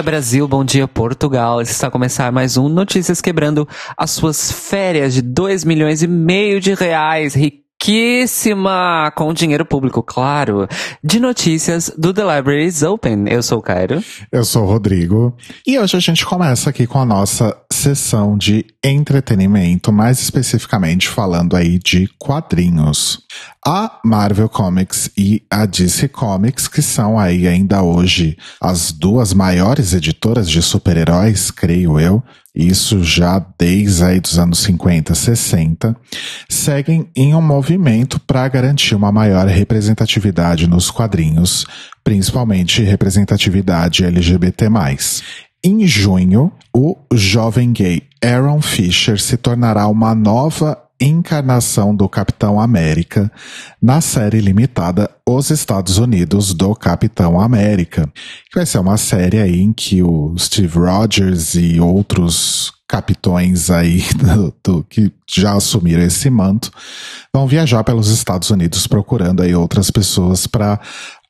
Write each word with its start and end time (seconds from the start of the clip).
Dia, 0.00 0.02
Brasil. 0.02 0.48
Bom 0.48 0.64
dia, 0.64 0.88
Portugal. 0.88 1.60
Está 1.60 1.88
a 1.88 1.90
começar 1.90 2.32
mais 2.32 2.56
um 2.56 2.70
Notícias 2.70 3.20
Quebrando 3.20 3.68
as 3.98 4.10
suas 4.10 4.50
férias 4.50 5.12
de 5.12 5.20
2 5.20 5.62
milhões 5.64 6.02
e 6.02 6.08
meio 6.08 6.58
de 6.58 6.72
reais. 6.72 7.34
Riquíssima! 7.34 9.12
Com 9.14 9.34
dinheiro 9.34 9.66
público, 9.66 10.02
claro. 10.02 10.66
De 11.04 11.20
notícias 11.20 11.92
do 11.98 12.14
The 12.14 12.22
Libraries 12.22 12.82
Open. 12.82 13.26
Eu 13.28 13.42
sou 13.42 13.58
o 13.58 13.62
Cairo. 13.62 14.02
Eu 14.32 14.42
sou 14.42 14.62
o 14.62 14.66
Rodrigo. 14.66 15.36
E 15.66 15.78
hoje 15.78 15.98
a 15.98 16.00
gente 16.00 16.24
começa 16.24 16.70
aqui 16.70 16.86
com 16.86 16.98
a 16.98 17.04
nossa 17.04 17.54
sessão 17.70 18.38
de 18.38 18.64
entretenimento, 18.82 19.92
mais 19.92 20.18
especificamente 20.18 21.10
falando 21.10 21.54
aí 21.54 21.78
de 21.78 22.08
quadrinhos. 22.18 23.20
A 23.66 24.00
Marvel 24.02 24.48
Comics 24.48 25.10
e 25.18 25.42
a 25.50 25.66
DC 25.66 26.08
Comics, 26.08 26.66
que 26.66 26.80
são 26.80 27.18
aí 27.18 27.46
ainda 27.46 27.82
hoje 27.82 28.38
as 28.58 28.90
duas 28.90 29.34
maiores 29.34 29.92
editoras 29.92 30.48
de 30.48 30.62
super-heróis, 30.62 31.50
creio 31.50 32.00
eu, 32.00 32.22
isso 32.54 33.04
já 33.04 33.38
desde 33.58 34.02
aí 34.02 34.18
dos 34.18 34.38
anos 34.38 34.60
50, 34.60 35.14
60, 35.14 35.94
seguem 36.48 37.10
em 37.14 37.34
um 37.34 37.42
movimento 37.42 38.18
para 38.18 38.48
garantir 38.48 38.94
uma 38.94 39.12
maior 39.12 39.46
representatividade 39.46 40.66
nos 40.66 40.90
quadrinhos, 40.90 41.66
principalmente 42.02 42.82
representatividade 42.82 44.06
LGBT+. 44.06 44.68
Em 45.62 45.86
junho, 45.86 46.50
o 46.74 46.96
jovem 47.12 47.72
gay 47.72 48.02
Aaron 48.24 48.62
Fisher 48.62 49.20
se 49.20 49.36
tornará 49.36 49.86
uma 49.86 50.14
nova 50.14 50.78
encarnação 51.00 51.94
do 51.94 52.08
Capitão 52.08 52.60
América 52.60 53.30
na 53.80 54.00
série 54.00 54.40
limitada 54.40 55.10
Os 55.26 55.50
Estados 55.50 55.98
Unidos 55.98 56.52
do 56.52 56.74
Capitão 56.74 57.40
América, 57.40 58.06
que 58.50 58.56
vai 58.56 58.66
ser 58.66 58.78
uma 58.78 58.96
série 58.96 59.38
aí 59.38 59.60
em 59.60 59.72
que 59.72 60.02
o 60.02 60.34
Steve 60.38 60.78
Rogers 60.78 61.54
e 61.54 61.80
outros 61.80 62.72
capitões 62.90 63.70
aí 63.70 64.02
do, 64.18 64.54
do, 64.64 64.84
que 64.84 65.12
já 65.28 65.54
assumiram 65.54 66.02
esse 66.02 66.28
manto 66.28 66.72
vão 67.32 67.46
viajar 67.46 67.84
pelos 67.84 68.08
Estados 68.08 68.50
Unidos 68.50 68.86
procurando 68.88 69.42
aí 69.42 69.54
outras 69.54 69.92
pessoas 69.92 70.46
para 70.46 70.80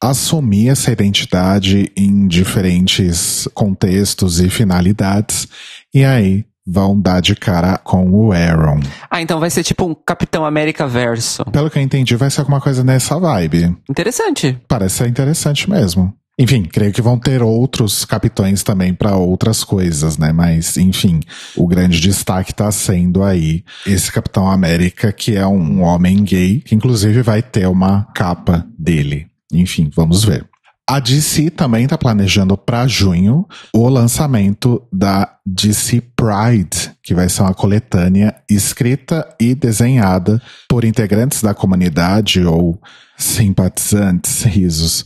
assumir 0.02 0.70
essa 0.70 0.90
identidade 0.90 1.92
em 1.94 2.26
diferentes 2.26 3.46
contextos 3.52 4.40
e 4.40 4.48
finalidades. 4.48 5.46
E 5.92 6.02
aí 6.02 6.46
vão 6.66 7.00
dar 7.00 7.20
de 7.20 7.34
cara 7.34 7.78
com 7.78 8.10
o 8.10 8.32
Aaron. 8.32 8.80
Ah, 9.10 9.20
então 9.20 9.40
vai 9.40 9.50
ser 9.50 9.62
tipo 9.62 9.84
um 9.84 9.94
Capitão 9.94 10.44
América 10.44 10.86
verso. 10.86 11.44
Pelo 11.46 11.70
que 11.70 11.78
eu 11.78 11.82
entendi, 11.82 12.16
vai 12.16 12.30
ser 12.30 12.40
alguma 12.40 12.60
coisa 12.60 12.84
nessa 12.84 13.18
vibe. 13.18 13.76
Interessante. 13.88 14.58
Parece 14.68 14.96
ser 14.96 15.08
interessante 15.08 15.68
mesmo. 15.68 16.14
Enfim, 16.38 16.62
creio 16.62 16.90
que 16.90 17.02
vão 17.02 17.18
ter 17.18 17.42
outros 17.42 18.06
capitães 18.06 18.62
também 18.62 18.94
para 18.94 19.14
outras 19.14 19.62
coisas, 19.62 20.16
né? 20.16 20.32
Mas, 20.32 20.78
enfim, 20.78 21.20
o 21.54 21.66
grande 21.66 22.00
destaque 22.00 22.54
tá 22.54 22.72
sendo 22.72 23.22
aí 23.22 23.62
esse 23.86 24.10
Capitão 24.10 24.50
América, 24.50 25.12
que 25.12 25.36
é 25.36 25.46
um 25.46 25.82
homem 25.82 26.24
gay, 26.24 26.62
que 26.62 26.74
inclusive 26.74 27.20
vai 27.20 27.42
ter 27.42 27.66
uma 27.68 28.04
capa 28.14 28.66
dele. 28.78 29.26
Enfim, 29.52 29.90
vamos 29.94 30.24
ver. 30.24 30.49
A 30.90 30.98
DC 30.98 31.50
também 31.50 31.84
está 31.84 31.96
planejando 31.96 32.56
para 32.56 32.84
junho 32.88 33.46
o 33.72 33.88
lançamento 33.88 34.82
da 34.92 35.36
DC 35.46 36.02
Pride, 36.16 36.90
que 37.00 37.14
vai 37.14 37.28
ser 37.28 37.42
uma 37.42 37.54
coletânea 37.54 38.34
escrita 38.50 39.24
e 39.38 39.54
desenhada 39.54 40.42
por 40.68 40.84
integrantes 40.84 41.44
da 41.44 41.54
comunidade 41.54 42.44
ou 42.44 42.76
simpatizantes, 43.16 44.42
risos. 44.42 45.04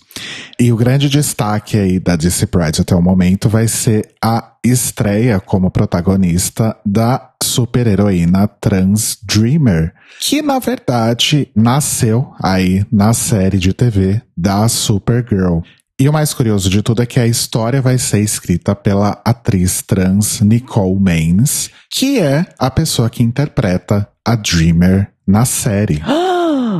E 0.58 0.72
o 0.72 0.76
grande 0.76 1.06
destaque 1.10 1.76
aí 1.76 2.00
da 2.00 2.16
DC 2.16 2.46
Pride 2.46 2.80
até 2.80 2.94
o 2.94 3.02
momento 3.02 3.50
vai 3.50 3.68
ser 3.68 4.08
a 4.24 4.54
estreia 4.64 5.38
como 5.38 5.70
protagonista 5.70 6.74
da 6.86 7.33
super-heroína 7.54 8.48
trans 8.60 9.16
Dreamer, 9.22 9.94
que 10.20 10.42
na 10.42 10.58
verdade 10.58 11.48
nasceu 11.54 12.32
aí 12.42 12.84
na 12.90 13.14
série 13.14 13.58
de 13.58 13.72
TV 13.72 14.20
da 14.36 14.68
Supergirl. 14.68 15.60
E 16.00 16.08
o 16.08 16.12
mais 16.12 16.34
curioso 16.34 16.68
de 16.68 16.82
tudo 16.82 17.02
é 17.02 17.06
que 17.06 17.20
a 17.20 17.26
história 17.26 17.80
vai 17.80 17.96
ser 17.96 18.18
escrita 18.18 18.74
pela 18.74 19.22
atriz 19.24 19.82
trans 19.82 20.40
Nicole 20.40 20.98
Maines, 20.98 21.70
que 21.88 22.18
é 22.18 22.44
a 22.58 22.68
pessoa 22.68 23.08
que 23.08 23.22
interpreta 23.22 24.08
a 24.26 24.34
Dreamer 24.34 25.12
na 25.24 25.44
série. 25.44 26.02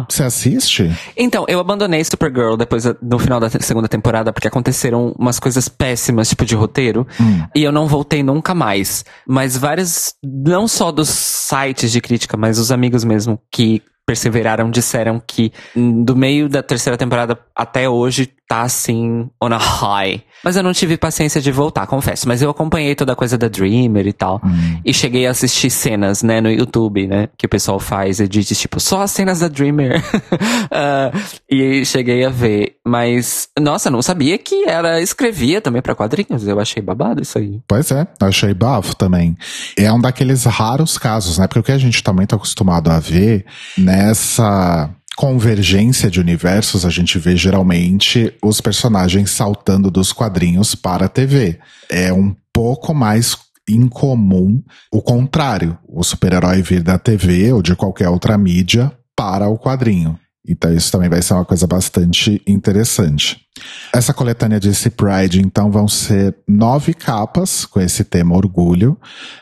Você 0.09 0.22
assiste? 0.22 0.91
Então, 1.16 1.44
eu 1.49 1.60
abandonei 1.60 2.03
Supergirl 2.03 2.56
depois 2.56 2.84
no 3.00 3.19
final 3.19 3.38
da 3.38 3.49
segunda 3.50 3.88
temporada 3.88 4.32
porque 4.32 4.49
aconteceram 4.49 5.15
umas 5.19 5.38
coisas 5.38 5.69
péssimas, 5.69 6.28
tipo 6.28 6.44
de 6.44 6.55
roteiro, 6.55 7.06
hum. 7.21 7.47
e 7.55 7.62
eu 7.62 7.72
não 7.72 7.87
voltei 7.87 8.22
nunca 8.22 8.55
mais. 8.55 9.05
Mas 9.27 9.56
vários, 9.56 10.15
não 10.22 10.66
só 10.66 10.91
dos 10.91 11.09
sites 11.09 11.93
de 11.93 12.00
crítica, 12.00 12.37
mas 12.37 12.59
os 12.59 12.72
amigos 12.72 13.05
mesmo 13.05 13.38
que 13.50 13.82
perseveraram 14.06 14.70
disseram 14.70 15.22
que 15.25 15.53
do 15.75 16.15
meio 16.15 16.48
da 16.48 16.62
terceira 16.62 16.97
temporada 16.97 17.38
até 17.54 17.88
hoje 17.88 18.31
tá 18.47 18.62
assim 18.62 19.28
on 19.42 19.53
a 19.53 19.59
high. 19.59 20.22
Mas 20.44 20.56
eu 20.56 20.62
não 20.62 20.75
tive 20.75 20.98
paciência 20.98 21.41
de 21.41 21.50
voltar, 21.50 21.87
confesso. 21.87 22.28
Mas 22.28 22.43
eu 22.43 22.50
acompanhei 22.50 22.94
toda 22.94 23.14
a 23.14 23.16
coisa 23.16 23.38
da 23.38 23.48
Dreamer 23.48 24.06
e 24.06 24.12
tal. 24.12 24.43
Hum. 24.44 24.81
E 24.84 24.93
cheguei 24.93 25.26
a 25.26 25.31
assistir 25.31 25.70
cenas, 25.70 26.22
né, 26.22 26.38
no 26.43 26.50
YouTube, 26.50 27.06
né? 27.06 27.31
Que 27.38 27.47
o 27.47 27.48
pessoal 27.48 27.81
faz 27.81 28.20
edits, 28.20 28.59
tipo, 28.60 28.78
só 28.78 29.00
as 29.00 29.10
cenas 29.10 29.41
da 29.41 29.48
Dreamer. 29.48 30.03
uh, 30.03 31.19
e 31.48 31.82
cheguei 31.87 32.26
a 32.26 32.28
ver. 32.28 32.76
Mas, 32.87 33.48
nossa, 33.59 33.91
não 33.91 34.03
sabia 34.03 34.37
que 34.37 34.69
ela 34.69 35.00
escrevia 35.00 35.62
também 35.62 35.81
para 35.81 35.94
quadrinhos. 35.94 36.47
Eu 36.47 36.60
achei 36.60 36.82
babado 36.82 37.22
isso 37.22 37.38
aí. 37.38 37.59
Pois 37.66 37.91
é, 37.91 38.06
achei 38.20 38.53
bafo 38.53 38.94
também. 38.94 39.34
É 39.78 39.91
um 39.91 39.98
daqueles 40.00 40.44
raros 40.44 40.98
casos, 40.98 41.38
né? 41.38 41.47
Porque 41.47 41.60
o 41.60 41.62
que 41.62 41.72
a 41.72 41.78
gente 41.78 42.03
tá 42.03 42.12
muito 42.12 42.34
acostumado 42.34 42.91
a 42.91 43.00
ver 43.00 43.47
nessa 43.94 44.91
convergência 45.16 46.10
de 46.10 46.19
universos, 46.21 46.84
a 46.84 46.91
gente 46.91 47.16
vê 47.16 47.37
geralmente 47.37 48.34
os 48.43 48.60
personagens 48.60 49.31
saltando 49.31 49.88
dos 49.88 50.12
quadrinhos 50.12 50.75
para 50.75 51.06
a 51.06 51.09
TV. 51.09 51.60
É 51.88 52.12
um 52.12 52.34
pouco 52.53 52.93
mais 52.93 53.37
incomum 53.69 54.60
o 54.93 55.00
contrário, 55.00 55.78
o 55.88 56.03
super-herói 56.03 56.60
vir 56.60 56.82
da 56.82 56.99
TV 56.99 57.53
ou 57.53 57.62
de 57.62 57.77
qualquer 57.77 58.09
outra 58.09 58.37
mídia 58.37 58.93
para 59.16 59.49
o 59.49 59.56
quadrinho. 59.56 60.19
Então 60.47 60.72
isso 60.72 60.93
também 60.93 61.09
vai 61.09 61.22
ser 61.22 61.34
uma 61.34 61.44
coisa 61.44 61.66
bastante 61.66 62.43
interessante. 62.47 63.44
Essa 63.93 64.12
coletânea 64.12 64.59
de 64.59 64.71
Pride, 64.91 65.41
então, 65.41 65.71
vão 65.71 65.87
ser 65.87 66.34
nove 66.47 66.93
capas 66.93 67.65
com 67.65 67.81
esse 67.81 68.03
tema 68.05 68.34
orgulho, 68.37 68.99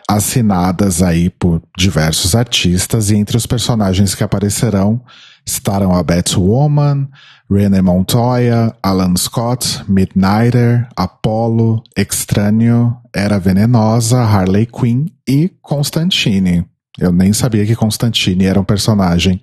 assinadas 0.08 1.02
aí 1.02 1.30
por 1.30 1.62
diversos 1.76 2.34
artistas, 2.34 3.10
e 3.10 3.16
entre 3.16 3.36
os 3.36 3.46
personagens 3.46 4.14
que 4.14 4.22
aparecerão 4.22 5.00
estarão 5.44 5.94
a 5.94 6.02
Batwoman, 6.02 7.08
René 7.50 7.82
Montoya, 7.82 8.74
Alan 8.82 9.16
Scott, 9.16 9.82
Midnighter, 9.88 10.88
Apollo, 10.94 11.82
Extrâneo, 11.96 12.96
Era 13.14 13.38
Venenosa, 13.38 14.20
Harley 14.20 14.66
Quinn 14.66 15.06
e 15.28 15.50
Constantine. 15.60 16.64
Eu 16.98 17.10
nem 17.10 17.32
sabia 17.32 17.66
que 17.66 17.74
Constantine 17.74 18.44
era 18.44 18.60
um 18.60 18.64
personagem 18.64 19.40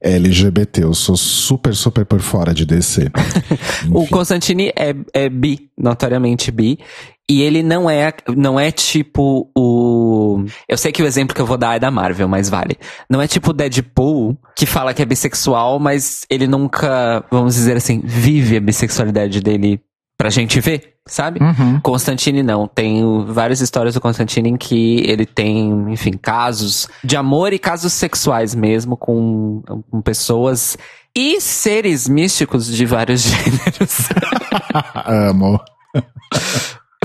LGBT. 0.00 0.84
Eu 0.84 0.94
sou 0.94 1.16
super, 1.16 1.74
super 1.74 2.04
por 2.04 2.20
fora 2.20 2.54
de 2.54 2.64
DC. 2.64 3.10
o 3.92 4.06
Constantine 4.06 4.72
é, 4.76 4.94
é 5.12 5.28
bi, 5.28 5.70
notoriamente 5.76 6.50
bi. 6.50 6.78
E 7.30 7.42
ele 7.42 7.62
não 7.62 7.90
é, 7.90 8.10
não 8.34 8.58
é 8.58 8.70
tipo 8.70 9.50
o. 9.54 10.44
Eu 10.66 10.78
sei 10.78 10.90
que 10.90 11.02
o 11.02 11.06
exemplo 11.06 11.34
que 11.34 11.42
eu 11.42 11.46
vou 11.46 11.58
dar 11.58 11.76
é 11.76 11.78
da 11.78 11.90
Marvel, 11.90 12.26
mas 12.26 12.48
vale. 12.48 12.78
Não 13.08 13.20
é 13.20 13.28
tipo 13.28 13.50
o 13.50 13.52
Deadpool, 13.52 14.34
que 14.56 14.64
fala 14.64 14.94
que 14.94 15.02
é 15.02 15.04
bissexual, 15.04 15.78
mas 15.78 16.24
ele 16.30 16.46
nunca, 16.46 17.22
vamos 17.30 17.54
dizer 17.54 17.76
assim, 17.76 18.00
vive 18.02 18.56
a 18.56 18.60
bissexualidade 18.60 19.42
dele 19.42 19.78
pra 20.18 20.30
gente 20.30 20.60
ver, 20.60 20.94
sabe? 21.06 21.40
Uhum. 21.40 21.80
Constantine 21.80 22.42
não. 22.42 22.66
Tem 22.66 23.00
várias 23.26 23.60
histórias 23.60 23.94
do 23.94 24.00
Constantine 24.00 24.50
em 24.50 24.56
que 24.56 25.00
ele 25.08 25.24
tem, 25.24 25.92
enfim, 25.92 26.12
casos 26.12 26.88
de 27.04 27.16
amor 27.16 27.52
e 27.52 27.58
casos 27.58 27.92
sexuais 27.92 28.52
mesmo 28.52 28.96
com, 28.96 29.62
com 29.88 30.02
pessoas 30.02 30.76
e 31.16 31.40
seres 31.40 32.08
místicos 32.08 32.66
de 32.66 32.84
vários 32.84 33.22
gêneros. 33.30 34.08
Amo. 35.06 35.60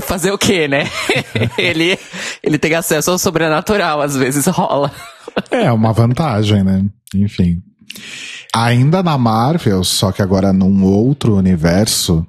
Fazer 0.02 0.32
o 0.32 0.38
quê, 0.38 0.66
né? 0.66 0.90
ele, 1.56 1.96
ele 2.42 2.58
tem 2.58 2.74
acesso 2.74 3.12
ao 3.12 3.18
sobrenatural, 3.18 4.02
às 4.02 4.16
vezes 4.16 4.44
rola. 4.46 4.90
É, 5.52 5.70
uma 5.70 5.92
vantagem, 5.92 6.64
né? 6.64 6.84
Enfim. 7.14 7.62
Ainda 8.54 9.02
na 9.04 9.16
Marvel, 9.16 9.84
só 9.84 10.10
que 10.10 10.20
agora 10.20 10.52
num 10.52 10.84
outro 10.84 11.36
universo, 11.36 12.26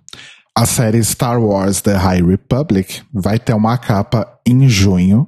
a 0.58 0.66
série 0.66 1.04
Star 1.04 1.42
Wars 1.42 1.82
The 1.82 1.96
High 1.96 2.22
Republic 2.22 3.04
vai 3.14 3.38
ter 3.38 3.54
uma 3.54 3.78
capa 3.78 4.40
em 4.48 4.70
junho, 4.70 5.28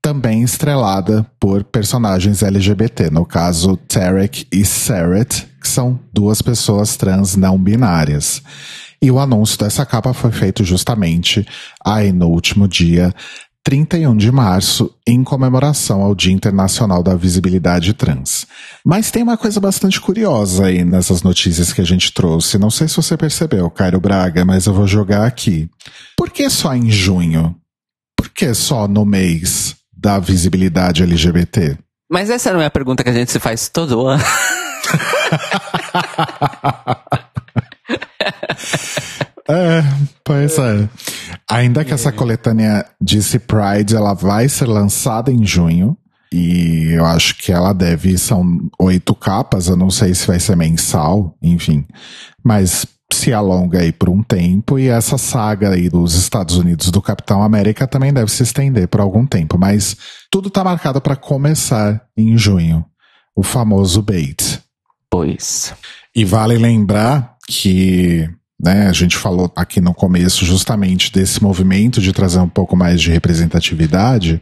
também 0.00 0.42
estrelada 0.42 1.26
por 1.40 1.64
personagens 1.64 2.42
LGBT, 2.42 3.10
no 3.10 3.26
caso 3.26 3.76
Tarek 3.76 4.46
e 4.52 4.64
Seret, 4.64 5.48
que 5.60 5.66
são 5.66 5.98
duas 6.12 6.40
pessoas 6.40 6.96
trans 6.96 7.34
não 7.34 7.58
binárias. 7.58 8.40
E 9.02 9.10
o 9.10 9.18
anúncio 9.18 9.58
dessa 9.58 9.84
capa 9.84 10.14
foi 10.14 10.30
feito 10.30 10.62
justamente 10.62 11.46
aí 11.84 12.12
no 12.12 12.28
último 12.28 12.68
dia 12.68 13.12
31 13.64 14.14
de 14.14 14.30
março, 14.30 14.94
em 15.06 15.24
comemoração 15.24 16.02
ao 16.02 16.14
Dia 16.14 16.34
Internacional 16.34 17.02
da 17.02 17.14
Visibilidade 17.14 17.94
Trans. 17.94 18.46
Mas 18.84 19.10
tem 19.10 19.22
uma 19.22 19.38
coisa 19.38 19.58
bastante 19.58 19.98
curiosa 19.98 20.66
aí 20.66 20.84
nessas 20.84 21.22
notícias 21.22 21.72
que 21.72 21.80
a 21.80 21.84
gente 21.84 22.12
trouxe. 22.12 22.58
Não 22.58 22.70
sei 22.70 22.86
se 22.88 22.96
você 22.96 23.16
percebeu, 23.16 23.70
Cairo 23.70 23.98
Braga, 23.98 24.44
mas 24.44 24.66
eu 24.66 24.74
vou 24.74 24.86
jogar 24.86 25.26
aqui. 25.26 25.66
Por 26.14 26.28
que 26.30 26.50
só 26.50 26.74
em 26.74 26.90
junho? 26.90 27.56
Por 28.14 28.28
que 28.28 28.52
só 28.52 28.86
no 28.86 29.06
mês 29.06 29.74
da 29.96 30.18
visibilidade 30.18 31.02
LGBT? 31.02 31.78
Mas 32.12 32.28
essa 32.28 32.52
não 32.52 32.60
é 32.60 32.66
a 32.66 32.70
pergunta 32.70 33.02
que 33.02 33.08
a 33.08 33.14
gente 33.14 33.32
se 33.32 33.40
faz 33.40 33.70
todo 33.70 34.06
ano. 34.06 34.22
É, 39.48 39.82
pois 40.24 40.58
é. 40.58 40.88
Ainda 41.50 41.84
que 41.84 41.92
essa 41.92 42.10
coletânea 42.10 42.84
disse 43.00 43.38
Pride, 43.38 43.94
ela 43.94 44.14
vai 44.14 44.48
ser 44.48 44.66
lançada 44.66 45.30
em 45.30 45.44
junho. 45.44 45.96
E 46.32 46.92
eu 46.92 47.04
acho 47.04 47.38
que 47.38 47.52
ela 47.52 47.72
deve, 47.72 48.18
são 48.18 48.58
oito 48.80 49.14
capas, 49.14 49.68
eu 49.68 49.76
não 49.76 49.88
sei 49.88 50.14
se 50.14 50.26
vai 50.26 50.40
ser 50.40 50.56
mensal, 50.56 51.36
enfim. 51.40 51.86
Mas 52.42 52.84
se 53.12 53.32
alonga 53.32 53.80
aí 53.80 53.92
por 53.92 54.08
um 54.08 54.20
tempo 54.20 54.76
e 54.76 54.88
essa 54.88 55.16
saga 55.16 55.70
aí 55.70 55.88
dos 55.88 56.14
Estados 56.14 56.56
Unidos 56.56 56.90
do 56.90 57.00
Capitão 57.00 57.42
América 57.42 57.86
também 57.86 58.12
deve 58.12 58.30
se 58.30 58.42
estender 58.42 58.88
por 58.88 59.00
algum 59.00 59.24
tempo, 59.24 59.56
mas 59.56 59.96
tudo 60.30 60.50
tá 60.50 60.64
marcado 60.64 61.00
para 61.00 61.14
começar 61.14 62.02
em 62.16 62.36
junho, 62.36 62.84
o 63.36 63.42
famoso 63.42 64.02
Bates. 64.02 64.60
Pois. 65.08 65.72
E 66.16 66.24
vale 66.24 66.58
lembrar 66.58 67.36
que 67.46 68.28
né? 68.64 68.88
A 68.88 68.92
gente 68.92 69.16
falou 69.16 69.52
aqui 69.54 69.80
no 69.80 69.92
começo 69.92 70.46
justamente 70.46 71.12
desse 71.12 71.42
movimento 71.42 72.00
de 72.00 72.14
trazer 72.14 72.38
um 72.38 72.48
pouco 72.48 72.74
mais 72.74 73.02
de 73.02 73.12
representatividade. 73.12 74.40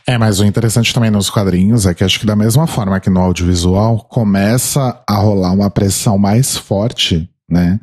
É, 0.06 0.19
mas 0.19 0.38
o 0.38 0.44
interessante 0.44 0.93
também 0.93 1.11
nos 1.11 1.31
quadrinhos 1.31 1.87
é 1.87 1.94
que 1.94 2.05
acho 2.05 2.20
que 2.20 2.26
da 2.26 2.37
mesma 2.37 2.67
forma 2.67 3.00
que 3.00 3.08
no 3.08 3.20
audiovisual, 3.20 4.00
começa 4.00 5.02
a 5.08 5.17
rolar 5.17 5.52
uma 5.52 5.70
pressão 5.70 6.19
mais 6.19 6.58
forte, 6.58 7.26
né? 7.49 7.81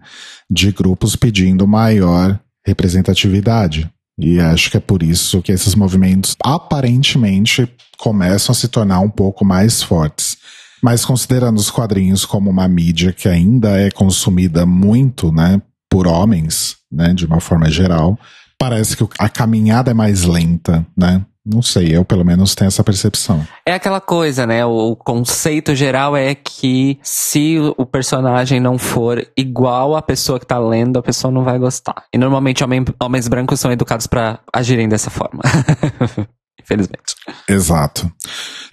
De 0.47 0.71
grupos 0.71 1.15
pedindo 1.15 1.67
maior 1.67 2.39
representatividade. 2.63 3.89
E 4.19 4.39
acho 4.39 4.69
que 4.69 4.77
é 4.77 4.79
por 4.79 5.01
isso 5.01 5.41
que 5.41 5.51
esses 5.51 5.73
movimentos 5.73 6.35
aparentemente 6.43 7.67
começam 7.97 8.53
a 8.53 8.55
se 8.55 8.67
tornar 8.67 8.99
um 8.99 9.09
pouco 9.09 9.43
mais 9.43 9.81
fortes. 9.81 10.37
Mas 10.83 11.05
considerando 11.05 11.57
os 11.57 11.71
quadrinhos 11.71 12.25
como 12.25 12.49
uma 12.49 12.67
mídia 12.67 13.13
que 13.13 13.29
ainda 13.29 13.79
é 13.79 13.89
consumida 13.89 14.65
muito, 14.65 15.31
né, 15.31 15.61
por 15.89 16.07
homens, 16.07 16.75
né, 16.91 17.13
de 17.13 17.25
uma 17.25 17.39
forma 17.39 17.69
geral, 17.69 18.19
parece 18.59 18.97
que 18.97 19.07
a 19.17 19.29
caminhada 19.29 19.91
é 19.91 19.93
mais 19.93 20.23
lenta, 20.23 20.85
né? 20.97 21.25
Não 21.45 21.61
sei, 21.61 21.93
eu 21.93 22.05
pelo 22.05 22.23
menos 22.23 22.55
tenho 22.55 22.69
essa 22.69 22.83
percepção. 22.83 23.45
É 23.65 23.73
aquela 23.73 23.99
coisa, 23.99 24.47
né? 24.47 24.65
O 24.65 24.95
conceito 24.95 25.75
geral 25.75 26.15
é 26.15 26.33
que 26.33 26.97
se 27.03 27.57
o 27.77 27.85
personagem 27.85 28.61
não 28.61 28.77
for 28.77 29.27
igual 29.37 29.97
à 29.97 30.01
pessoa 30.01 30.39
que 30.39 30.45
tá 30.45 30.57
lendo, 30.57 30.99
a 30.99 31.03
pessoa 31.03 31.31
não 31.33 31.43
vai 31.43 31.59
gostar. 31.59 32.05
E 32.13 32.17
normalmente 32.17 32.63
homens, 32.63 33.27
brancos 33.27 33.59
são 33.59 33.73
educados 33.73 34.07
para 34.07 34.39
agirem 34.53 34.87
dessa 34.87 35.09
forma. 35.09 35.41
Infelizmente. 36.61 37.15
Exato. 37.47 38.11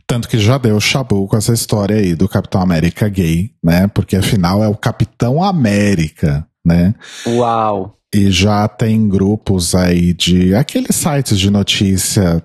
Tanto 0.07 0.29
que 0.29 0.39
já 0.39 0.59
deu 0.59 0.81
chabu 0.81 1.27
com 1.29 1.37
essa 1.37 1.53
história 1.53 1.97
aí 1.97 2.15
do 2.15 2.29
Capitão 2.29 2.61
América 2.61 3.09
gay, 3.09 3.51
né? 3.63 3.87
Porque 3.89 4.17
afinal 4.17 4.63
é 4.63 4.69
o 4.69 4.77
Capitão 4.77 5.43
América, 5.43 6.47
né? 6.65 6.95
Uau! 7.27 7.97
E 8.13 8.31
já 8.31 8.67
tem 8.67 9.09
grupos 9.09 9.75
aí 9.75 10.13
de 10.13 10.55
aqueles 10.55 10.97
sites 10.97 11.39
de 11.39 11.49
notícia 11.49 12.43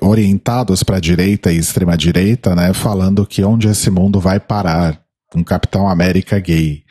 orientados 0.00 0.82
para 0.82 0.96
a 0.96 1.00
direita 1.00 1.52
e 1.52 1.56
extrema 1.56 1.96
direita, 1.96 2.54
né, 2.56 2.72
falando 2.74 3.24
que 3.24 3.44
onde 3.44 3.68
esse 3.68 3.90
mundo 3.90 4.18
vai 4.18 4.40
parar, 4.40 5.00
um 5.34 5.44
Capitão 5.44 5.88
América 5.88 6.38
gay. 6.40 6.82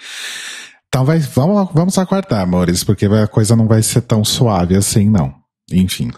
Então 0.88 1.04
vai, 1.04 1.20
vamos, 1.20 1.70
vamos 1.74 1.98
aguardar, 1.98 2.42
amores, 2.42 2.84
porque 2.84 3.06
a 3.06 3.28
coisa 3.28 3.56
não 3.56 3.68
vai 3.68 3.84
ser 3.84 4.02
tão 4.02 4.24
suave 4.24 4.76
assim, 4.76 5.10
não. 5.10 5.34
Enfim. 5.70 6.12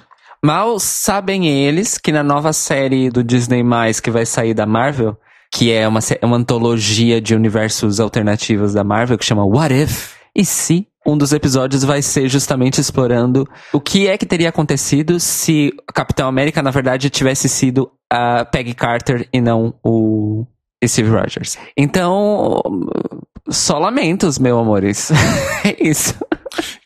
Mal 0.44 0.79
sabem 0.79 1.48
eles 1.48 1.98
que 1.98 2.12
na 2.12 2.24
nova 2.24 2.53
série 2.53 3.10
do 3.10 3.24
Disney+, 3.24 3.63
que 4.03 4.12
vai 4.12 4.25
sair 4.25 4.53
da 4.53 4.65
Marvel, 4.65 5.17
que 5.51 5.72
é 5.72 5.88
uma, 5.88 6.00
uma 6.22 6.38
antologia 6.38 7.20
de 7.20 7.36
universos 7.36 8.00
alternativos 8.00 8.74
da 8.74 8.84
Marvel, 8.84 9.17
que 9.17 9.25
chama 9.25 9.46
What 9.46 9.74
If? 9.74 10.15
E 10.36 10.46
se 10.46 10.88
um 11.06 11.17
dos 11.17 11.32
episódios 11.32 11.84
vai 11.84 12.01
ser 12.01 12.27
justamente 12.27 12.82
explorando 12.82 13.48
o 13.72 13.79
que 13.79 14.08
é 14.08 14.17
que 14.17 14.25
teria 14.25 14.50
acontecido 14.50 15.20
se 15.20 15.74
Capitão 15.94 16.27
América, 16.27 16.62
na 16.62 16.70
verdade, 16.70 17.10
tivesse 17.10 17.48
sido 17.48 17.89
a 18.12 18.46
Peggy 18.46 18.74
Carter 18.74 19.27
e 19.34 19.39
não 19.39 19.74
o 19.84 20.46
Steve 20.86 21.10
Rogers. 21.10 21.58
Então, 21.75 22.62
só 23.50 23.79
lamentos, 23.79 24.38
meu 24.38 24.60
amores. 24.60 25.10
é 25.63 25.75
isso. 25.79 26.13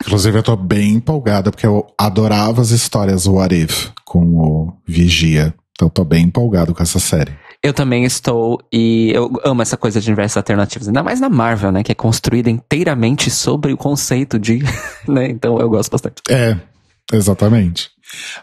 Inclusive, 0.01 0.37
eu 0.37 0.43
tô 0.43 0.55
bem 0.55 0.93
empolgada, 0.93 1.51
porque 1.51 1.65
eu 1.65 1.85
adorava 1.97 2.61
as 2.61 2.71
histórias 2.71 3.25
What 3.25 3.55
If 3.55 3.89
com 4.05 4.23
o 4.37 4.73
Vigia. 4.87 5.53
Então, 5.73 5.89
tô 5.89 6.03
bem 6.03 6.25
empolgado 6.25 6.73
com 6.73 6.83
essa 6.83 6.99
série. 6.99 7.31
Eu 7.63 7.73
também 7.73 8.05
estou, 8.05 8.59
e 8.73 9.11
eu 9.13 9.31
amo 9.43 9.61
essa 9.61 9.77
coisa 9.77 10.01
de 10.01 10.09
universos 10.09 10.37
alternativos, 10.37 10.87
ainda 10.87 11.03
mais 11.03 11.19
na 11.19 11.29
Marvel, 11.29 11.71
né? 11.71 11.83
Que 11.83 11.91
é 11.91 11.95
construída 11.95 12.49
inteiramente 12.49 13.29
sobre 13.29 13.71
o 13.71 13.77
conceito 13.77 14.39
de. 14.39 14.63
né? 15.07 15.29
Então 15.29 15.59
eu 15.59 15.69
gosto 15.69 15.91
bastante. 15.91 16.21
É, 16.27 16.57
exatamente. 17.13 17.89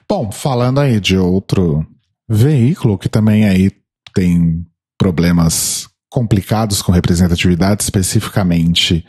Bom, 0.09 0.31
falando 0.31 0.79
aí 0.79 1.01
de 1.01 1.17
outro 1.17 1.85
veículo 2.29 2.97
que 2.97 3.09
também 3.09 3.45
aí 3.45 3.73
tem 4.15 4.65
problemas 4.97 5.88
complicados 6.11 6.81
com 6.81 6.93
representatividade, 6.93 7.83
especificamente 7.83 9.05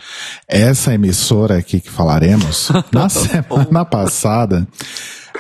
essa 0.48 0.94
emissora 0.94 1.58
aqui 1.58 1.80
que 1.80 1.90
falaremos, 1.90 2.70
na 2.92 3.10
semana 3.10 3.86
passada, 3.86 4.68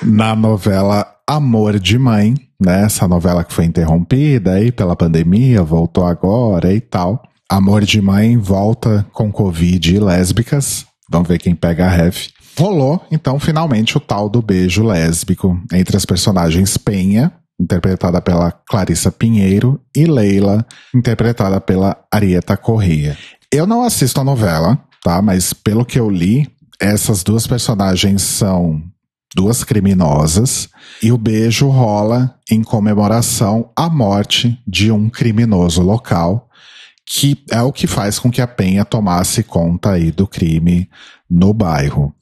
na 0.01 0.35
novela 0.35 1.05
Amor 1.27 1.79
de 1.79 1.99
Mãe, 1.99 2.33
né? 2.59 2.85
Essa 2.85 3.07
novela 3.07 3.43
que 3.43 3.53
foi 3.53 3.65
interrompida 3.65 4.53
aí 4.53 4.71
pela 4.71 4.95
pandemia, 4.95 5.61
voltou 5.63 6.05
agora 6.05 6.73
e 6.73 6.81
tal. 6.81 7.21
Amor 7.49 7.83
de 7.83 8.01
Mãe 8.01 8.37
volta 8.37 9.05
com 9.11 9.31
Covid 9.31 9.95
e 9.95 9.99
lésbicas. 9.99 10.85
Vamos 11.09 11.27
ver 11.27 11.39
quem 11.39 11.55
pega 11.55 11.85
a 11.85 11.89
ref. 11.89 12.29
Rolou, 12.57 13.01
então, 13.09 13.39
finalmente 13.39 13.97
o 13.97 13.99
tal 13.99 14.27
do 14.29 14.41
beijo 14.41 14.83
lésbico 14.83 15.59
entre 15.71 15.95
as 15.95 16.05
personagens 16.05 16.77
Penha, 16.77 17.31
interpretada 17.59 18.21
pela 18.21 18.51
Clarissa 18.51 19.11
Pinheiro, 19.11 19.81
e 19.95 20.05
Leila, 20.05 20.65
interpretada 20.95 21.59
pela 21.59 21.97
Arieta 22.11 22.55
Correia. 22.55 23.17
Eu 23.51 23.67
não 23.67 23.83
assisto 23.83 24.21
a 24.21 24.23
novela, 24.23 24.79
tá? 25.03 25.21
Mas 25.21 25.53
pelo 25.53 25.85
que 25.85 25.99
eu 25.99 26.09
li, 26.09 26.47
essas 26.79 27.23
duas 27.23 27.45
personagens 27.45 28.21
são 28.21 28.81
duas 29.35 29.63
criminosas, 29.63 30.69
e 31.03 31.11
o 31.11 31.17
beijo 31.17 31.67
rola 31.67 32.35
em 32.49 32.63
comemoração 32.63 33.69
à 33.75 33.89
morte 33.89 34.59
de 34.65 34.91
um 34.91 35.09
criminoso 35.09 35.81
local, 35.81 36.49
que 37.05 37.43
é 37.51 37.61
o 37.61 37.71
que 37.71 37.87
faz 37.87 38.19
com 38.19 38.31
que 38.31 38.41
a 38.41 38.47
Penha 38.47 38.85
tomasse 38.85 39.43
conta 39.43 39.91
aí 39.91 40.11
do 40.11 40.27
crime 40.27 40.89
no 41.29 41.53
bairro. 41.53 42.13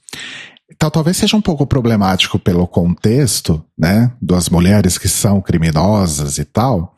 Então 0.78 0.92
talvez 0.92 1.18
seja 1.18 1.36
um 1.36 1.42
pouco 1.42 1.66
problemático 1.66 2.38
pelo 2.38 2.68
contexto, 2.68 3.64
né, 3.78 4.12
das 4.22 4.48
mulheres 4.48 4.98
que 4.98 5.10
são 5.10 5.42
criminosas 5.42 6.38
e 6.38 6.46
tal, 6.46 6.96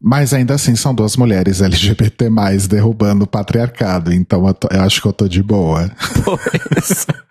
mas 0.00 0.32
ainda 0.32 0.54
assim 0.54 0.74
são 0.74 0.94
duas 0.94 1.14
mulheres 1.14 1.60
LGBT+, 1.62 2.30
derrubando 2.68 3.24
o 3.24 3.28
patriarcado, 3.28 4.12
então 4.12 4.48
eu, 4.48 4.54
tô, 4.54 4.68
eu 4.70 4.80
acho 4.80 5.02
que 5.02 5.08
eu 5.08 5.12
tô 5.12 5.28
de 5.28 5.42
boa. 5.42 5.90
Pois. 6.24 7.06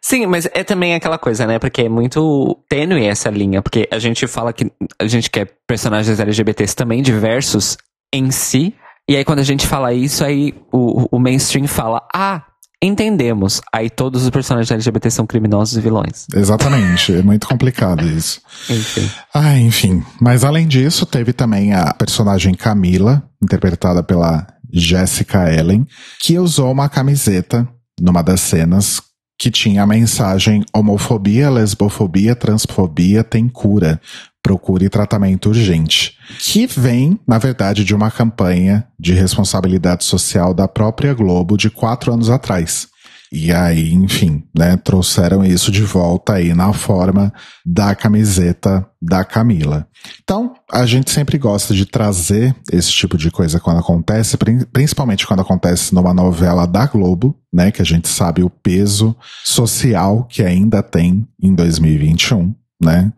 Sim, 0.00 0.26
mas 0.26 0.48
é 0.54 0.62
também 0.62 0.94
aquela 0.94 1.18
coisa, 1.18 1.46
né? 1.46 1.58
Porque 1.58 1.82
é 1.82 1.88
muito 1.88 2.56
tênue 2.68 3.06
essa 3.06 3.28
linha. 3.28 3.60
Porque 3.60 3.88
a 3.90 3.98
gente 3.98 4.26
fala 4.26 4.52
que 4.52 4.70
a 4.98 5.06
gente 5.06 5.28
quer 5.28 5.52
personagens 5.66 6.20
LGBTs 6.20 6.74
também 6.74 7.02
diversos 7.02 7.76
em 8.14 8.30
si. 8.30 8.74
E 9.08 9.16
aí 9.16 9.24
quando 9.24 9.40
a 9.40 9.44
gente 9.44 9.66
fala 9.66 9.92
isso, 9.92 10.24
aí 10.24 10.54
o, 10.72 11.16
o 11.16 11.18
mainstream 11.18 11.66
fala, 11.66 12.06
ah, 12.14 12.42
entendemos. 12.82 13.60
Aí 13.72 13.90
todos 13.90 14.22
os 14.24 14.30
personagens 14.30 14.70
LGBT 14.70 15.10
são 15.10 15.26
criminosos 15.26 15.76
e 15.76 15.80
vilões. 15.80 16.26
Exatamente. 16.34 17.12
é 17.12 17.22
muito 17.22 17.46
complicado 17.46 18.06
isso. 18.06 18.40
Enfim. 18.68 19.10
Ah, 19.34 19.58
enfim. 19.58 20.02
Mas 20.20 20.44
além 20.44 20.66
disso, 20.66 21.04
teve 21.04 21.32
também 21.32 21.74
a 21.74 21.92
personagem 21.92 22.54
Camila, 22.54 23.22
interpretada 23.42 24.02
pela 24.02 24.46
Jessica 24.72 25.52
Ellen, 25.52 25.86
que 26.20 26.38
usou 26.38 26.70
uma 26.70 26.88
camiseta 26.88 27.68
numa 28.00 28.22
das 28.22 28.40
cenas 28.40 29.02
que 29.38 29.50
tinha 29.50 29.82
a 29.82 29.86
mensagem 29.86 30.62
homofobia, 30.74 31.48
lesbofobia, 31.48 32.36
transfobia 32.36 33.24
tem 33.24 33.48
cura. 33.48 33.98
Procure 34.42 34.88
tratamento 34.88 35.50
urgente. 35.50 36.16
Que 36.38 36.66
vem, 36.66 37.18
na 37.26 37.38
verdade, 37.38 37.84
de 37.84 37.94
uma 37.94 38.10
campanha 38.10 38.86
de 38.98 39.12
responsabilidade 39.12 40.04
social 40.04 40.54
da 40.54 40.66
própria 40.66 41.12
Globo 41.14 41.56
de 41.56 41.70
quatro 41.70 42.12
anos 42.12 42.30
atrás. 42.30 42.88
E 43.32 43.52
aí, 43.52 43.94
enfim, 43.94 44.42
né, 44.52 44.76
trouxeram 44.76 45.44
isso 45.44 45.70
de 45.70 45.82
volta 45.82 46.34
aí 46.34 46.52
na 46.52 46.72
forma 46.72 47.32
da 47.64 47.94
camiseta 47.94 48.84
da 49.00 49.24
Camila. 49.24 49.86
Então, 50.20 50.54
a 50.70 50.84
gente 50.84 51.12
sempre 51.12 51.38
gosta 51.38 51.72
de 51.72 51.86
trazer 51.86 52.52
esse 52.72 52.90
tipo 52.90 53.16
de 53.16 53.30
coisa 53.30 53.60
quando 53.60 53.78
acontece, 53.78 54.36
principalmente 54.72 55.28
quando 55.28 55.40
acontece 55.40 55.94
numa 55.94 56.12
novela 56.12 56.66
da 56.66 56.86
Globo, 56.86 57.38
né, 57.52 57.70
que 57.70 57.80
a 57.80 57.84
gente 57.84 58.08
sabe 58.08 58.42
o 58.42 58.50
peso 58.50 59.14
social 59.44 60.24
que 60.24 60.42
ainda 60.42 60.82
tem 60.82 61.24
em 61.40 61.54
2021 61.54 62.52
né? 62.80 63.12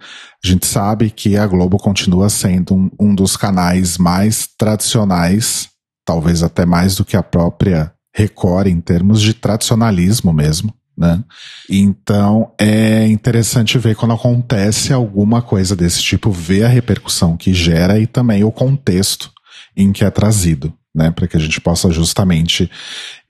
A 0.45 0.47
gente 0.47 0.67
sabe 0.67 1.11
que 1.11 1.37
a 1.37 1.47
Globo 1.47 1.79
continua 1.79 2.29
sendo 2.29 2.75
um, 2.75 2.91
um, 2.99 3.15
dos 3.15 3.37
canais 3.37 3.97
mais 3.97 4.49
tradicionais, 4.59 5.69
talvez 6.05 6.43
até 6.43 6.67
mais 6.67 6.97
do 6.97 7.05
que 7.05 7.17
a 7.17 7.23
própria 7.23 7.93
Record 8.15 8.67
em 8.67 8.81
termos 8.81 9.23
de 9.23 9.33
tradicionalismo 9.33 10.33
mesmo, 10.33 10.75
né? 10.99 11.23
Então 11.71 12.53
é 12.61 13.07
interessante 13.07 13.79
ver 13.79 13.97
quando 13.97 14.13
acontece 14.13 14.93
alguma 14.93 15.41
coisa 15.41 15.75
desse 15.75 16.03
tipo, 16.03 16.31
ver 16.31 16.65
a 16.65 16.69
repercussão 16.69 17.37
que 17.37 17.55
gera 17.55 17.99
e 17.99 18.07
também 18.07 18.45
o 18.45 18.53
contexto 18.53 19.31
em 19.75 19.93
que 19.93 20.05
é 20.05 20.11
trazido, 20.11 20.75
né? 20.95 21.11
Para 21.11 21.27
que 21.27 21.37
a 21.37 21.41
gente 21.41 21.61
possa 21.61 21.91
justamente 21.91 22.71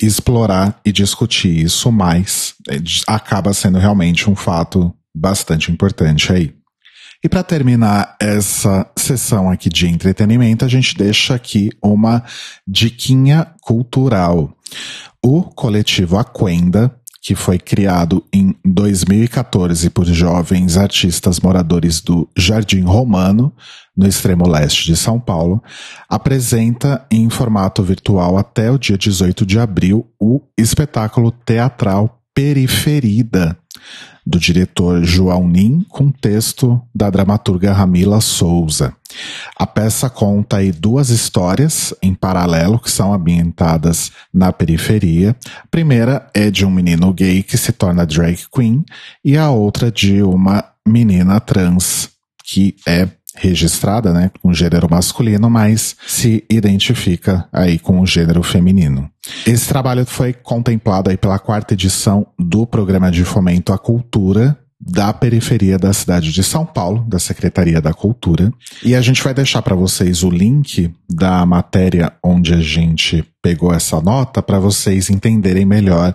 explorar 0.01 0.81
e 0.85 0.91
discutir 0.91 1.57
isso 1.57 1.93
mais. 1.93 2.55
É, 2.69 2.77
acaba 3.07 3.53
sendo 3.53 3.79
realmente 3.79 4.29
um 4.29 4.35
fato 4.35 4.93
bastante 5.15 5.71
importante 5.71 6.33
aí. 6.33 6.55
E 7.25 7.29
para 7.29 7.45
terminar 7.45 8.17
essa 8.21 8.85
sessão 8.97 9.49
aqui 9.49 9.69
de 9.69 9.87
entretenimento, 9.87 10.65
a 10.65 10.69
gente 10.69 10.97
deixa 10.97 11.35
aqui 11.35 11.71
uma 11.81 12.25
diquinha 12.67 13.47
cultural. 13.61 14.57
O 15.25 15.43
coletivo 15.43 16.19
Aquenda, 16.19 16.93
que 17.23 17.37
foi 17.37 17.61
criado 17.61 18.25
em 18.33 18.57
2014 18.65 19.89
por 19.91 20.05
jovens 20.05 20.77
artistas 20.77 21.39
moradores 21.39 22.01
do 22.01 22.29
Jardim 22.37 22.83
Romano, 22.83 23.55
no 23.97 24.09
extremo 24.09 24.49
leste 24.49 24.87
de 24.87 24.97
São 24.97 25.21
Paulo, 25.21 25.63
apresenta 26.09 27.07
em 27.09 27.31
formato 27.31 27.85
virtual 27.85 28.37
até 28.37 28.69
o 28.69 28.79
dia 28.79 28.99
18 28.99 29.47
de 29.47 29.61
abril 29.61 30.11
o 30.19 30.41
espetáculo 30.59 31.31
teatral 31.31 32.19
Periferida, 32.35 33.59
do 34.25 34.39
diretor 34.39 35.05
João 35.05 35.49
Nin, 35.49 35.85
com 35.89 36.11
texto 36.11 36.81
da 36.95 37.11
dramaturga 37.11 37.73
Ramila 37.73 38.21
Souza. 38.21 38.95
A 39.57 39.67
peça 39.67 40.09
conta 40.09 40.59
aí 40.59 40.73
duas 40.73 41.11
histórias 41.11 41.93
em 42.01 42.15
paralelo 42.15 42.79
que 42.79 42.91
são 42.91 43.13
ambientadas 43.13 44.13
na 44.33 44.53
periferia. 44.53 45.37
A 45.63 45.67
primeira 45.71 46.29
é 46.33 46.51
de 46.51 46.65
um 46.65 46.71
menino 46.71 47.13
gay 47.13 47.43
que 47.43 47.59
se 47.59 47.73
torna 47.73 48.07
drag 48.07 48.39
queen 48.55 48.85
e 49.25 49.37
a 49.37 49.51
outra 49.51 49.91
de 49.91 50.23
uma 50.23 50.65
menina 50.87 51.41
trans 51.41 52.11
que 52.45 52.75
é 52.87 53.09
registrada, 53.37 54.13
né, 54.13 54.31
com 54.43 54.53
gênero 54.53 54.89
masculino, 54.91 55.49
mas 55.49 55.97
se 56.07 56.45
identifica 56.51 57.49
aí 57.53 57.79
com 57.79 58.01
o 58.01 58.07
gênero 58.07 58.43
feminino. 58.43 59.11
Esse 59.47 59.69
trabalho 59.69 60.05
foi 60.05 60.33
contemplado 60.33 61.11
aí 61.11 61.17
pela 61.17 61.39
quarta 61.39 61.75
edição 61.75 62.27
do 62.39 62.67
Programa 62.67 63.11
de 63.11 63.25
Fomento 63.25 63.73
à 63.73 63.79
Cultura 63.79 64.59
da 64.85 65.13
periferia 65.13 65.79
da 65.79 65.93
cidade 65.93 66.33
de 66.33 66.43
São 66.43 66.67
Paulo, 66.67 67.05
da 67.09 67.19
Secretaria 67.19 67.81
da 67.81 67.95
Cultura. 67.95 68.53
E 68.83 68.97
a 68.97 69.01
gente 69.01 69.23
vai 69.23 69.33
deixar 69.33 69.63
para 69.63 69.77
vocês 69.77 70.25
o 70.25 70.31
link 70.31 70.93
da 71.09 71.47
matéria 71.47 72.13
onde 72.23 72.53
a 72.53 72.61
gente 72.61 73.25
pegou 73.41 73.73
essa 73.73 74.01
nota 74.01 74.43
para 74.43 74.59
vocês 74.59 75.09
entenderem 75.09 75.65
melhor 75.65 76.15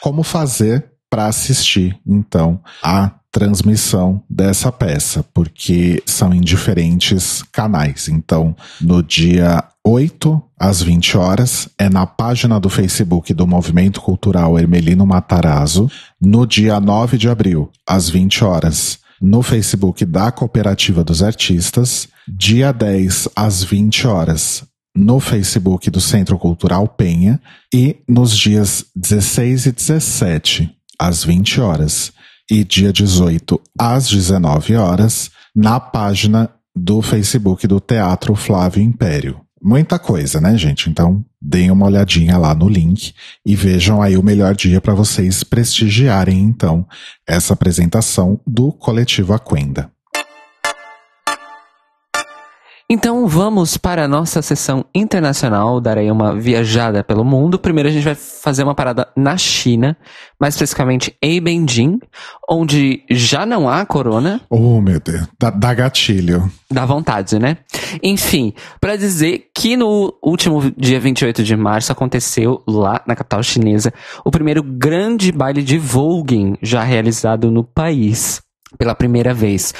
como 0.00 0.24
fazer 0.24 0.84
para 1.08 1.26
assistir, 1.26 1.98
então, 2.06 2.60
a 2.82 3.12
transmissão 3.38 4.20
dessa 4.28 4.72
peça, 4.72 5.24
porque 5.32 6.02
são 6.04 6.34
em 6.34 6.40
diferentes 6.40 7.44
canais. 7.52 8.08
Então, 8.08 8.56
no 8.80 9.00
dia 9.00 9.62
8 9.86 10.42
às 10.58 10.82
20 10.82 11.16
horas 11.16 11.68
é 11.78 11.88
na 11.88 12.04
página 12.04 12.58
do 12.58 12.68
Facebook 12.68 13.32
do 13.32 13.46
Movimento 13.46 14.00
Cultural 14.00 14.58
Hermelino 14.58 15.06
Matarazzo. 15.06 15.88
No 16.20 16.44
dia 16.44 16.80
9 16.80 17.16
de 17.16 17.28
abril, 17.28 17.70
às 17.86 18.10
20 18.10 18.42
horas, 18.42 18.98
no 19.22 19.40
Facebook 19.40 20.04
da 20.04 20.32
Cooperativa 20.32 21.04
dos 21.04 21.22
Artistas. 21.22 22.08
Dia 22.26 22.72
10 22.72 23.28
às 23.36 23.62
20 23.62 24.08
horas, 24.08 24.64
no 24.96 25.20
Facebook 25.20 25.88
do 25.90 26.00
Centro 26.00 26.36
Cultural 26.36 26.88
Penha 26.88 27.40
e 27.72 27.98
nos 28.08 28.36
dias 28.36 28.84
16 28.96 29.66
e 29.66 29.72
17 29.72 30.70
às 30.98 31.22
20 31.22 31.60
horas 31.60 32.17
e 32.50 32.64
dia 32.64 32.92
18 32.92 33.60
às 33.78 34.08
19 34.08 34.76
horas 34.76 35.30
na 35.54 35.78
página 35.78 36.50
do 36.74 37.02
Facebook 37.02 37.66
do 37.66 37.80
Teatro 37.80 38.34
Flávio 38.34 38.82
Império. 38.82 39.40
Muita 39.60 39.98
coisa, 39.98 40.40
né, 40.40 40.56
gente? 40.56 40.88
Então, 40.88 41.24
deem 41.42 41.70
uma 41.70 41.86
olhadinha 41.86 42.38
lá 42.38 42.54
no 42.54 42.68
link 42.68 43.12
e 43.44 43.56
vejam 43.56 44.00
aí 44.00 44.16
o 44.16 44.22
melhor 44.22 44.54
dia 44.54 44.80
para 44.80 44.94
vocês 44.94 45.42
prestigiarem 45.42 46.38
então 46.38 46.86
essa 47.26 47.54
apresentação 47.54 48.40
do 48.46 48.72
coletivo 48.72 49.32
Aquenda. 49.32 49.90
Então 52.90 53.28
vamos 53.28 53.76
para 53.76 54.04
a 54.04 54.08
nossa 54.08 54.40
sessão 54.40 54.82
internacional, 54.94 55.78
dar 55.78 55.98
aí 55.98 56.10
uma 56.10 56.34
viajada 56.34 57.04
pelo 57.04 57.22
mundo. 57.22 57.58
Primeiro 57.58 57.90
a 57.90 57.92
gente 57.92 58.02
vai 58.02 58.14
fazer 58.14 58.62
uma 58.62 58.74
parada 58.74 59.06
na 59.14 59.36
China, 59.36 59.94
mais 60.40 60.54
especificamente 60.54 61.14
em 61.22 61.38
Beijing, 61.38 61.98
onde 62.48 63.04
já 63.10 63.44
não 63.44 63.68
há 63.68 63.84
corona. 63.84 64.40
Oh, 64.48 64.80
meu 64.80 64.98
Deus, 65.00 65.28
dá, 65.38 65.50
dá 65.50 65.74
gatilho. 65.74 66.50
Dá 66.70 66.86
vontade, 66.86 67.38
né? 67.38 67.58
Enfim, 68.02 68.54
para 68.80 68.96
dizer 68.96 69.50
que 69.54 69.76
no 69.76 70.14
último 70.22 70.72
dia 70.74 70.98
28 70.98 71.44
de 71.44 71.54
março 71.58 71.92
aconteceu 71.92 72.62
lá 72.66 73.02
na 73.06 73.14
capital 73.14 73.42
chinesa 73.42 73.92
o 74.24 74.30
primeiro 74.30 74.62
grande 74.62 75.30
baile 75.30 75.62
de 75.62 75.76
voguing 75.76 76.56
já 76.62 76.82
realizado 76.82 77.50
no 77.50 77.62
país 77.62 78.40
pela 78.78 78.94
primeira 78.94 79.32
vez. 79.32 79.74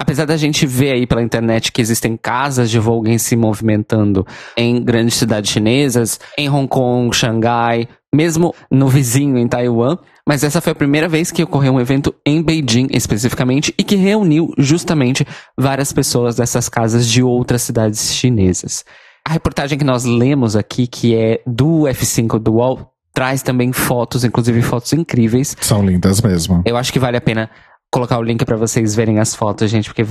Apesar 0.00 0.24
da 0.24 0.38
gente 0.38 0.66
ver 0.66 0.92
aí 0.92 1.06
pela 1.06 1.22
internet 1.22 1.70
que 1.70 1.82
existem 1.82 2.16
casas 2.16 2.70
de 2.70 2.78
Vogue 2.78 3.18
se 3.18 3.36
movimentando 3.36 4.26
em 4.56 4.82
grandes 4.82 5.16
cidades 5.16 5.50
chinesas, 5.50 6.18
em 6.38 6.48
Hong 6.48 6.66
Kong, 6.66 7.14
Xangai, 7.14 7.86
mesmo 8.10 8.54
no 8.70 8.88
vizinho 8.88 9.36
em 9.36 9.46
Taiwan, 9.46 9.98
mas 10.26 10.42
essa 10.42 10.62
foi 10.62 10.72
a 10.72 10.74
primeira 10.74 11.06
vez 11.06 11.30
que 11.30 11.42
ocorreu 11.42 11.74
um 11.74 11.80
evento 11.80 12.14
em 12.24 12.42
Beijing 12.42 12.88
especificamente 12.92 13.74
e 13.76 13.84
que 13.84 13.94
reuniu 13.94 14.54
justamente 14.56 15.26
várias 15.54 15.92
pessoas 15.92 16.36
dessas 16.36 16.66
casas 16.66 17.06
de 17.06 17.22
outras 17.22 17.60
cidades 17.60 18.14
chinesas. 18.14 18.86
A 19.28 19.34
reportagem 19.34 19.78
que 19.78 19.84
nós 19.84 20.04
lemos 20.06 20.56
aqui, 20.56 20.86
que 20.86 21.14
é 21.14 21.42
do 21.46 21.82
F5 21.82 22.38
do 22.38 22.54
UOL, 22.54 22.90
traz 23.12 23.42
também 23.42 23.70
fotos, 23.70 24.24
inclusive 24.24 24.62
fotos 24.62 24.94
incríveis. 24.94 25.54
São 25.60 25.84
lindas 25.84 26.22
mesmo. 26.22 26.62
Eu 26.64 26.78
acho 26.78 26.90
que 26.90 26.98
vale 26.98 27.18
a 27.18 27.20
pena 27.20 27.50
colocar 27.90 28.18
o 28.18 28.22
link 28.22 28.44
para 28.44 28.56
vocês 28.56 28.94
verem 28.94 29.18
as 29.18 29.34
fotos, 29.34 29.70
gente, 29.70 29.88
porque 29.88 30.04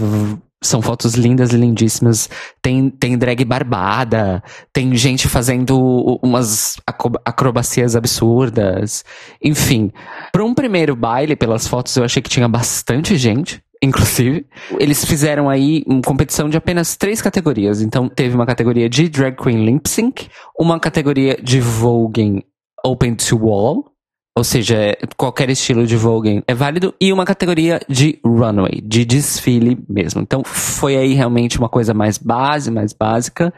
são 0.61 0.81
fotos 0.81 1.15
lindas 1.15 1.53
e 1.53 1.57
lindíssimas. 1.57 2.29
Tem, 2.61 2.89
tem 2.89 3.17
drag 3.17 3.43
barbada, 3.45 4.43
tem 4.73 4.95
gente 4.95 5.27
fazendo 5.27 6.19
umas 6.21 6.75
acrobacias 7.25 7.95
absurdas. 7.95 9.05
Enfim, 9.41 9.91
para 10.31 10.43
um 10.43 10.53
primeiro 10.53 10.95
baile, 10.95 11.35
pelas 11.35 11.67
fotos, 11.67 11.95
eu 11.95 12.03
achei 12.03 12.21
que 12.21 12.29
tinha 12.29 12.47
bastante 12.47 13.15
gente 13.17 13.63
inclusive. 13.81 14.45
Eles 14.77 15.05
fizeram 15.05 15.49
aí 15.49 15.83
uma 15.87 16.01
competição 16.01 16.49
de 16.49 16.57
apenas 16.57 16.97
três 16.97 17.21
categorias. 17.21 17.81
Então, 17.81 18.09
teve 18.09 18.35
uma 18.35 18.45
categoria 18.45 18.89
de 18.89 19.07
Drag 19.07 19.35
Queen 19.41 19.65
Lip 19.65 19.89
Sync, 19.89 20.27
uma 20.59 20.79
categoria 20.79 21.37
de 21.41 21.61
Voguing 21.61 22.43
Open 22.83 23.15
to 23.15 23.37
Wall, 23.37 23.85
ou 24.35 24.43
seja, 24.43 24.97
qualquer 25.17 25.49
estilo 25.49 25.85
de 25.85 25.97
Vogue 25.97 26.43
é 26.47 26.53
válido, 26.53 26.93
e 26.99 27.11
uma 27.11 27.25
categoria 27.25 27.79
de 27.89 28.19
runway, 28.23 28.81
de 28.81 29.03
desfile 29.03 29.77
mesmo. 29.89 30.21
Então 30.21 30.43
foi 30.45 30.95
aí 30.95 31.13
realmente 31.13 31.57
uma 31.57 31.69
coisa 31.69 31.93
mais 31.93 32.17
base, 32.17 32.71
mais 32.71 32.93
básica. 32.93 33.53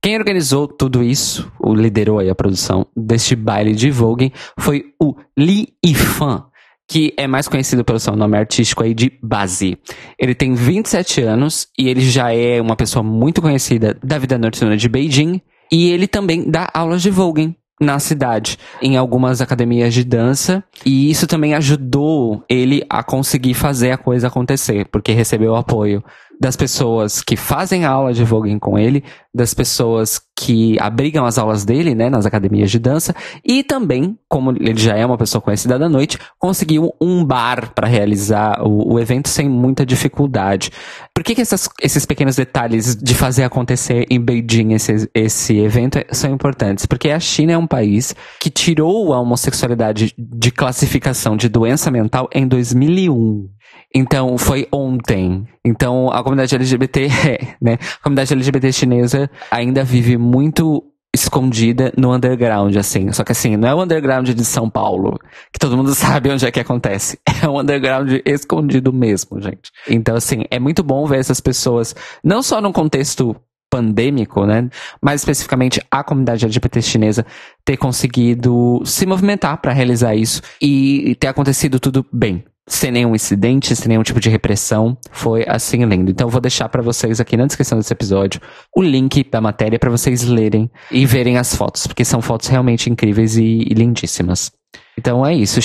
Quem 0.00 0.16
organizou 0.16 0.68
tudo 0.68 1.02
isso, 1.02 1.50
o 1.58 1.74
liderou 1.74 2.20
aí 2.20 2.30
a 2.30 2.34
produção 2.34 2.86
deste 2.96 3.34
baile 3.34 3.74
de 3.74 3.90
Vogue, 3.90 4.32
foi 4.56 4.84
o 5.02 5.16
Li 5.36 5.74
Yifan, 5.84 6.44
que 6.88 7.12
é 7.16 7.26
mais 7.26 7.48
conhecido 7.48 7.84
pelo 7.84 7.98
seu 7.98 8.14
nome 8.14 8.38
artístico 8.38 8.84
aí 8.84 8.94
de 8.94 9.12
Bazi. 9.20 9.76
Ele 10.18 10.34
tem 10.34 10.54
27 10.54 11.22
anos 11.22 11.66
e 11.76 11.88
ele 11.88 12.00
já 12.00 12.32
é 12.32 12.60
uma 12.60 12.76
pessoa 12.76 13.02
muito 13.02 13.42
conhecida 13.42 13.98
da 14.02 14.18
vida 14.18 14.38
noturna 14.38 14.76
de 14.76 14.88
Beijing. 14.88 15.42
E 15.70 15.90
ele 15.90 16.06
também 16.06 16.50
dá 16.50 16.70
aulas 16.72 17.02
de 17.02 17.10
voguing 17.10 17.54
na 17.80 17.98
cidade, 17.98 18.58
em 18.82 18.96
algumas 18.96 19.40
academias 19.40 19.94
de 19.94 20.04
dança, 20.04 20.64
e 20.84 21.10
isso 21.10 21.26
também 21.26 21.54
ajudou 21.54 22.44
ele 22.48 22.84
a 22.88 23.02
conseguir 23.02 23.54
fazer 23.54 23.92
a 23.92 23.98
coisa 23.98 24.28
acontecer, 24.28 24.86
porque 24.90 25.12
recebeu 25.12 25.54
apoio 25.54 26.02
das 26.40 26.56
pessoas 26.56 27.20
que 27.20 27.36
fazem 27.36 27.84
aula 27.84 28.12
de 28.12 28.24
voguing 28.24 28.58
com 28.58 28.78
ele, 28.78 29.02
das 29.34 29.54
pessoas 29.54 30.20
que 30.38 30.78
abrigam 30.80 31.24
as 31.24 31.36
aulas 31.36 31.64
dele, 31.64 31.94
né, 31.94 32.08
nas 32.08 32.24
academias 32.24 32.70
de 32.70 32.78
dança, 32.78 33.14
e 33.44 33.64
também, 33.64 34.16
como 34.28 34.52
ele 34.52 34.78
já 34.78 34.96
é 34.96 35.04
uma 35.04 35.18
pessoa 35.18 35.42
conhecida 35.42 35.78
da 35.78 35.88
noite, 35.88 36.18
conseguiu 36.38 36.92
um 37.00 37.24
bar 37.24 37.72
para 37.74 37.88
realizar 37.88 38.62
o, 38.62 38.94
o, 38.94 39.00
evento 39.00 39.28
sem 39.28 39.48
muita 39.48 39.84
dificuldade. 39.84 40.70
Por 41.12 41.24
que, 41.24 41.34
que 41.34 41.40
essas, 41.40 41.68
esses 41.82 42.06
pequenos 42.06 42.36
detalhes 42.36 42.94
de 42.94 43.14
fazer 43.14 43.42
acontecer 43.42 44.06
em 44.08 44.20
Beijing 44.20 44.74
esse, 44.74 45.10
esse 45.12 45.58
evento 45.58 45.98
são 46.12 46.30
importantes? 46.30 46.86
Porque 46.86 47.10
a 47.10 47.18
China 47.18 47.52
é 47.52 47.58
um 47.58 47.66
país 47.66 48.14
que 48.40 48.50
tirou 48.50 49.12
a 49.12 49.20
homossexualidade 49.20 50.14
de 50.16 50.50
classificação 50.52 51.36
de 51.36 51.48
doença 51.48 51.90
mental 51.90 52.28
em 52.32 52.46
2001. 52.46 53.57
Então, 53.94 54.36
foi 54.36 54.68
ontem. 54.72 55.46
Então, 55.64 56.10
a 56.10 56.22
comunidade 56.22 56.54
LGBT, 56.54 57.08
né? 57.60 57.78
A 58.00 58.02
comunidade 58.02 58.32
LGBT 58.32 58.72
chinesa 58.72 59.30
ainda 59.50 59.82
vive 59.82 60.16
muito 60.16 60.84
escondida 61.14 61.92
no 61.96 62.14
underground, 62.14 62.76
assim. 62.76 63.10
Só 63.12 63.24
que 63.24 63.32
assim, 63.32 63.56
não 63.56 63.68
é 63.68 63.74
o 63.74 63.82
underground 63.82 64.28
de 64.28 64.44
São 64.44 64.68
Paulo, 64.68 65.18
que 65.52 65.58
todo 65.58 65.76
mundo 65.76 65.92
sabe 65.96 66.30
onde 66.30 66.46
é 66.46 66.50
que 66.50 66.60
acontece. 66.60 67.18
É 67.40 67.48
um 67.48 67.60
underground 67.60 68.10
escondido 68.26 68.92
mesmo, 68.92 69.40
gente. 69.40 69.70
Então, 69.88 70.16
assim, 70.16 70.42
é 70.50 70.58
muito 70.58 70.82
bom 70.82 71.06
ver 71.06 71.20
essas 71.20 71.40
pessoas, 71.40 71.94
não 72.22 72.42
só 72.42 72.60
num 72.60 72.72
contexto 72.72 73.36
pandêmico, 73.70 74.44
né? 74.44 74.68
Mais 75.00 75.20
especificamente 75.20 75.80
a 75.88 76.02
comunidade 76.02 76.44
LGBT 76.44 76.82
chinesa 76.82 77.24
ter 77.64 77.76
conseguido 77.76 78.82
se 78.84 79.06
movimentar 79.06 79.58
para 79.58 79.72
realizar 79.72 80.16
isso 80.16 80.42
e 80.60 81.14
ter 81.20 81.28
acontecido 81.28 81.78
tudo 81.78 82.04
bem 82.12 82.44
sem 82.68 82.90
nenhum 82.90 83.14
incidente, 83.14 83.74
sem 83.74 83.88
nenhum 83.88 84.02
tipo 84.02 84.20
de 84.20 84.28
repressão. 84.28 84.96
Foi 85.10 85.44
assim 85.48 85.84
lindo. 85.84 86.10
Então 86.10 86.26
eu 86.26 86.30
vou 86.30 86.40
deixar 86.40 86.68
para 86.68 86.82
vocês 86.82 87.20
aqui 87.20 87.36
na 87.36 87.46
descrição 87.46 87.78
desse 87.78 87.92
episódio 87.92 88.40
o 88.74 88.82
link 88.82 89.28
da 89.30 89.40
matéria 89.40 89.78
para 89.78 89.90
vocês 89.90 90.22
lerem 90.24 90.70
e 90.90 91.04
verem 91.06 91.38
as 91.38 91.54
fotos, 91.54 91.86
porque 91.86 92.04
são 92.04 92.20
fotos 92.20 92.48
realmente 92.48 92.90
incríveis 92.90 93.36
e, 93.36 93.42
e 93.42 93.74
lindíssimas. 93.74 94.52
Então 94.98 95.24
é 95.24 95.34
isso. 95.34 95.60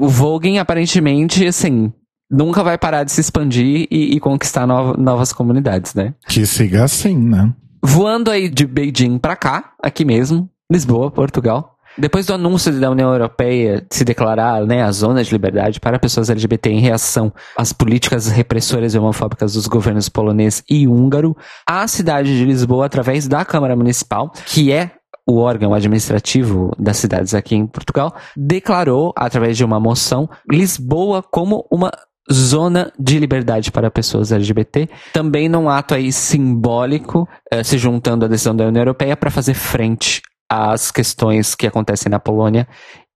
O 0.00 0.08
Vogue 0.08 0.58
aparentemente, 0.58 1.46
assim, 1.46 1.92
nunca 2.30 2.62
vai 2.62 2.78
parar 2.78 3.04
de 3.04 3.12
se 3.12 3.20
expandir 3.20 3.86
e, 3.90 4.16
e 4.16 4.20
conquistar 4.20 4.66
no, 4.66 4.94
novas 4.94 5.32
comunidades, 5.32 5.94
né? 5.94 6.14
Que 6.28 6.46
siga 6.46 6.84
assim, 6.84 7.16
né? 7.16 7.52
Voando 7.82 8.30
aí 8.30 8.48
de 8.48 8.66
Beijing 8.66 9.18
pra 9.18 9.36
cá, 9.36 9.72
aqui 9.82 10.04
mesmo, 10.04 10.50
Lisboa, 10.70 11.10
Portugal. 11.10 11.75
Depois 11.98 12.26
do 12.26 12.34
anúncio 12.34 12.78
da 12.78 12.90
União 12.90 13.10
Europeia 13.10 13.80
de 13.88 13.96
se 13.96 14.04
declarar 14.04 14.66
né, 14.66 14.82
a 14.82 14.92
zona 14.92 15.24
de 15.24 15.32
liberdade 15.32 15.80
para 15.80 15.98
pessoas 15.98 16.28
LGBT 16.28 16.70
em 16.70 16.80
reação 16.80 17.32
às 17.56 17.72
políticas 17.72 18.28
repressoras 18.28 18.94
e 18.94 18.98
homofóbicas 18.98 19.54
dos 19.54 19.66
governos 19.66 20.08
polonês 20.08 20.62
e 20.68 20.86
húngaro, 20.86 21.34
a 21.66 21.86
cidade 21.88 22.36
de 22.36 22.44
Lisboa, 22.44 22.84
através 22.84 23.26
da 23.26 23.44
Câmara 23.44 23.74
Municipal, 23.74 24.30
que 24.44 24.70
é 24.70 24.92
o 25.26 25.38
órgão 25.38 25.72
administrativo 25.72 26.70
das 26.78 26.98
cidades 26.98 27.34
aqui 27.34 27.56
em 27.56 27.66
Portugal, 27.66 28.14
declarou, 28.36 29.12
através 29.16 29.56
de 29.56 29.64
uma 29.64 29.80
moção, 29.80 30.28
Lisboa 30.48 31.22
como 31.22 31.66
uma 31.70 31.90
zona 32.30 32.92
de 32.98 33.18
liberdade 33.18 33.72
para 33.72 33.90
pessoas 33.90 34.32
LGBT, 34.32 34.88
também 35.12 35.48
num 35.48 35.68
ato 35.68 35.94
aí 35.94 36.12
simbólico, 36.12 37.28
eh, 37.50 37.64
se 37.64 37.78
juntando 37.78 38.24
à 38.24 38.28
decisão 38.28 38.54
da 38.54 38.66
União 38.66 38.82
Europeia 38.82 39.16
para 39.16 39.30
fazer 39.30 39.54
frente 39.54 40.20
as 40.50 40.90
questões 40.90 41.54
que 41.54 41.66
acontecem 41.66 42.10
na 42.10 42.18
Polônia 42.18 42.66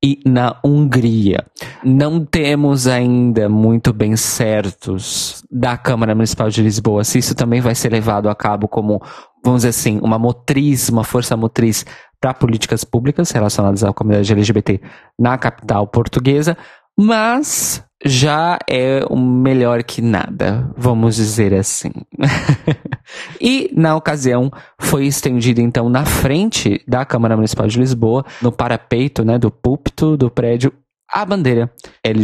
e 0.02 0.20
na 0.24 0.58
Hungria. 0.64 1.44
Não 1.84 2.24
temos 2.24 2.86
ainda 2.86 3.48
muito 3.48 3.92
bem 3.92 4.16
certos 4.16 5.44
da 5.50 5.76
Câmara 5.76 6.14
Municipal 6.14 6.48
de 6.48 6.62
Lisboa 6.62 7.04
se 7.04 7.18
isso 7.18 7.34
também 7.34 7.60
vai 7.60 7.74
ser 7.74 7.92
levado 7.92 8.28
a 8.28 8.34
cabo 8.34 8.66
como, 8.66 9.02
vamos 9.44 9.60
dizer 9.60 9.68
assim, 9.68 10.00
uma 10.02 10.18
motriz, 10.18 10.88
uma 10.88 11.04
força 11.04 11.36
motriz 11.36 11.84
para 12.20 12.34
políticas 12.34 12.84
públicas 12.84 13.30
relacionadas 13.30 13.84
à 13.84 13.92
comunidade 13.92 14.32
LGBT 14.32 14.80
na 15.18 15.36
capital 15.38 15.86
portuguesa, 15.86 16.56
mas 16.98 17.84
já 18.04 18.58
é 18.68 19.04
um 19.10 19.20
melhor 19.20 19.82
que 19.82 20.00
nada, 20.00 20.70
vamos 20.76 21.16
dizer 21.16 21.52
assim. 21.54 21.92
e, 23.40 23.70
na 23.74 23.94
ocasião, 23.94 24.50
foi 24.80 25.06
estendido, 25.06 25.60
então, 25.60 25.88
na 25.88 26.04
frente 26.04 26.82
da 26.88 27.04
Câmara 27.04 27.36
Municipal 27.36 27.66
de 27.66 27.78
Lisboa, 27.78 28.24
no 28.40 28.50
parapeito 28.50 29.24
né, 29.24 29.38
do 29.38 29.50
púlpito 29.50 30.16
do 30.16 30.30
prédio, 30.30 30.72
a 31.12 31.24
bandeira 31.24 31.70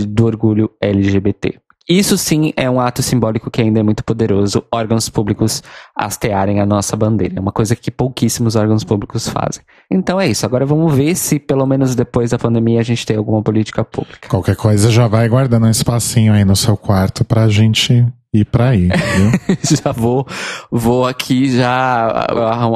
do 0.09 0.25
orgulho 0.25 0.71
LGBT. 0.81 1.59
Isso 1.89 2.19
sim 2.19 2.53
é 2.57 2.69
um 2.69 2.81
ato 2.81 3.01
simbólico 3.01 3.49
que 3.49 3.63
ainda 3.63 3.79
é 3.79 3.83
muito 3.83 4.03
poderoso, 4.03 4.65
órgãos 4.73 5.09
públicos 5.09 5.63
hastearem 5.95 6.61
a 6.61 6.67
nossa 6.67 6.97
bandeira. 6.97 7.37
É 7.37 7.41
uma 7.41 7.53
coisa 7.53 7.77
que 7.77 7.93
pouquíssimos 7.93 8.57
órgãos 8.57 8.83
públicos 8.83 9.29
fazem. 9.29 9.63
Então 9.91 10.21
é 10.21 10.27
isso. 10.27 10.45
Agora 10.45 10.67
vamos 10.67 10.93
ver 10.95 11.15
se, 11.15 11.39
pelo 11.39 11.65
menos 11.65 11.95
depois 11.95 12.31
da 12.31 12.39
pandemia, 12.39 12.81
a 12.81 12.83
gente 12.83 13.07
tem 13.07 13.17
alguma 13.17 13.41
política 13.41 13.85
pública. 13.85 14.29
Qualquer 14.29 14.57
coisa 14.57 14.91
já 14.91 15.07
vai 15.07 15.29
guardando 15.29 15.67
um 15.67 15.71
espacinho 15.71 16.33
aí 16.33 16.45
no 16.45 16.57
seu 16.57 16.77
quarto 16.77 17.25
pra 17.25 17.49
gente 17.49 18.05
ir 18.35 18.45
pra 18.47 18.71
aí, 18.71 18.89
viu? 18.89 19.57
já 19.85 19.93
vou, 19.93 20.27
vou 20.71 21.07
aqui 21.07 21.57
já 21.57 22.27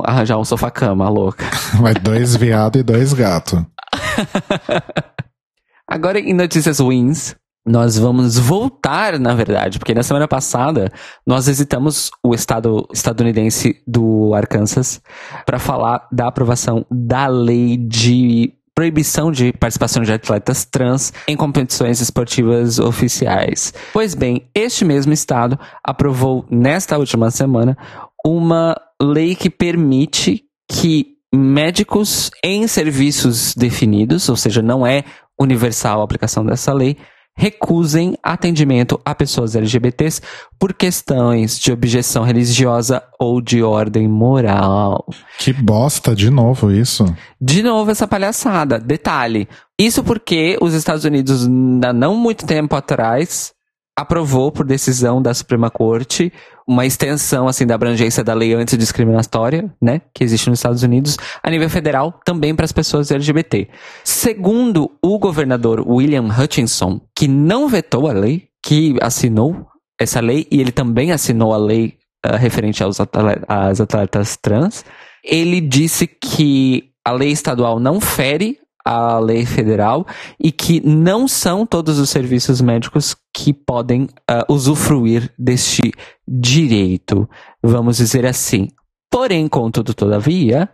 arranjar 0.05 0.39
um 0.39 0.45
sofá-cama, 0.45 1.09
louca. 1.09 1.45
Vai 1.81 1.95
dois 1.95 2.37
viados 2.37 2.81
e 2.81 2.85
dois 2.85 3.13
gatos. 3.13 3.61
Agora 5.87 6.21
em 6.21 6.33
notícias 6.33 6.79
ruins, 6.79 7.35
nós 7.67 7.99
vamos 7.99 8.39
voltar, 8.39 9.19
na 9.19 9.35
verdade, 9.35 9.79
porque 9.79 9.95
na 9.95 10.03
semana 10.03 10.27
passada 10.27 10.91
nós 11.27 11.47
visitamos 11.47 12.11
o 12.25 12.35
estado 12.35 12.87
estadunidense 12.93 13.83
do 13.87 14.33
Arkansas 14.35 15.01
para 15.45 15.59
falar 15.59 16.09
da 16.11 16.29
aprovação 16.29 16.87
da 16.91 17.27
lei 17.27 17.77
de 17.77 18.55
proibição 18.75 19.31
de 19.31 19.53
participação 19.53 20.03
de 20.03 20.11
atletas 20.11 20.65
trans 20.65 21.13
em 21.29 21.37
competições 21.37 22.01
esportivas 22.01 22.79
oficiais. 22.79 23.75
Pois 23.93 24.15
bem, 24.15 24.49
este 24.55 24.87
mesmo 24.87 25.13
estado 25.13 25.59
aprovou 25.85 26.47
nesta 26.51 26.97
última 26.97 27.31
semana 27.31 27.77
uma 28.25 28.75
lei 29.01 29.35
que 29.35 29.51
permite 29.51 30.45
que 30.71 31.17
médicos 31.35 32.31
em 32.43 32.67
serviços 32.67 33.55
definidos, 33.55 34.29
ou 34.31 34.37
seja, 34.37 34.63
não 34.63 34.87
é 34.87 35.05
universal 35.39 36.01
a 36.01 36.05
aplicação 36.05 36.45
dessa 36.45 36.73
lei, 36.73 36.97
recusem 37.37 38.17
atendimento 38.23 39.01
a 39.05 39.15
pessoas 39.15 39.57
LGBTs 39.57 40.21
por 40.59 40.75
questões 40.75 41.59
de 41.59 41.73
objeção 41.73 42.23
religiosa 42.23 43.03
ou 43.19 43.41
de 43.41 43.63
ordem 43.63 44.07
moral. 44.07 45.07
Que 45.39 45.53
bosta, 45.53 46.15
de 46.15 46.29
novo 46.31 46.71
isso. 46.71 47.05
De 47.41 47.63
novo 47.63 47.91
essa 47.91 48.07
palhaçada. 48.07 48.79
Detalhe, 48.79 49.49
isso 49.79 50.05
porque 50.05 50.59
os 50.61 50.75
Estados 50.75 51.05
Unidos, 51.05 51.47
ainda 51.47 51.93
não 51.93 52.15
muito 52.15 52.47
tempo 52.47 52.77
atrás, 52.77 53.53
aprovou 53.97 54.51
por 54.51 54.65
decisão 54.65 55.21
da 55.21 55.35
Suprema 55.35 55.71
Corte 55.71 56.33
uma 56.67 56.87
extensão 56.87 57.49
assim 57.49 57.67
da 57.67 57.75
abrangência 57.75 58.23
da 58.23 58.33
lei 58.33 58.55
antidiscriminatória, 58.55 59.73
né, 59.83 60.01
que 60.15 60.23
existe 60.23 60.49
nos 60.49 60.61
Estados 60.61 60.83
Unidos, 60.83 61.17
a 61.43 61.51
nível 61.51 61.69
federal 61.69 62.19
também 62.25 62.55
para 62.55 62.65
as 62.65 62.73
pessoas 62.73 63.11
LGBT. 63.11 63.69
Segundo 64.05 64.91
o 65.03 65.19
governador 65.19 65.85
William 65.87 66.29
Hutchinson, 66.29 67.01
que 67.15 67.27
não 67.27 67.69
vetou 67.69 68.09
a 68.09 68.13
lei, 68.13 68.49
que 68.63 68.97
assinou 69.03 69.67
essa 70.01 70.21
lei 70.21 70.47
e 70.51 70.61
ele 70.61 70.73
também 70.73 71.13
assinou 71.13 71.53
a 71.53 71.59
lei 71.59 71.99
uh, 72.25 72.37
referente 72.37 72.83
aos 72.83 72.99
às 73.49 73.81
atletas 73.81 74.37
trans. 74.37 74.85
Ele 75.25 75.61
disse 75.61 76.07
que 76.07 76.91
a 77.05 77.13
lei 77.13 77.31
estadual 77.31 77.79
não 77.81 78.01
fere 78.01 78.59
a 78.85 79.19
lei 79.19 79.45
federal 79.47 80.07
e 80.39 80.51
que 80.51 80.81
não 80.87 81.29
são 81.29 81.67
todos 81.67 81.99
os 81.99 82.11
serviços 82.11 82.61
médicos 82.61 83.17
que 83.35 83.53
podem 83.53 84.05
uh, 84.05 84.53
usufruir 84.53 85.33
deste 85.39 85.93
direito, 86.27 87.29
vamos 87.63 87.97
dizer 87.99 88.27
assim. 88.27 88.69
Porém, 89.11 89.49
contudo, 89.49 89.93
todavia, 89.93 90.69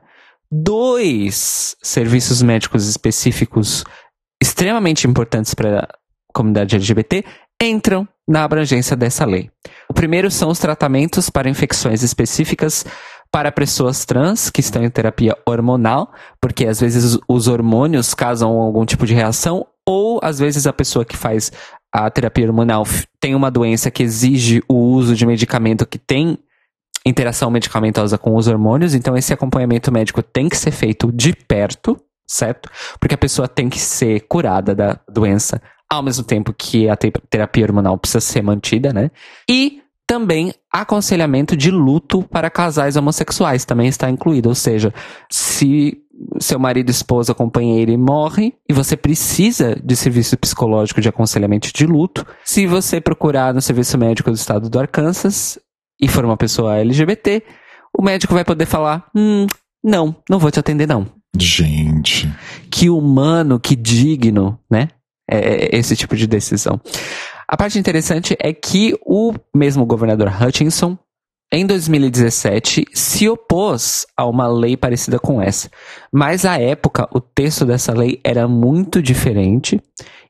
dois 0.50 1.76
serviços 1.82 2.42
médicos 2.42 2.86
específicos 2.88 3.84
extremamente 4.40 5.06
importantes 5.06 5.54
para 5.54 5.80
a 5.80 5.88
comunidade 6.32 6.76
LGBT 6.76 7.24
entram 7.62 8.06
na 8.28 8.44
abrangência 8.44 8.96
dessa 8.96 9.24
lei. 9.24 9.50
O 9.88 9.94
primeiro 9.94 10.30
são 10.30 10.50
os 10.50 10.58
tratamentos 10.58 11.30
para 11.30 11.48
infecções 11.48 12.02
específicas 12.02 12.84
para 13.36 13.52
pessoas 13.52 14.06
trans 14.06 14.48
que 14.48 14.62
estão 14.62 14.82
em 14.82 14.88
terapia 14.88 15.36
hormonal, 15.46 16.10
porque 16.40 16.64
às 16.64 16.80
vezes 16.80 17.18
os 17.28 17.48
hormônios 17.48 18.14
causam 18.14 18.50
algum 18.52 18.86
tipo 18.86 19.04
de 19.04 19.12
reação, 19.12 19.66
ou 19.86 20.18
às 20.22 20.38
vezes 20.38 20.66
a 20.66 20.72
pessoa 20.72 21.04
que 21.04 21.14
faz 21.14 21.52
a 21.92 22.08
terapia 22.08 22.46
hormonal 22.46 22.84
tem 23.20 23.34
uma 23.34 23.50
doença 23.50 23.90
que 23.90 24.02
exige 24.02 24.62
o 24.66 24.76
uso 24.76 25.14
de 25.14 25.26
medicamento 25.26 25.84
que 25.84 25.98
tem 25.98 26.38
interação 27.04 27.50
medicamentosa 27.50 28.16
com 28.16 28.34
os 28.36 28.48
hormônios, 28.48 28.94
então 28.94 29.14
esse 29.14 29.34
acompanhamento 29.34 29.92
médico 29.92 30.22
tem 30.22 30.48
que 30.48 30.56
ser 30.56 30.70
feito 30.70 31.12
de 31.12 31.34
perto, 31.34 31.94
certo? 32.26 32.70
Porque 32.98 33.16
a 33.16 33.18
pessoa 33.18 33.46
tem 33.46 33.68
que 33.68 33.78
ser 33.78 34.20
curada 34.20 34.74
da 34.74 34.98
doença 35.06 35.60
ao 35.92 36.02
mesmo 36.02 36.24
tempo 36.24 36.54
que 36.54 36.88
a 36.88 36.96
terapia 36.96 37.66
hormonal 37.66 37.98
precisa 37.98 38.20
ser 38.22 38.40
mantida, 38.40 38.94
né? 38.94 39.10
E 39.46 39.82
também 40.06 40.54
aconselhamento 40.72 41.56
de 41.56 41.70
luto 41.70 42.22
para 42.22 42.50
casais 42.50 42.96
homossexuais 42.96 43.64
também 43.64 43.88
está 43.88 44.08
incluído, 44.08 44.48
ou 44.48 44.54
seja, 44.54 44.94
se 45.30 46.00
seu 46.40 46.58
marido, 46.58 46.90
esposa, 46.90 47.34
companheiro 47.34 47.96
morre 47.98 48.54
e 48.68 48.72
você 48.72 48.96
precisa 48.96 49.76
de 49.82 49.94
serviço 49.96 50.36
psicológico 50.36 51.00
de 51.00 51.08
aconselhamento 51.08 51.70
de 51.72 51.86
luto, 51.86 52.26
se 52.44 52.66
você 52.66 53.00
procurar 53.00 53.52
no 53.52 53.60
serviço 53.60 53.98
médico 53.98 54.30
do 54.30 54.36
estado 54.36 54.70
do 54.70 54.78
Arkansas 54.78 55.58
e 56.00 56.08
for 56.08 56.24
uma 56.24 56.36
pessoa 56.36 56.78
LGBT, 56.78 57.42
o 57.96 58.02
médico 58.02 58.34
vai 58.34 58.44
poder 58.44 58.66
falar: 58.66 59.06
hum, 59.14 59.46
não, 59.82 60.16
não 60.28 60.38
vou 60.38 60.50
te 60.50 60.60
atender 60.60 60.86
não. 60.86 61.06
Gente. 61.38 62.30
Que 62.70 62.88
humano, 62.88 63.60
que 63.60 63.76
digno, 63.76 64.58
né? 64.70 64.88
É, 65.28 65.76
é 65.76 65.78
esse 65.78 65.96
tipo 65.96 66.16
de 66.16 66.26
decisão. 66.26 66.80
A 67.48 67.56
parte 67.56 67.78
interessante 67.78 68.36
é 68.40 68.52
que 68.52 68.94
o 69.04 69.32
mesmo 69.54 69.86
governador 69.86 70.28
Hutchinson, 70.28 70.98
em 71.52 71.64
2017, 71.64 72.86
se 72.92 73.28
opôs 73.28 74.04
a 74.16 74.26
uma 74.26 74.48
lei 74.48 74.76
parecida 74.76 75.18
com 75.18 75.40
essa. 75.40 75.70
Mas 76.12 76.44
à 76.44 76.58
época, 76.60 77.08
o 77.12 77.20
texto 77.20 77.64
dessa 77.64 77.92
lei 77.92 78.20
era 78.24 78.48
muito 78.48 79.00
diferente 79.00 79.80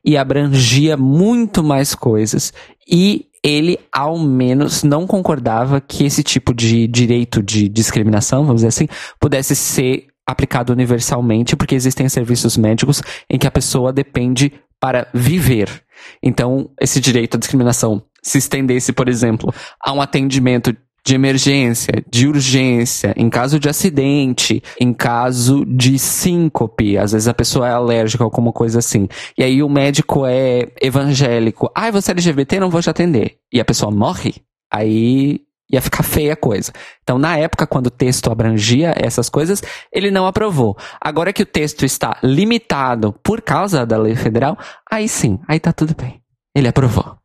e 0.05 0.15
abrangia 0.15 0.95
muito 0.95 1.63
mais 1.63 1.95
coisas. 1.95 2.53
E 2.87 3.25
ele, 3.43 3.79
ao 3.91 4.19
menos, 4.19 4.83
não 4.83 5.07
concordava 5.07 5.81
que 5.81 6.05
esse 6.05 6.21
tipo 6.21 6.53
de 6.53 6.87
direito 6.87 7.41
de 7.41 7.67
discriminação, 7.67 8.41
vamos 8.43 8.57
dizer 8.57 8.67
assim, 8.67 8.87
pudesse 9.19 9.55
ser 9.55 10.07
aplicado 10.25 10.71
universalmente, 10.71 11.55
porque 11.55 11.73
existem 11.73 12.07
serviços 12.09 12.57
médicos 12.57 13.01
em 13.29 13.39
que 13.39 13.47
a 13.47 13.51
pessoa 13.51 13.91
depende 13.91 14.51
para 14.79 15.07
viver. 15.13 15.86
Então, 16.21 16.69
esse 16.79 16.99
direito 16.99 17.35
à 17.35 17.39
discriminação 17.39 18.01
se 18.21 18.37
estendesse, 18.37 18.91
por 18.91 19.07
exemplo, 19.07 19.53
a 19.83 19.93
um 19.93 20.01
atendimento 20.01 20.75
de 21.07 21.15
emergência, 21.15 22.03
de 22.11 22.27
urgência, 22.27 23.13
em 23.15 23.29
caso 23.29 23.57
de 23.57 23.69
acidente, 23.69 24.61
em 24.77 24.93
caso 24.93 25.63
de 25.65 25.97
síncope, 25.97 26.97
às 26.97 27.13
vezes 27.13 27.29
a 27.29 27.33
pessoa 27.33 27.65
é 27.65 27.71
alérgica 27.71 28.25
ou 28.25 28.27
alguma 28.27 28.51
coisa 28.51 28.79
assim. 28.79 29.07
E 29.37 29.41
aí 29.41 29.63
o 29.63 29.69
médico 29.69 30.25
é 30.25 30.67
evangélico. 30.81 31.71
Ah, 31.73 31.89
você 31.91 32.11
é 32.11 32.13
LGBT, 32.13 32.59
não 32.59 32.69
vou 32.69 32.81
te 32.81 32.89
atender. 32.89 33.37
E 33.53 33.61
a 33.61 33.63
pessoa 33.63 33.89
morre, 33.89 34.35
aí 34.69 35.46
ia 35.71 35.81
ficar 35.81 36.03
feia 36.03 36.33
a 36.33 36.35
coisa. 36.35 36.71
Então, 37.03 37.17
na 37.17 37.37
época, 37.37 37.67
quando 37.67 37.87
o 37.87 37.91
texto 37.91 38.31
abrangia 38.31 38.93
essas 38.95 39.29
coisas, 39.29 39.61
ele 39.91 40.09
não 40.09 40.25
aprovou. 40.25 40.77
Agora 40.99 41.33
que 41.33 41.43
o 41.43 41.45
texto 41.45 41.85
está 41.85 42.17
limitado 42.23 43.13
por 43.23 43.41
causa 43.41 43.85
da 43.85 43.97
lei 43.97 44.15
federal, 44.15 44.57
aí 44.91 45.07
sim, 45.07 45.39
aí 45.47 45.59
tá 45.59 45.73
tudo 45.73 45.95
bem. 45.95 46.21
Ele 46.55 46.67
aprovou. 46.67 47.17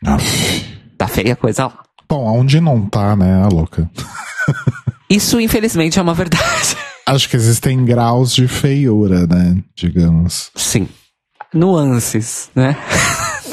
Tá 0.98 1.09
feia 1.09 1.33
a 1.33 1.37
coisa 1.37 1.66
lá. 1.66 1.83
Bom, 2.09 2.28
aonde 2.28 2.61
não 2.61 2.87
tá, 2.87 3.16
né, 3.16 3.42
a 3.42 3.48
louca? 3.48 3.90
Isso, 5.09 5.40
infelizmente, 5.40 5.98
é 5.98 6.02
uma 6.02 6.14
verdade. 6.14 6.76
Acho 7.07 7.28
que 7.28 7.37
existem 7.37 7.85
graus 7.85 8.35
de 8.35 8.46
feiura, 8.46 9.26
né? 9.26 9.57
Digamos. 9.74 10.50
Sim. 10.55 10.88
Nuances, 11.52 12.50
né? 12.55 12.76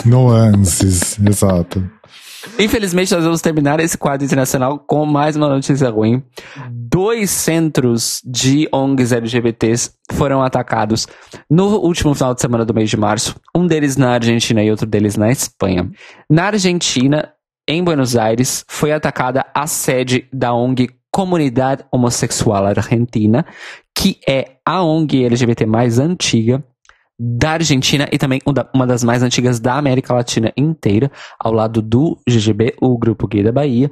Nuances, 0.05 1.19
exato. 1.25 1.89
Infelizmente, 2.57 3.13
nós 3.13 3.23
vamos 3.23 3.41
terminar 3.41 3.79
esse 3.79 3.97
quadro 3.97 4.25
internacional 4.25 4.79
com 4.79 5.05
mais 5.05 5.35
uma 5.35 5.49
notícia 5.49 5.89
ruim. 5.89 6.23
Dois 6.69 7.29
centros 7.29 8.21
de 8.25 8.67
ONGs 8.71 9.11
LGBTs 9.11 9.91
foram 10.11 10.41
atacados 10.41 11.07
no 11.49 11.77
último 11.77 12.13
final 12.13 12.33
de 12.33 12.41
semana 12.41 12.65
do 12.65 12.73
mês 12.73 12.89
de 12.89 12.97
março. 12.97 13.35
Um 13.55 13.67
deles 13.67 13.97
na 13.97 14.13
Argentina 14.13 14.63
e 14.63 14.71
outro 14.71 14.85
deles 14.85 15.15
na 15.15 15.31
Espanha. 15.31 15.89
Na 16.29 16.45
Argentina, 16.45 17.33
em 17.67 17.83
Buenos 17.83 18.15
Aires, 18.15 18.63
foi 18.67 18.91
atacada 18.91 19.45
a 19.53 19.67
sede 19.67 20.27
da 20.31 20.53
ONG 20.53 20.89
Comunidade 21.11 21.83
Homossexual 21.91 22.65
Argentina, 22.65 23.45
que 23.97 24.19
é 24.27 24.57
a 24.65 24.83
ONG 24.83 25.25
LGBT 25.25 25.65
mais 25.65 25.99
antiga 25.99 26.63
da 27.19 27.51
Argentina 27.51 28.07
e 28.11 28.17
também 28.17 28.39
uma 28.73 28.87
das 28.87 29.03
mais 29.03 29.21
antigas 29.21 29.59
da 29.59 29.75
América 29.75 30.13
Latina 30.13 30.53
inteira, 30.55 31.11
ao 31.37 31.51
lado 31.51 31.81
do 31.81 32.17
GGB, 32.27 32.75
o 32.81 32.97
Grupo 32.97 33.27
Gay 33.27 33.43
da 33.43 33.51
Bahia. 33.51 33.91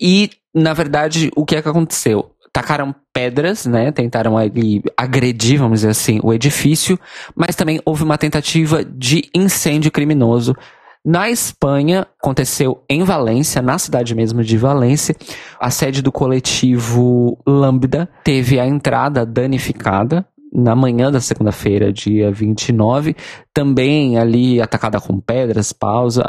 E, 0.00 0.30
na 0.54 0.74
verdade, 0.74 1.30
o 1.34 1.46
que 1.46 1.56
é 1.56 1.62
que 1.62 1.68
aconteceu? 1.68 2.32
Tacaram 2.52 2.94
pedras, 3.12 3.64
né? 3.66 3.90
Tentaram 3.90 4.36
ali 4.36 4.82
agredir, 4.96 5.58
vamos 5.58 5.80
dizer 5.80 5.90
assim, 5.90 6.20
o 6.22 6.32
edifício, 6.32 6.98
mas 7.34 7.56
também 7.56 7.80
houve 7.84 8.04
uma 8.04 8.18
tentativa 8.18 8.84
de 8.84 9.28
incêndio 9.34 9.90
criminoso 9.90 10.54
na 11.04 11.30
Espanha, 11.30 12.06
aconteceu 12.20 12.82
em 12.88 13.02
Valência, 13.02 13.62
na 13.62 13.78
cidade 13.78 14.14
mesmo 14.14 14.42
de 14.42 14.58
Valência, 14.58 15.16
a 15.58 15.70
sede 15.70 16.02
do 16.02 16.12
coletivo 16.12 17.38
Lambda 17.46 18.08
teve 18.22 18.60
a 18.60 18.66
entrada 18.66 19.24
danificada, 19.24 20.26
na 20.52 20.74
manhã 20.74 21.10
da 21.10 21.20
segunda-feira, 21.20 21.92
dia 21.92 22.30
29, 22.30 23.14
também 23.52 24.18
ali 24.18 24.60
atacada 24.60 25.00
com 25.00 25.20
pedras, 25.20 25.72
pausa, 25.72 26.22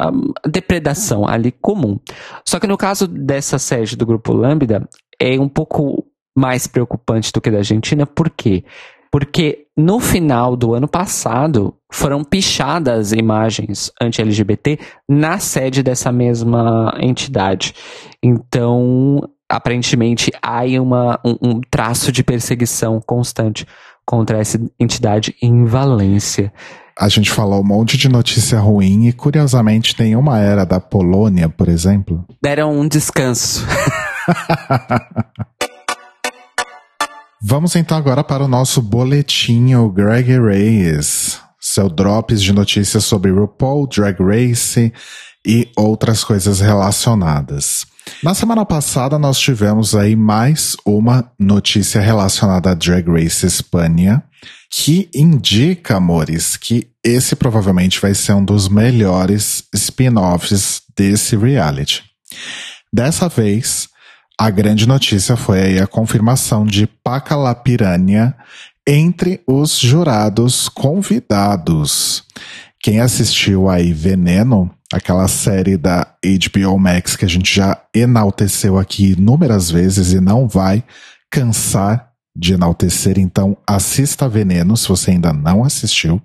depredação 0.46 1.26
ali 1.26 1.52
comum. 1.52 1.98
Só 2.46 2.58
que 2.58 2.66
no 2.66 2.76
caso 2.76 3.06
dessa 3.06 3.58
sede 3.58 3.96
do 3.96 4.06
grupo 4.06 4.32
Lambda, 4.32 4.88
é 5.20 5.38
um 5.38 5.48
pouco 5.48 6.04
mais 6.36 6.66
preocupante 6.66 7.32
do 7.32 7.40
que 7.40 7.50
da 7.50 7.58
Argentina, 7.58 8.06
por 8.06 8.30
quê? 8.30 8.64
Porque 9.10 9.66
no 9.76 9.98
final 9.98 10.56
do 10.56 10.74
ano 10.74 10.86
passado 10.86 11.74
foram 11.92 12.22
pichadas 12.22 13.12
imagens 13.12 13.90
anti-LGBT 14.00 14.78
na 15.08 15.38
sede 15.38 15.82
dessa 15.82 16.12
mesma 16.12 16.96
entidade. 17.00 17.74
Então, 18.22 19.20
aparentemente, 19.48 20.30
há 20.40 20.62
uma, 20.80 21.18
um, 21.24 21.36
um 21.42 21.60
traço 21.68 22.12
de 22.12 22.22
perseguição 22.22 23.00
constante 23.04 23.66
contra 24.10 24.40
essa 24.40 24.60
entidade 24.80 25.36
em 25.40 25.64
Valência. 25.64 26.52
A 26.98 27.08
gente 27.08 27.30
falou 27.30 27.60
um 27.60 27.64
monte 27.64 27.96
de 27.96 28.08
notícia 28.08 28.58
ruim 28.58 29.06
e, 29.06 29.12
curiosamente, 29.12 29.94
nenhuma 29.96 30.40
era 30.40 30.66
da 30.66 30.80
Polônia, 30.80 31.48
por 31.48 31.68
exemplo. 31.68 32.24
Deram 32.42 32.76
um 32.76 32.88
descanso. 32.88 33.64
Vamos 37.40 37.76
então 37.76 37.96
agora 37.96 38.24
para 38.24 38.42
o 38.42 38.48
nosso 38.48 38.82
boletinho 38.82 39.88
Greg 39.88 40.36
Race. 40.40 41.38
Seu 41.60 41.88
drops 41.88 42.42
de 42.42 42.52
notícias 42.52 43.04
sobre 43.04 43.30
RuPaul, 43.30 43.86
Drag 43.86 44.20
Race 44.20 44.92
e 45.46 45.68
outras 45.76 46.24
coisas 46.24 46.58
relacionadas. 46.58 47.86
Na 48.22 48.34
semana 48.34 48.64
passada 48.64 49.18
nós 49.18 49.38
tivemos 49.38 49.94
aí 49.94 50.14
mais 50.14 50.76
uma 50.84 51.30
notícia 51.38 52.00
relacionada 52.00 52.70
a 52.70 52.74
Drag 52.74 53.08
Race 53.08 53.46
Espanha, 53.46 54.22
que 54.70 55.10
indica, 55.14 55.96
amores, 55.96 56.56
que 56.56 56.88
esse 57.04 57.34
provavelmente 57.34 58.00
vai 58.00 58.14
ser 58.14 58.34
um 58.34 58.44
dos 58.44 58.68
melhores 58.68 59.64
spin-offs 59.74 60.82
desse 60.96 61.36
reality. 61.36 62.04
Dessa 62.92 63.28
vez, 63.28 63.88
a 64.38 64.50
grande 64.50 64.86
notícia 64.86 65.36
foi 65.36 65.60
aí 65.60 65.78
a 65.78 65.86
confirmação 65.86 66.64
de 66.64 66.86
Paca 66.86 67.36
La 67.36 67.54
Piranha 67.54 68.34
entre 68.86 69.42
os 69.46 69.78
jurados 69.78 70.68
convidados. 70.68 72.24
Quem 72.82 72.98
assistiu 73.00 73.68
aí 73.68 73.92
Veneno, 73.92 74.70
aquela 74.90 75.28
série 75.28 75.76
da 75.76 76.14
HBO 76.24 76.78
Max 76.78 77.14
que 77.14 77.26
a 77.26 77.28
gente 77.28 77.54
já 77.54 77.78
enalteceu 77.94 78.78
aqui 78.78 79.12
inúmeras 79.12 79.70
vezes 79.70 80.12
e 80.12 80.20
não 80.20 80.48
vai 80.48 80.82
cansar 81.30 82.10
de 82.34 82.54
enaltecer, 82.54 83.18
então 83.18 83.56
assista 83.66 84.28
Veneno 84.28 84.76
se 84.76 84.88
você 84.88 85.10
ainda 85.10 85.32
não 85.32 85.62
assistiu. 85.62 86.22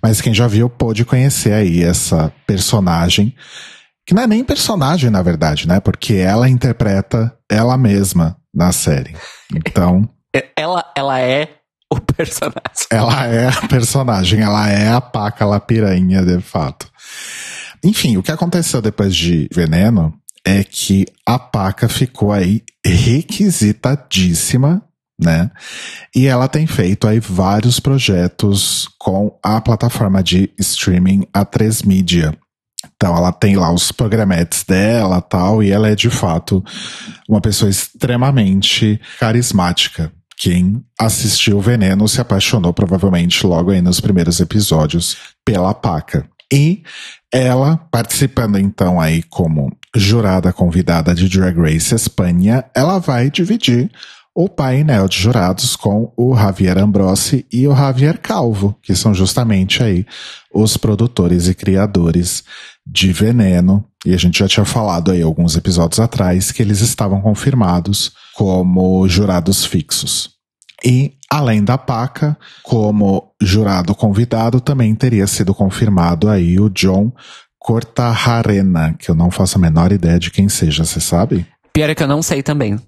Mas 0.00 0.20
quem 0.20 0.32
já 0.32 0.46
viu 0.46 0.70
pode 0.70 1.04
conhecer 1.04 1.52
aí 1.52 1.82
essa 1.82 2.32
personagem, 2.46 3.34
que 4.06 4.14
não 4.14 4.22
é 4.22 4.26
nem 4.26 4.44
personagem 4.44 5.10
na 5.10 5.22
verdade, 5.22 5.66
né? 5.66 5.80
Porque 5.80 6.14
ela 6.14 6.48
interpreta 6.48 7.36
ela 7.50 7.76
mesma 7.76 8.36
na 8.54 8.70
série. 8.70 9.16
Então, 9.54 10.08
ela 10.56 10.84
ela 10.96 11.20
é 11.20 11.48
o 11.92 12.00
personagem. 12.00 12.86
Ela 12.90 13.26
é 13.26 13.48
a 13.48 13.68
personagem, 13.68 14.40
ela 14.40 14.68
é 14.68 14.88
a 14.88 15.00
Paca 15.00 15.44
Lapiranha, 15.44 16.22
de 16.24 16.40
fato. 16.40 16.90
Enfim, 17.84 18.16
o 18.16 18.22
que 18.22 18.30
aconteceu 18.30 18.80
depois 18.80 19.14
de 19.14 19.48
Veneno 19.52 20.14
é 20.44 20.62
que 20.64 21.06
a 21.26 21.38
Paca 21.38 21.88
ficou 21.88 22.32
aí 22.32 22.62
requisitadíssima, 22.84 24.82
né? 25.20 25.50
E 26.14 26.26
ela 26.26 26.48
tem 26.48 26.66
feito 26.66 27.06
aí 27.06 27.20
vários 27.20 27.78
projetos 27.78 28.88
com 28.98 29.38
a 29.42 29.60
plataforma 29.60 30.22
de 30.22 30.50
streaming 30.58 31.26
A3 31.34 31.86
Media. 31.86 32.36
Então 32.96 33.16
ela 33.16 33.32
tem 33.32 33.56
lá 33.56 33.72
os 33.72 33.92
programetes 33.92 34.64
dela 34.64 35.20
tal, 35.20 35.62
e 35.62 35.70
ela 35.70 35.88
é 35.88 35.94
de 35.94 36.10
fato 36.10 36.64
uma 37.28 37.40
pessoa 37.40 37.70
extremamente 37.70 39.00
carismática. 39.18 40.12
Quem 40.42 40.84
assistiu 40.98 41.60
Veneno 41.60 42.08
se 42.08 42.20
apaixonou 42.20 42.74
provavelmente 42.74 43.46
logo 43.46 43.70
aí 43.70 43.80
nos 43.80 44.00
primeiros 44.00 44.40
episódios 44.40 45.16
pela 45.44 45.72
Paca. 45.72 46.28
E 46.52 46.82
ela, 47.32 47.76
participando 47.92 48.58
então 48.58 49.00
aí 49.00 49.22
como 49.22 49.70
jurada 49.94 50.52
convidada 50.52 51.14
de 51.14 51.28
Drag 51.28 51.56
Race 51.56 51.94
Espanha, 51.94 52.64
ela 52.74 52.98
vai 52.98 53.30
dividir 53.30 53.88
o 54.34 54.48
painel 54.48 55.06
de 55.06 55.16
jurados 55.16 55.76
com 55.76 56.12
o 56.16 56.34
Javier 56.34 56.76
Ambrosi 56.76 57.46
e 57.52 57.68
o 57.68 57.76
Javier 57.76 58.18
Calvo, 58.18 58.76
que 58.82 58.96
são 58.96 59.14
justamente 59.14 59.80
aí 59.80 60.04
os 60.52 60.76
produtores 60.76 61.46
e 61.46 61.54
criadores 61.54 62.42
de 62.84 63.12
Veneno. 63.12 63.84
E 64.04 64.12
a 64.12 64.18
gente 64.18 64.40
já 64.40 64.48
tinha 64.48 64.64
falado 64.64 65.12
aí 65.12 65.22
alguns 65.22 65.56
episódios 65.56 66.00
atrás 66.00 66.50
que 66.50 66.60
eles 66.62 66.80
estavam 66.80 67.20
confirmados 67.20 68.10
como 68.34 69.06
jurados 69.08 69.64
fixos. 69.64 70.30
E, 70.84 71.12
além 71.30 71.62
da 71.62 71.78
Paca, 71.78 72.36
como 72.62 73.32
jurado 73.40 73.94
convidado, 73.94 74.60
também 74.60 74.94
teria 74.94 75.26
sido 75.26 75.54
confirmado 75.54 76.28
aí 76.28 76.58
o 76.58 76.68
John 76.68 77.12
Cortajarena, 77.58 78.94
que 78.98 79.08
eu 79.08 79.14
não 79.14 79.30
faço 79.30 79.56
a 79.56 79.60
menor 79.60 79.92
ideia 79.92 80.18
de 80.18 80.30
quem 80.30 80.48
seja, 80.48 80.84
você 80.84 81.00
sabe? 81.00 81.46
Pior 81.72 81.88
é 81.88 81.94
que 81.94 82.02
eu 82.02 82.08
não 82.08 82.20
sei 82.20 82.42
também. 82.42 82.78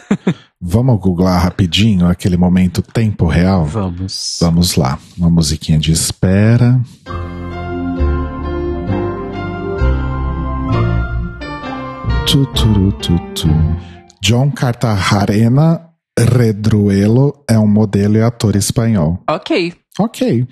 Vamos 0.58 0.98
googlar 0.98 1.42
rapidinho 1.42 2.08
aquele 2.08 2.36
momento 2.36 2.80
tempo 2.80 3.26
real? 3.26 3.66
Vamos. 3.66 4.38
Vamos 4.40 4.74
lá. 4.74 4.98
Uma 5.18 5.28
musiquinha 5.28 5.78
de 5.78 5.92
espera. 5.92 6.80
Tuturu, 12.26 12.90
tutu. 12.92 13.48
John 14.22 14.50
Cartajarena 14.50 15.90
Redruelo 16.18 17.44
é 17.48 17.58
um 17.58 17.66
modelo 17.66 18.16
e 18.16 18.22
ator 18.22 18.56
espanhol. 18.56 19.22
Ok. 19.28 19.74
Ok. 19.98 20.46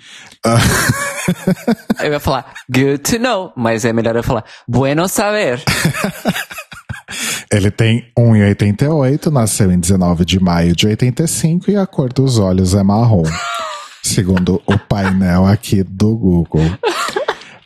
Uh... 0.44 2.00
eu 2.04 2.12
ia 2.12 2.20
falar, 2.20 2.54
good 2.70 2.98
to 2.98 3.18
know, 3.18 3.52
mas 3.56 3.84
é 3.84 3.92
melhor 3.92 4.16
eu 4.16 4.22
falar, 4.22 4.44
bueno 4.66 5.08
saber. 5.08 5.62
Ele 7.50 7.70
tem 7.70 8.10
1,88, 8.18 9.30
nasceu 9.30 9.70
em 9.70 9.78
19 9.78 10.24
de 10.24 10.40
maio 10.40 10.74
de 10.74 10.86
85 10.86 11.70
e 11.70 11.76
a 11.76 11.86
cor 11.86 12.12
dos 12.12 12.38
olhos 12.38 12.74
é 12.74 12.82
marrom, 12.82 13.22
segundo 14.02 14.60
o 14.66 14.78
painel 14.78 15.46
aqui 15.46 15.82
do 15.82 16.16
Google. 16.16 16.64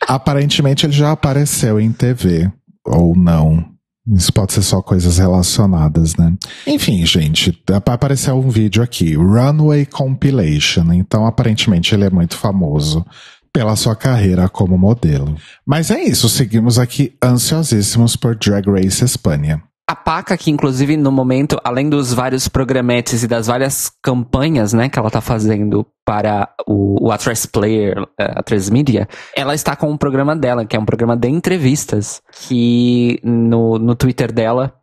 Aparentemente 0.07 0.85
ele 0.85 0.93
já 0.93 1.11
apareceu 1.11 1.79
em 1.79 1.91
TV, 1.91 2.51
ou 2.85 3.15
não. 3.15 3.78
Isso 4.11 4.33
pode 4.33 4.53
ser 4.53 4.63
só 4.63 4.81
coisas 4.81 5.17
relacionadas, 5.17 6.15
né? 6.15 6.33
Enfim, 6.65 7.05
gente, 7.05 7.61
apareceu 7.85 8.37
um 8.37 8.49
vídeo 8.49 8.81
aqui, 8.81 9.15
Runway 9.15 9.85
Compilation. 9.85 10.91
Então, 10.93 11.25
aparentemente, 11.25 11.93
ele 11.93 12.05
é 12.05 12.09
muito 12.09 12.35
famoso 12.35 13.05
pela 13.53 13.75
sua 13.75 13.95
carreira 13.95 14.47
como 14.47 14.77
modelo. 14.77 15.35
Mas 15.65 15.91
é 15.91 16.01
isso, 16.03 16.29
seguimos 16.29 16.79
aqui 16.79 17.13
ansiosíssimos 17.23 18.15
por 18.15 18.35
Drag 18.35 18.67
Race 18.69 19.03
Espanha. 19.03 19.61
A 19.89 19.95
Paca, 19.95 20.37
que 20.37 20.51
inclusive 20.51 20.95
no 20.95 21.11
momento, 21.11 21.59
além 21.63 21.89
dos 21.89 22.13
vários 22.13 22.47
programetes 22.47 23.23
e 23.23 23.27
das 23.27 23.47
várias 23.47 23.91
campanhas, 24.03 24.71
né, 24.71 24.87
que 24.87 24.99
ela 24.99 25.09
tá 25.09 25.19
fazendo 25.19 25.83
para 26.05 26.47
o, 26.67 27.07
o 27.07 27.11
Atrás 27.11 27.47
Player, 27.47 27.95
a 28.15 28.43
Transmedia, 28.43 29.09
ela 29.35 29.55
está 29.55 29.75
com 29.75 29.89
um 29.89 29.97
programa 29.97 30.35
dela, 30.35 30.63
que 30.63 30.75
é 30.75 30.79
um 30.79 30.85
programa 30.85 31.17
de 31.17 31.27
entrevistas, 31.27 32.21
que 32.31 33.19
no, 33.23 33.79
no 33.79 33.95
Twitter 33.95 34.31
dela, 34.31 34.75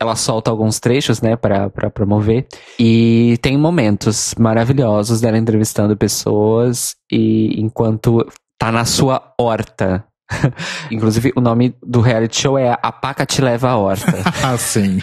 ela 0.00 0.14
solta 0.14 0.52
alguns 0.52 0.78
trechos, 0.78 1.20
né, 1.20 1.34
para 1.34 1.90
promover, 1.92 2.46
e 2.78 3.36
tem 3.42 3.58
momentos 3.58 4.36
maravilhosos 4.38 5.20
dela 5.20 5.36
entrevistando 5.36 5.96
pessoas, 5.96 6.94
e 7.10 7.60
enquanto 7.60 8.24
tá 8.56 8.70
na 8.70 8.84
sua 8.84 9.34
horta, 9.36 10.04
Inclusive, 10.90 11.32
o 11.36 11.40
nome 11.40 11.74
do 11.82 12.00
reality 12.00 12.40
show 12.40 12.58
é 12.58 12.76
A 12.82 12.92
Paca 12.92 13.26
Te 13.26 13.40
Leva 13.40 13.70
à 13.70 13.76
Horta. 13.76 14.12
ah, 14.42 14.56
sim. 14.56 15.00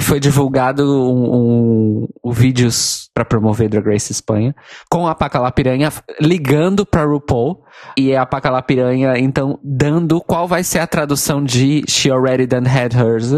Foi 0.00 0.18
divulgado 0.18 0.82
um, 0.84 1.34
um, 1.34 2.08
um 2.24 2.32
vídeos 2.32 3.08
para 3.14 3.24
promover 3.24 3.68
Drag 3.68 3.86
Race 3.86 4.12
Espanha, 4.12 4.54
com 4.90 5.06
a 5.06 5.14
Paca 5.14 5.38
La 5.38 5.50
Piranha 5.50 5.92
ligando 6.20 6.84
para 6.84 7.04
RuPaul 7.04 7.62
e 7.96 8.14
a 8.14 8.26
Paca 8.26 8.50
La 8.50 8.62
Piranha 8.62 9.18
então 9.18 9.58
dando 9.62 10.20
qual 10.20 10.46
vai 10.46 10.62
ser 10.64 10.80
a 10.80 10.86
tradução 10.86 11.42
de 11.42 11.84
She 11.88 12.10
Already 12.10 12.46
Done 12.46 12.68
Had 12.68 12.94
Hers 12.94 13.32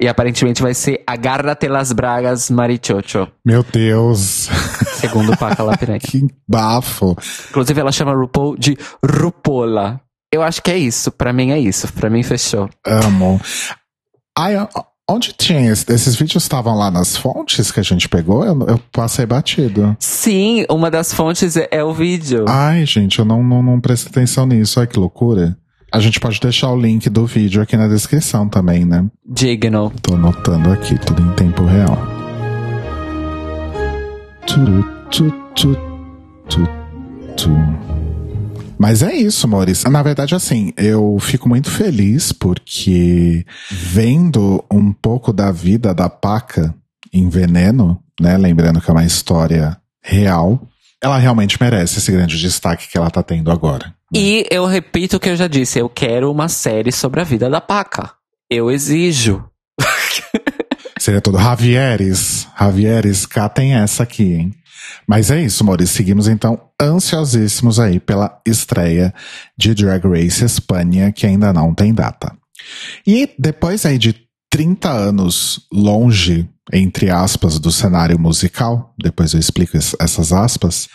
e 0.00 0.08
aparentemente 0.08 0.60
vai 0.60 0.74
ser 0.74 1.02
Agárrate 1.06 1.68
las 1.68 1.92
bragas 1.92 2.50
marichocho. 2.50 3.28
Meu 3.44 3.62
Deus. 3.62 4.48
Segundo 5.02 5.36
Paca 5.36 5.62
Lapiranha. 5.62 5.98
que 6.00 6.26
bafo. 6.48 7.16
Inclusive 7.50 7.80
ela 7.80 7.92
chama 7.92 8.14
RuPaul 8.14 8.56
de 8.56 8.76
Rupola. 9.04 10.00
Eu 10.32 10.42
acho 10.42 10.62
que 10.62 10.70
é 10.70 10.78
isso. 10.78 11.10
Para 11.12 11.32
mim 11.32 11.50
é 11.50 11.58
isso. 11.58 11.92
Para 11.92 12.08
mim 12.08 12.22
fechou. 12.22 12.70
Amo. 12.86 13.40
Ai, 14.36 14.54
onde 15.08 15.32
tinha 15.34 15.70
esses 15.70 16.16
vídeos 16.16 16.42
estavam 16.42 16.74
lá 16.74 16.90
nas 16.90 17.16
fontes 17.16 17.70
que 17.70 17.80
a 17.80 17.82
gente 17.82 18.08
pegou? 18.08 18.44
Eu, 18.44 18.58
eu, 18.66 18.80
passei 18.90 19.26
batido. 19.26 19.94
Sim, 20.00 20.64
uma 20.70 20.90
das 20.90 21.12
fontes 21.12 21.56
é, 21.56 21.68
é 21.70 21.84
o 21.84 21.92
vídeo. 21.92 22.46
Ai, 22.48 22.86
gente, 22.86 23.18
eu 23.18 23.24
não, 23.24 23.42
não, 23.42 23.62
não 23.62 23.80
prestei 23.80 24.10
atenção 24.10 24.46
nisso. 24.46 24.80
Ai, 24.80 24.86
que 24.86 24.98
loucura. 24.98 25.56
A 25.92 26.00
gente 26.00 26.18
pode 26.18 26.40
deixar 26.40 26.70
o 26.70 26.80
link 26.80 27.10
do 27.10 27.26
vídeo 27.26 27.60
aqui 27.60 27.76
na 27.76 27.86
descrição 27.86 28.48
também, 28.48 28.86
né? 28.86 29.04
Digno. 29.28 29.92
Tô 30.00 30.14
anotando 30.14 30.70
aqui, 30.70 30.98
tudo 30.98 31.20
em 31.20 31.30
tempo 31.34 31.66
real. 31.66 32.21
Mas 38.78 39.02
é 39.02 39.14
isso, 39.14 39.46
Maurício. 39.46 39.88
Na 39.90 40.02
verdade, 40.02 40.34
assim, 40.34 40.72
eu 40.76 41.16
fico 41.20 41.48
muito 41.48 41.70
feliz 41.70 42.32
porque 42.32 43.46
vendo 43.70 44.64
um 44.70 44.92
pouco 44.92 45.32
da 45.32 45.52
vida 45.52 45.94
da 45.94 46.08
Paca 46.08 46.74
em 47.12 47.28
Veneno, 47.28 48.02
né? 48.20 48.36
Lembrando 48.36 48.80
que 48.80 48.90
é 48.90 48.92
uma 48.92 49.04
história 49.04 49.76
real, 50.02 50.60
ela 51.00 51.16
realmente 51.18 51.56
merece 51.60 51.98
esse 51.98 52.10
grande 52.10 52.38
destaque 52.38 52.88
que 52.88 52.98
ela 52.98 53.10
tá 53.10 53.22
tendo 53.22 53.50
agora. 53.50 53.94
E 54.14 54.46
eu 54.50 54.66
repito 54.66 55.16
o 55.16 55.20
que 55.20 55.28
eu 55.28 55.36
já 55.36 55.46
disse, 55.46 55.78
eu 55.78 55.88
quero 55.88 56.30
uma 56.30 56.48
série 56.48 56.92
sobre 56.92 57.20
a 57.20 57.24
vida 57.24 57.48
da 57.48 57.60
Paca. 57.60 58.10
Eu 58.50 58.70
exijo. 58.70 59.44
Seria 61.02 61.20
todo 61.20 61.36
Javieres. 61.36 62.46
Javieres, 62.56 63.26
cá 63.26 63.48
tem 63.48 63.74
essa 63.74 64.04
aqui, 64.04 64.34
hein? 64.34 64.54
Mas 65.04 65.32
é 65.32 65.42
isso, 65.42 65.64
Maurício. 65.64 65.96
Seguimos 65.96 66.28
então 66.28 66.60
ansiosíssimos 66.80 67.80
aí 67.80 67.98
pela 67.98 68.40
estreia 68.46 69.12
de 69.58 69.74
Drag 69.74 70.06
Race 70.06 70.44
Espanha, 70.44 71.10
que 71.10 71.26
ainda 71.26 71.52
não 71.52 71.74
tem 71.74 71.92
data. 71.92 72.32
E 73.04 73.28
depois 73.36 73.84
aí 73.84 73.98
de 73.98 74.14
30 74.48 74.92
anos 74.92 75.66
longe, 75.72 76.48
entre 76.72 77.10
aspas, 77.10 77.58
do 77.58 77.72
cenário 77.72 78.16
musical, 78.16 78.94
depois 78.96 79.32
eu 79.32 79.40
explico 79.40 79.76
essas 79.76 80.32
aspas, 80.32 80.88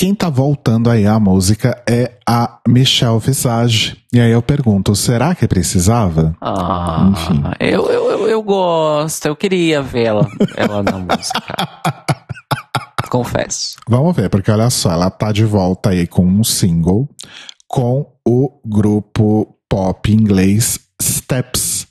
quem 0.00 0.14
tá 0.14 0.30
voltando 0.30 0.88
aí 0.88 1.06
à 1.06 1.20
música 1.20 1.78
é 1.86 2.12
a 2.26 2.58
Michelle 2.66 3.18
Visage. 3.18 3.98
E 4.10 4.18
aí 4.18 4.30
eu 4.30 4.40
pergunto, 4.40 4.96
será 4.96 5.34
que 5.34 5.46
precisava? 5.46 6.34
Ah, 6.40 7.12
Enfim. 7.12 7.42
Eu, 7.60 7.84
eu, 7.90 8.10
eu, 8.10 8.28
eu 8.28 8.42
gosto, 8.42 9.26
eu 9.26 9.36
queria 9.36 9.82
ver 9.82 10.04
ela, 10.04 10.26
ela 10.56 10.82
na 10.82 10.96
música. 10.96 11.42
confesso. 13.10 13.76
Vamos 13.86 14.16
ver, 14.16 14.30
porque 14.30 14.50
olha 14.50 14.70
só, 14.70 14.90
ela 14.90 15.10
tá 15.10 15.32
de 15.32 15.44
volta 15.44 15.90
aí 15.90 16.06
com 16.06 16.24
um 16.24 16.42
single 16.42 17.06
com 17.68 18.10
o 18.26 18.58
grupo 18.64 19.54
pop 19.68 20.10
inglês 20.10 20.80
Steps. 21.02 21.86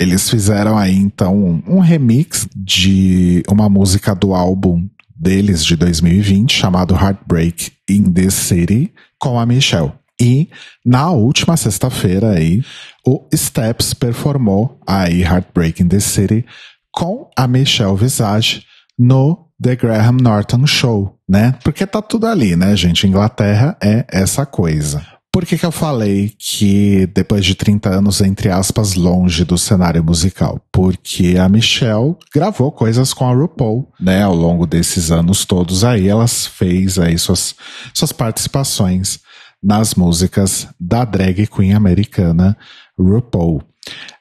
Eles 0.00 0.30
fizeram 0.30 0.78
aí 0.78 0.96
então 0.96 1.62
um 1.68 1.78
remix 1.78 2.48
de 2.56 3.42
uma 3.50 3.68
música 3.68 4.14
do 4.14 4.32
álbum 4.32 4.88
deles 5.14 5.64
de 5.64 5.76
2020 5.76 6.52
chamado 6.52 6.94
Heartbreak 6.94 7.72
in 7.88 8.12
This 8.12 8.34
City 8.34 8.92
com 9.18 9.38
a 9.38 9.46
Michelle. 9.46 9.92
E 10.20 10.48
na 10.84 11.10
última 11.10 11.56
sexta-feira 11.56 12.30
aí, 12.30 12.62
o 13.06 13.26
Steps 13.34 13.94
performou 13.94 14.80
aí 14.86 15.22
Heartbreak 15.22 15.82
in 15.82 15.88
This 15.88 16.04
City 16.04 16.44
com 16.92 17.28
a 17.36 17.46
Michelle 17.46 17.96
Visage 17.96 18.64
no 18.98 19.48
The 19.60 19.76
Graham 19.76 20.18
Norton 20.20 20.66
Show, 20.66 21.18
né? 21.28 21.58
Porque 21.64 21.86
tá 21.86 22.00
tudo 22.00 22.26
ali, 22.26 22.54
né, 22.54 22.76
gente? 22.76 23.06
Inglaterra 23.06 23.76
é 23.82 24.04
essa 24.08 24.46
coisa. 24.46 25.13
Por 25.34 25.44
que, 25.44 25.58
que 25.58 25.66
eu 25.66 25.72
falei 25.72 26.32
que 26.38 27.08
depois 27.08 27.44
de 27.44 27.56
30 27.56 27.88
anos, 27.88 28.20
entre 28.20 28.50
aspas, 28.50 28.94
longe 28.94 29.44
do 29.44 29.58
cenário 29.58 30.04
musical? 30.04 30.60
Porque 30.70 31.34
a 31.36 31.48
Michelle 31.48 32.14
gravou 32.32 32.70
coisas 32.70 33.12
com 33.12 33.28
a 33.28 33.34
RuPaul, 33.34 33.92
né? 33.98 34.22
Ao 34.22 34.32
longo 34.32 34.64
desses 34.64 35.10
anos 35.10 35.44
todos 35.44 35.82
aí, 35.82 36.08
elas 36.08 36.46
fez 36.46 37.00
aí 37.00 37.18
suas, 37.18 37.56
suas 37.92 38.12
participações 38.12 39.18
nas 39.60 39.96
músicas 39.96 40.68
da 40.78 41.04
drag 41.04 41.48
queen 41.48 41.74
americana 41.74 42.56
RuPaul. 42.96 43.60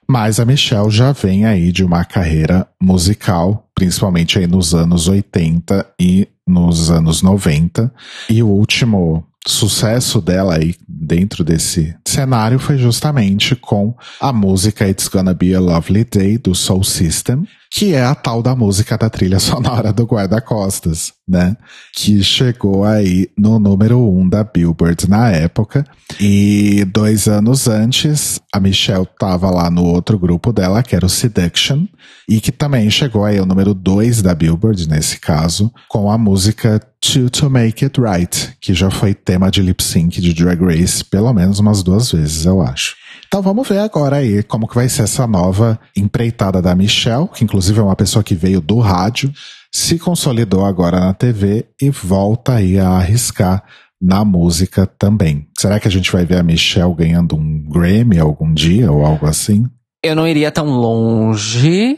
Mas 0.09 0.39
a 0.39 0.45
Michelle 0.45 0.89
já 0.89 1.11
vem 1.11 1.45
aí 1.45 1.71
de 1.71 1.83
uma 1.83 2.03
carreira 2.03 2.67
musical, 2.81 3.69
principalmente 3.75 4.39
aí 4.39 4.47
nos 4.47 4.73
anos 4.73 5.07
80 5.07 5.85
e 6.01 6.27
nos 6.47 6.89
anos 6.89 7.21
90. 7.21 7.93
E 8.31 8.41
o 8.41 8.47
último 8.47 9.27
sucesso 9.47 10.21
dela 10.21 10.55
aí 10.55 10.75
dentro 10.87 11.43
desse 11.43 11.95
cenário 12.07 12.59
foi 12.59 12.77
justamente 12.77 13.55
com 13.55 13.95
a 14.19 14.31
música 14.31 14.87
It's 14.87 15.07
Gonna 15.07 15.33
Be 15.33 15.53
a 15.53 15.59
Lovely 15.59 16.05
Day 16.05 16.37
do 16.37 16.55
Soul 16.55 16.83
System, 16.83 17.47
que 17.75 17.95
é 17.95 18.03
a 18.03 18.13
tal 18.13 18.43
da 18.43 18.55
música 18.55 18.95
da 18.95 19.09
trilha 19.09 19.39
sonora 19.41 19.91
do 19.91 20.05
Guarda-Costas, 20.05 21.11
né? 21.27 21.57
Que 21.95 22.23
chegou 22.23 22.83
aí 22.83 23.27
no 23.35 23.57
número 23.57 23.97
um 23.97 24.29
da 24.29 24.43
Billboard 24.43 25.09
na 25.09 25.31
época. 25.31 25.83
E 26.19 26.85
dois 26.85 27.27
anos 27.27 27.67
antes, 27.67 28.39
a 28.53 28.59
Michelle 28.59 29.07
tava 29.17 29.49
lá 29.49 29.71
no 29.71 29.83
outro 29.85 30.19
grupo 30.19 30.53
dela, 30.53 30.83
que 30.83 30.95
era 30.95 31.07
o 31.07 31.09
Seduction, 31.09 31.87
e 32.29 32.39
que 32.39 32.51
também 32.51 32.91
chegou 32.91 33.25
aí 33.25 33.39
ao 33.39 33.45
número 33.45 33.73
dois 33.73 34.21
da 34.21 34.35
Billboard, 34.35 34.87
nesse 34.87 35.19
caso, 35.19 35.73
com 35.89 36.11
a 36.11 36.17
música 36.17 36.79
To 37.01 37.27
To 37.31 37.49
Make 37.49 37.85
It 37.85 37.99
Right, 37.99 38.55
que 38.61 38.75
já 38.75 38.91
foi 38.91 39.15
tema 39.15 39.49
de 39.49 39.63
lip 39.63 39.83
sync 39.83 40.21
de 40.21 40.31
Drag 40.31 40.61
Race 40.63 41.03
pelo 41.03 41.33
menos 41.33 41.57
umas 41.57 41.81
duas 41.81 42.11
vezes, 42.11 42.45
eu 42.45 42.61
acho. 42.61 42.95
Então 43.33 43.41
vamos 43.41 43.67
ver 43.67 43.79
agora 43.79 44.17
aí 44.17 44.43
como 44.43 44.67
que 44.67 44.75
vai 44.75 44.87
ser 44.87 45.01
essa 45.01 45.25
nova 45.25 45.79
empreitada 45.97 46.61
da 46.61 46.75
Michelle, 46.75 47.27
que 47.27 47.43
inclusive 47.43 47.79
é 47.79 47.81
uma 47.81 47.95
pessoa 47.95 48.23
que 48.23 48.35
veio 48.35 48.61
do 48.61 48.77
rádio, 48.77 49.33
se 49.71 49.97
consolidou 49.97 50.63
agora 50.63 50.99
na 50.99 51.15
TV 51.15 51.65
e 51.81 51.89
volta 51.89 52.53
aí 52.53 52.77
a 52.77 52.89
arriscar 52.89 53.63
na 53.99 54.23
música 54.23 54.85
também. 54.85 55.47
Será 55.57 55.79
que 55.79 55.87
a 55.87 55.91
gente 55.91 56.11
vai 56.11 56.23
ver 56.23 56.37
a 56.37 56.43
Michelle 56.43 56.93
ganhando 56.93 57.35
um 57.35 57.67
Grammy 57.67 58.19
algum 58.19 58.53
dia 58.53 58.91
ou 58.91 59.03
algo 59.03 59.25
assim? 59.25 59.65
Eu 60.03 60.15
não 60.15 60.27
iria 60.27 60.51
tão 60.51 60.67
longe. 60.67 61.97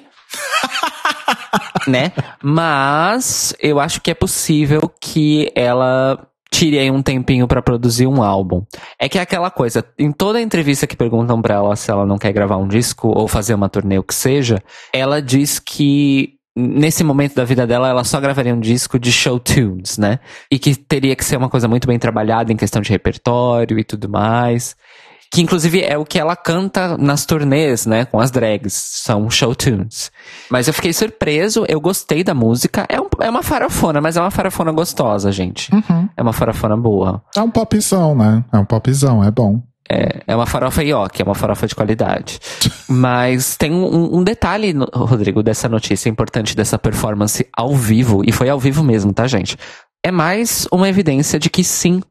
né? 1.85 2.13
Mas 2.41 3.53
eu 3.59 3.81
acho 3.81 3.99
que 3.99 4.09
é 4.09 4.15
possível 4.15 4.89
que 5.01 5.51
ela 5.53 6.17
tirei 6.55 6.89
um 6.89 7.01
tempinho 7.01 7.47
para 7.47 7.61
produzir 7.61 8.07
um 8.07 8.23
álbum. 8.23 8.63
É 8.97 9.09
que 9.09 9.17
é 9.17 9.21
aquela 9.21 9.51
coisa, 9.51 9.83
em 9.99 10.09
toda 10.09 10.39
entrevista 10.39 10.87
que 10.87 10.95
perguntam 10.95 11.41
para 11.41 11.55
ela 11.55 11.75
se 11.75 11.91
ela 11.91 12.05
não 12.05 12.17
quer 12.17 12.31
gravar 12.31 12.55
um 12.55 12.67
disco 12.67 13.09
ou 13.09 13.27
fazer 13.27 13.53
uma 13.53 13.67
turnê, 13.67 13.99
o 13.99 14.03
que 14.03 14.15
seja, 14.15 14.63
ela 14.93 15.21
diz 15.21 15.59
que 15.59 16.35
nesse 16.55 17.03
momento 17.03 17.35
da 17.35 17.43
vida 17.43 17.67
dela, 17.67 17.89
ela 17.89 18.05
só 18.05 18.21
gravaria 18.21 18.55
um 18.55 18.59
disco 18.61 18.97
de 18.97 19.11
show 19.11 19.37
tunes, 19.37 19.97
né? 19.97 20.19
E 20.49 20.57
que 20.57 20.73
teria 20.73 21.13
que 21.13 21.25
ser 21.25 21.35
uma 21.35 21.49
coisa 21.49 21.67
muito 21.67 21.85
bem 21.85 21.99
trabalhada 21.99 22.53
em 22.53 22.55
questão 22.55 22.81
de 22.81 22.89
repertório 22.89 23.77
e 23.77 23.83
tudo 23.83 24.07
mais. 24.07 24.77
Que 25.35 25.41
inclusive 25.41 25.81
é 25.81 25.97
o 25.97 26.05
que 26.05 26.17
ela 26.17 26.33
canta 26.33 26.97
nas 26.97 27.25
turnês, 27.25 27.85
né? 27.85 28.05
Com 28.05 28.21
as 28.21 28.31
drags. 28.31 28.71
São 28.73 29.29
show 29.29 29.53
tunes. 29.53 30.09
Mas 30.49 30.69
eu 30.69 30.73
fiquei 30.73 30.93
surpreso, 30.93 31.65
eu 31.67 31.81
gostei 31.81 32.23
da 32.23 32.33
música. 32.33 32.85
É, 32.87 33.01
um, 33.01 33.09
é 33.19 33.29
uma 33.29 33.43
farofona, 33.43 33.99
mas 33.99 34.15
é 34.15 34.21
uma 34.21 34.31
farofona 34.31 34.71
gostosa, 34.71 35.33
gente. 35.33 35.69
Uhum. 35.75 36.07
É 36.15 36.21
uma 36.21 36.31
farofona 36.31 36.77
boa. 36.77 37.21
É 37.35 37.41
um 37.41 37.51
popzão, 37.51 38.15
né? 38.15 38.45
É 38.49 38.57
um 38.57 38.63
popzão, 38.63 39.21
é 39.21 39.29
bom. 39.29 39.61
É, 39.91 40.21
é 40.25 40.33
uma 40.37 40.45
farofa 40.45 40.81
ioki, 40.81 41.21
é 41.21 41.25
uma 41.25 41.35
farofa 41.35 41.67
de 41.67 41.75
qualidade. 41.75 42.39
Mas 42.87 43.57
tem 43.57 43.73
um, 43.73 44.19
um, 44.19 44.23
detalhe, 44.23 44.73
Rodrigo, 44.93 45.43
dessa 45.43 45.67
notícia 45.67 46.07
importante 46.07 46.55
dessa 46.55 46.79
performance 46.79 47.45
ao 47.53 47.75
vivo, 47.75 48.21
e 48.25 48.31
foi 48.31 48.47
ao 48.47 48.57
vivo 48.57 48.85
mesmo, 48.85 49.11
tá, 49.11 49.27
gente? 49.27 49.57
É 50.01 50.13
mais 50.13 50.65
uma 50.71 50.87
evidência 50.87 51.37
de 51.37 51.49
que 51.49 51.61
sim, 51.61 52.01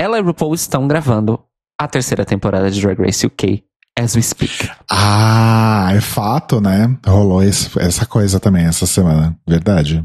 ela 0.00 0.18
e 0.18 0.20
RuPaul 0.20 0.52
estão 0.52 0.88
gravando 0.88 1.38
a 1.84 1.88
terceira 1.88 2.24
temporada 2.24 2.70
de 2.70 2.80
Drag 2.80 3.00
Race 3.00 3.26
UK 3.26 3.64
as 3.98 4.14
we 4.14 4.22
speak. 4.22 4.70
Ah, 4.90 5.90
é 5.94 6.00
fato, 6.00 6.60
né? 6.60 6.96
Rolou 7.06 7.42
esse, 7.42 7.68
essa 7.78 8.06
coisa 8.06 8.40
também 8.40 8.64
essa 8.64 8.86
semana. 8.86 9.36
Verdade. 9.46 10.04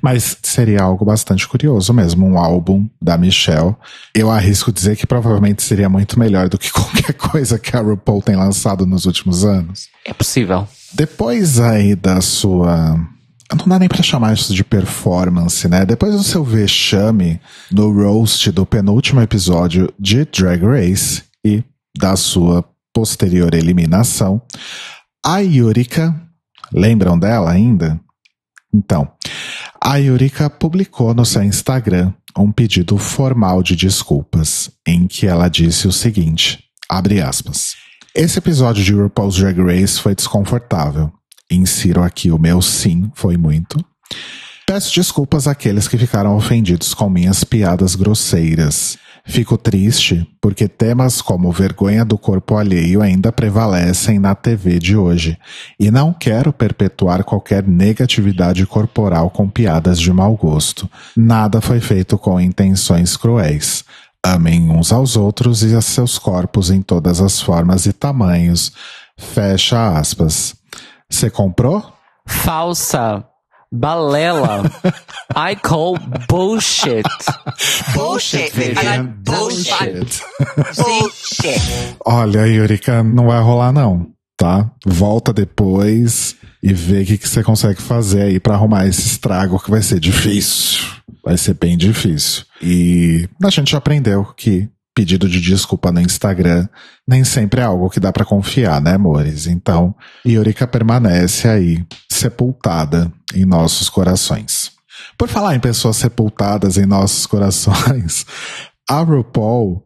Mas 0.00 0.38
seria 0.42 0.82
algo 0.82 1.04
bastante 1.04 1.46
curioso 1.46 1.92
mesmo, 1.92 2.24
um 2.24 2.38
álbum 2.38 2.88
da 3.02 3.18
Michelle. 3.18 3.74
Eu 4.14 4.30
arrisco 4.30 4.72
dizer 4.72 4.96
que 4.96 5.06
provavelmente 5.06 5.62
seria 5.62 5.88
muito 5.88 6.18
melhor 6.18 6.48
do 6.48 6.56
que 6.56 6.70
qualquer 6.72 7.12
coisa 7.14 7.58
que 7.58 7.76
a 7.76 7.80
RuPaul 7.80 8.22
tem 8.22 8.36
lançado 8.36 8.86
nos 8.86 9.06
últimos 9.06 9.44
anos. 9.44 9.88
É 10.04 10.14
possível. 10.14 10.66
Depois 10.92 11.58
aí 11.58 11.94
da 11.94 12.20
sua 12.20 12.96
não 13.54 13.68
dá 13.68 13.78
nem 13.78 13.88
para 13.88 14.02
chamar 14.02 14.34
isso 14.34 14.52
de 14.52 14.64
performance, 14.64 15.68
né? 15.68 15.86
Depois 15.86 16.14
do 16.14 16.22
seu 16.22 16.42
vexame 16.42 17.40
no 17.70 17.92
roast 17.92 18.50
do 18.50 18.66
penúltimo 18.66 19.20
episódio 19.20 19.92
de 19.98 20.24
Drag 20.24 20.64
Race 20.64 21.22
e 21.44 21.62
da 21.96 22.16
sua 22.16 22.64
posterior 22.92 23.54
eliminação, 23.54 24.42
a 25.24 25.38
Yurika, 25.38 26.14
lembram 26.72 27.18
dela 27.18 27.50
ainda? 27.50 28.00
Então, 28.74 29.08
a 29.82 29.96
Yurika 29.96 30.50
publicou 30.50 31.14
no 31.14 31.24
seu 31.24 31.42
Instagram 31.42 32.12
um 32.36 32.50
pedido 32.50 32.98
formal 32.98 33.62
de 33.62 33.76
desculpas, 33.76 34.70
em 34.86 35.06
que 35.06 35.26
ela 35.26 35.48
disse 35.48 35.86
o 35.86 35.92
seguinte: 35.92 36.64
abre 36.88 37.20
aspas. 37.20 37.74
Esse 38.14 38.38
episódio 38.38 38.82
de 38.82 38.94
RuPaul's 38.94 39.36
Drag 39.36 39.60
Race 39.60 40.00
foi 40.00 40.14
desconfortável. 40.14 41.12
Insiro 41.50 42.02
aqui 42.02 42.30
o 42.30 42.38
meu 42.38 42.60
sim, 42.60 43.10
foi 43.14 43.36
muito. 43.36 43.84
Peço 44.66 44.92
desculpas 44.94 45.46
àqueles 45.46 45.86
que 45.86 45.96
ficaram 45.96 46.36
ofendidos 46.36 46.92
com 46.92 47.08
minhas 47.08 47.44
piadas 47.44 47.94
grosseiras. 47.94 48.98
Fico 49.24 49.56
triste 49.56 50.26
porque 50.40 50.66
temas 50.66 51.22
como 51.22 51.52
vergonha 51.52 52.04
do 52.04 52.18
corpo 52.18 52.56
alheio 52.56 53.00
ainda 53.00 53.30
prevalecem 53.30 54.18
na 54.18 54.34
TV 54.34 54.78
de 54.80 54.96
hoje, 54.96 55.38
e 55.78 55.90
não 55.90 56.12
quero 56.12 56.52
perpetuar 56.52 57.22
qualquer 57.22 57.66
negatividade 57.66 58.64
corporal 58.66 59.30
com 59.30 59.48
piadas 59.48 60.00
de 60.00 60.12
mau 60.12 60.36
gosto. 60.36 60.88
Nada 61.16 61.60
foi 61.60 61.80
feito 61.80 62.18
com 62.18 62.40
intenções 62.40 63.16
cruéis. 63.16 63.84
Amem 64.20 64.68
uns 64.68 64.90
aos 64.92 65.16
outros 65.16 65.62
e 65.62 65.76
a 65.76 65.80
seus 65.80 66.18
corpos 66.18 66.70
em 66.70 66.82
todas 66.82 67.20
as 67.20 67.40
formas 67.40 67.86
e 67.86 67.92
tamanhos. 67.92 68.72
Fecha 69.16 69.96
aspas. 69.96 70.55
Você 71.10 71.30
comprou? 71.30 71.92
Falsa. 72.26 73.24
Balela. 73.72 74.62
I 75.36 75.56
call 75.56 75.98
bullshit. 76.28 77.04
bullshit, 77.94 78.50
Vivian. 78.52 79.14
Bullshit. 79.24 80.22
bullshit. 80.76 81.96
Olha, 82.04 82.46
Yurika, 82.46 83.02
não 83.02 83.26
vai 83.26 83.40
rolar 83.40 83.72
não, 83.72 84.08
tá? 84.36 84.70
Volta 84.84 85.32
depois 85.32 86.36
e 86.62 86.72
vê 86.72 87.02
o 87.02 87.06
que, 87.06 87.18
que 87.18 87.28
você 87.28 87.42
consegue 87.42 87.80
fazer 87.82 88.22
aí 88.22 88.40
para 88.40 88.54
arrumar 88.54 88.86
esse 88.86 89.02
estrago 89.02 89.58
que 89.58 89.70
vai 89.70 89.82
ser 89.82 90.00
difícil. 90.00 90.84
Vai 91.24 91.36
ser 91.36 91.54
bem 91.54 91.76
difícil. 91.76 92.44
E 92.62 93.28
a 93.42 93.50
gente 93.50 93.72
já 93.72 93.78
aprendeu 93.78 94.24
que 94.36 94.68
pedido 94.96 95.28
de 95.28 95.42
desculpa 95.42 95.92
no 95.92 96.00
Instagram 96.00 96.66
nem 97.06 97.22
sempre 97.22 97.60
é 97.60 97.64
algo 97.64 97.90
que 97.90 98.00
dá 98.00 98.10
para 98.10 98.24
confiar, 98.24 98.80
né, 98.80 98.94
amores? 98.94 99.46
Então, 99.46 99.94
Yurika 100.26 100.66
permanece 100.66 101.46
aí, 101.46 101.84
sepultada 102.10 103.12
em 103.34 103.44
nossos 103.44 103.90
corações. 103.90 104.72
Por 105.18 105.28
falar 105.28 105.54
em 105.54 105.60
pessoas 105.60 105.98
sepultadas 105.98 106.78
em 106.78 106.86
nossos 106.86 107.26
corações, 107.28 108.24
a 108.88 109.00
RuPaul. 109.00 109.84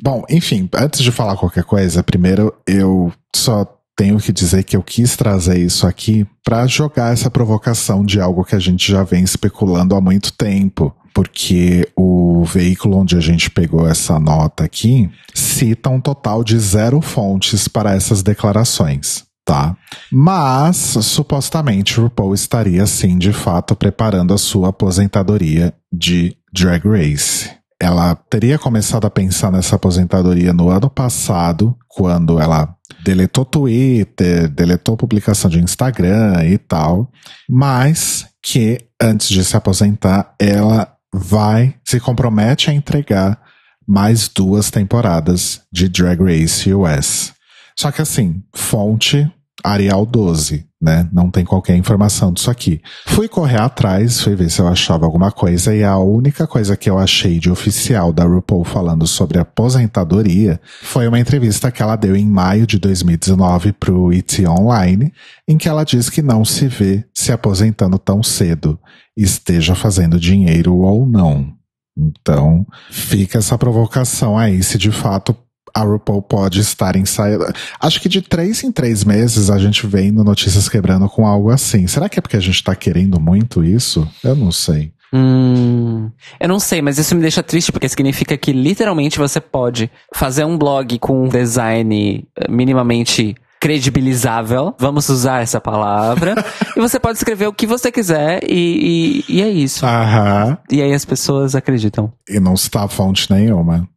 Bom, 0.00 0.24
enfim, 0.30 0.68
antes 0.74 1.02
de 1.02 1.10
falar 1.10 1.36
qualquer 1.36 1.64
coisa, 1.64 2.02
primeiro 2.02 2.54
eu 2.66 3.12
só 3.34 3.66
tenho 3.96 4.18
que 4.18 4.32
dizer 4.32 4.62
que 4.62 4.76
eu 4.76 4.82
quis 4.82 5.16
trazer 5.16 5.58
isso 5.58 5.86
aqui 5.86 6.26
para 6.44 6.66
jogar 6.66 7.12
essa 7.12 7.30
provocação 7.30 8.04
de 8.04 8.20
algo 8.20 8.44
que 8.44 8.54
a 8.54 8.60
gente 8.60 8.90
já 8.90 9.02
vem 9.02 9.22
especulando 9.22 9.94
há 9.94 10.00
muito 10.00 10.32
tempo. 10.32 10.94
Porque 11.14 11.88
o 11.96 12.44
veículo 12.44 12.98
onde 12.98 13.16
a 13.16 13.20
gente 13.20 13.48
pegou 13.48 13.88
essa 13.88 14.18
nota 14.18 14.64
aqui 14.64 15.08
cita 15.32 15.88
um 15.88 16.00
total 16.00 16.42
de 16.42 16.58
zero 16.58 17.00
fontes 17.00 17.68
para 17.68 17.94
essas 17.94 18.22
declarações 18.22 19.24
tá? 19.44 19.76
Mas, 20.10 20.76
supostamente, 20.76 22.00
RuPaul 22.00 22.34
estaria, 22.34 22.86
sim, 22.86 23.18
de 23.18 23.32
fato, 23.32 23.76
preparando 23.76 24.32
a 24.32 24.38
sua 24.38 24.70
aposentadoria 24.70 25.74
de 25.92 26.34
Drag 26.52 26.82
Race. 26.88 27.50
Ela 27.78 28.14
teria 28.14 28.58
começado 28.58 29.04
a 29.04 29.10
pensar 29.10 29.52
nessa 29.52 29.76
aposentadoria 29.76 30.52
no 30.52 30.70
ano 30.70 30.88
passado, 30.88 31.76
quando 31.88 32.40
ela 32.40 32.74
deletou 33.04 33.44
Twitter, 33.44 34.48
deletou 34.48 34.96
publicação 34.96 35.50
de 35.50 35.60
Instagram 35.60 36.44
e 36.46 36.56
tal, 36.56 37.10
mas 37.48 38.26
que 38.42 38.78
antes 39.00 39.28
de 39.28 39.44
se 39.44 39.56
aposentar, 39.56 40.34
ela 40.38 40.93
vai, 41.16 41.76
se 41.84 42.00
compromete 42.00 42.70
a 42.70 42.74
entregar 42.74 43.40
mais 43.86 44.28
duas 44.28 44.70
temporadas 44.70 45.62
de 45.72 45.88
Drag 45.88 46.20
Race 46.20 46.72
US. 46.74 47.32
Só 47.78 47.92
que 47.92 48.02
assim, 48.02 48.42
fonte 48.52 49.30
Arial 49.62 50.04
12, 50.04 50.66
né? 50.84 51.08
Não 51.10 51.30
tem 51.30 51.46
qualquer 51.46 51.74
informação 51.76 52.30
disso 52.30 52.50
aqui. 52.50 52.80
Fui 53.06 53.26
correr 53.26 53.58
atrás, 53.58 54.20
fui 54.20 54.36
ver 54.36 54.50
se 54.50 54.60
eu 54.60 54.68
achava 54.68 55.06
alguma 55.06 55.32
coisa, 55.32 55.74
e 55.74 55.82
a 55.82 55.96
única 55.96 56.46
coisa 56.46 56.76
que 56.76 56.90
eu 56.90 56.98
achei 56.98 57.38
de 57.38 57.50
oficial 57.50 58.12
da 58.12 58.24
RuPaul 58.24 58.64
falando 58.64 59.06
sobre 59.06 59.38
aposentadoria 59.38 60.60
foi 60.82 61.08
uma 61.08 61.18
entrevista 61.18 61.72
que 61.72 61.82
ela 61.82 61.96
deu 61.96 62.14
em 62.14 62.26
maio 62.26 62.66
de 62.66 62.78
2019 62.78 63.72
pro 63.72 64.12
IT 64.12 64.46
Online, 64.46 65.10
em 65.48 65.56
que 65.56 65.68
ela 65.68 65.84
diz 65.84 66.10
que 66.10 66.20
não 66.20 66.44
se 66.44 66.68
vê 66.68 67.04
se 67.14 67.32
aposentando 67.32 67.98
tão 67.98 68.22
cedo, 68.22 68.78
esteja 69.16 69.74
fazendo 69.74 70.20
dinheiro 70.20 70.76
ou 70.76 71.06
não. 71.06 71.50
Então, 71.96 72.66
fica 72.90 73.38
essa 73.38 73.56
provocação 73.56 74.36
aí 74.36 74.62
se 74.62 74.76
de 74.76 74.90
fato 74.90 75.34
a 75.74 75.82
RuPaul 75.82 76.22
pode 76.22 76.60
estar 76.60 76.94
ensaiando. 76.96 77.46
Acho 77.80 78.00
que 78.00 78.08
de 78.08 78.22
três 78.22 78.62
em 78.62 78.70
três 78.70 79.04
meses 79.04 79.50
a 79.50 79.58
gente 79.58 79.86
vem 79.86 80.12
no 80.12 80.22
Notícias 80.22 80.68
Quebrando 80.68 81.08
com 81.08 81.26
algo 81.26 81.50
assim. 81.50 81.86
Será 81.86 82.08
que 82.08 82.18
é 82.18 82.22
porque 82.22 82.36
a 82.36 82.40
gente 82.40 82.62
tá 82.62 82.74
querendo 82.76 83.20
muito 83.20 83.64
isso? 83.64 84.08
Eu 84.22 84.36
não 84.36 84.52
sei. 84.52 84.92
Hum, 85.12 86.10
eu 86.40 86.48
não 86.48 86.58
sei, 86.58 86.82
mas 86.82 86.98
isso 86.98 87.14
me 87.14 87.20
deixa 87.20 87.42
triste 87.42 87.70
porque 87.70 87.88
significa 87.88 88.36
que 88.36 88.52
literalmente 88.52 89.18
você 89.18 89.40
pode 89.40 89.90
fazer 90.12 90.44
um 90.44 90.58
blog 90.58 90.98
com 90.98 91.24
um 91.24 91.28
design 91.28 92.26
eh, 92.36 92.50
minimamente 92.50 93.36
credibilizável, 93.60 94.74
vamos 94.78 95.08
usar 95.08 95.40
essa 95.40 95.58
palavra, 95.58 96.34
e 96.76 96.80
você 96.80 97.00
pode 97.00 97.16
escrever 97.16 97.46
o 97.46 97.52
que 97.52 97.66
você 97.66 97.90
quiser 97.90 98.42
e, 98.46 99.24
e, 99.28 99.36
e 99.36 99.42
é 99.42 99.48
isso. 99.48 99.86
Aham. 99.86 100.58
E 100.70 100.82
aí 100.82 100.92
as 100.92 101.04
pessoas 101.04 101.54
acreditam. 101.54 102.12
E 102.28 102.38
não 102.38 102.52
está 102.52 102.86
fonte 102.88 103.30
nenhuma. 103.32 103.88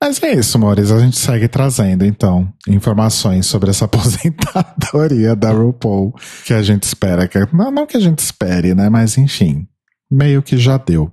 Mas 0.00 0.22
é 0.22 0.34
isso, 0.34 0.58
Maurício. 0.58 0.94
A 0.94 1.00
gente 1.00 1.16
segue 1.16 1.48
trazendo, 1.48 2.04
então, 2.04 2.52
informações 2.68 3.46
sobre 3.46 3.70
essa 3.70 3.84
aposentadoria 3.86 5.34
da 5.34 5.50
RuPaul 5.50 6.14
que 6.44 6.52
a 6.52 6.62
gente 6.62 6.84
espera. 6.84 7.26
Que, 7.26 7.38
não, 7.52 7.70
não 7.70 7.86
que 7.86 7.96
a 7.96 8.00
gente 8.00 8.18
espere, 8.18 8.74
né? 8.74 8.88
Mas 8.88 9.16
enfim, 9.16 9.66
meio 10.10 10.42
que 10.42 10.56
já 10.56 10.76
deu. 10.76 11.10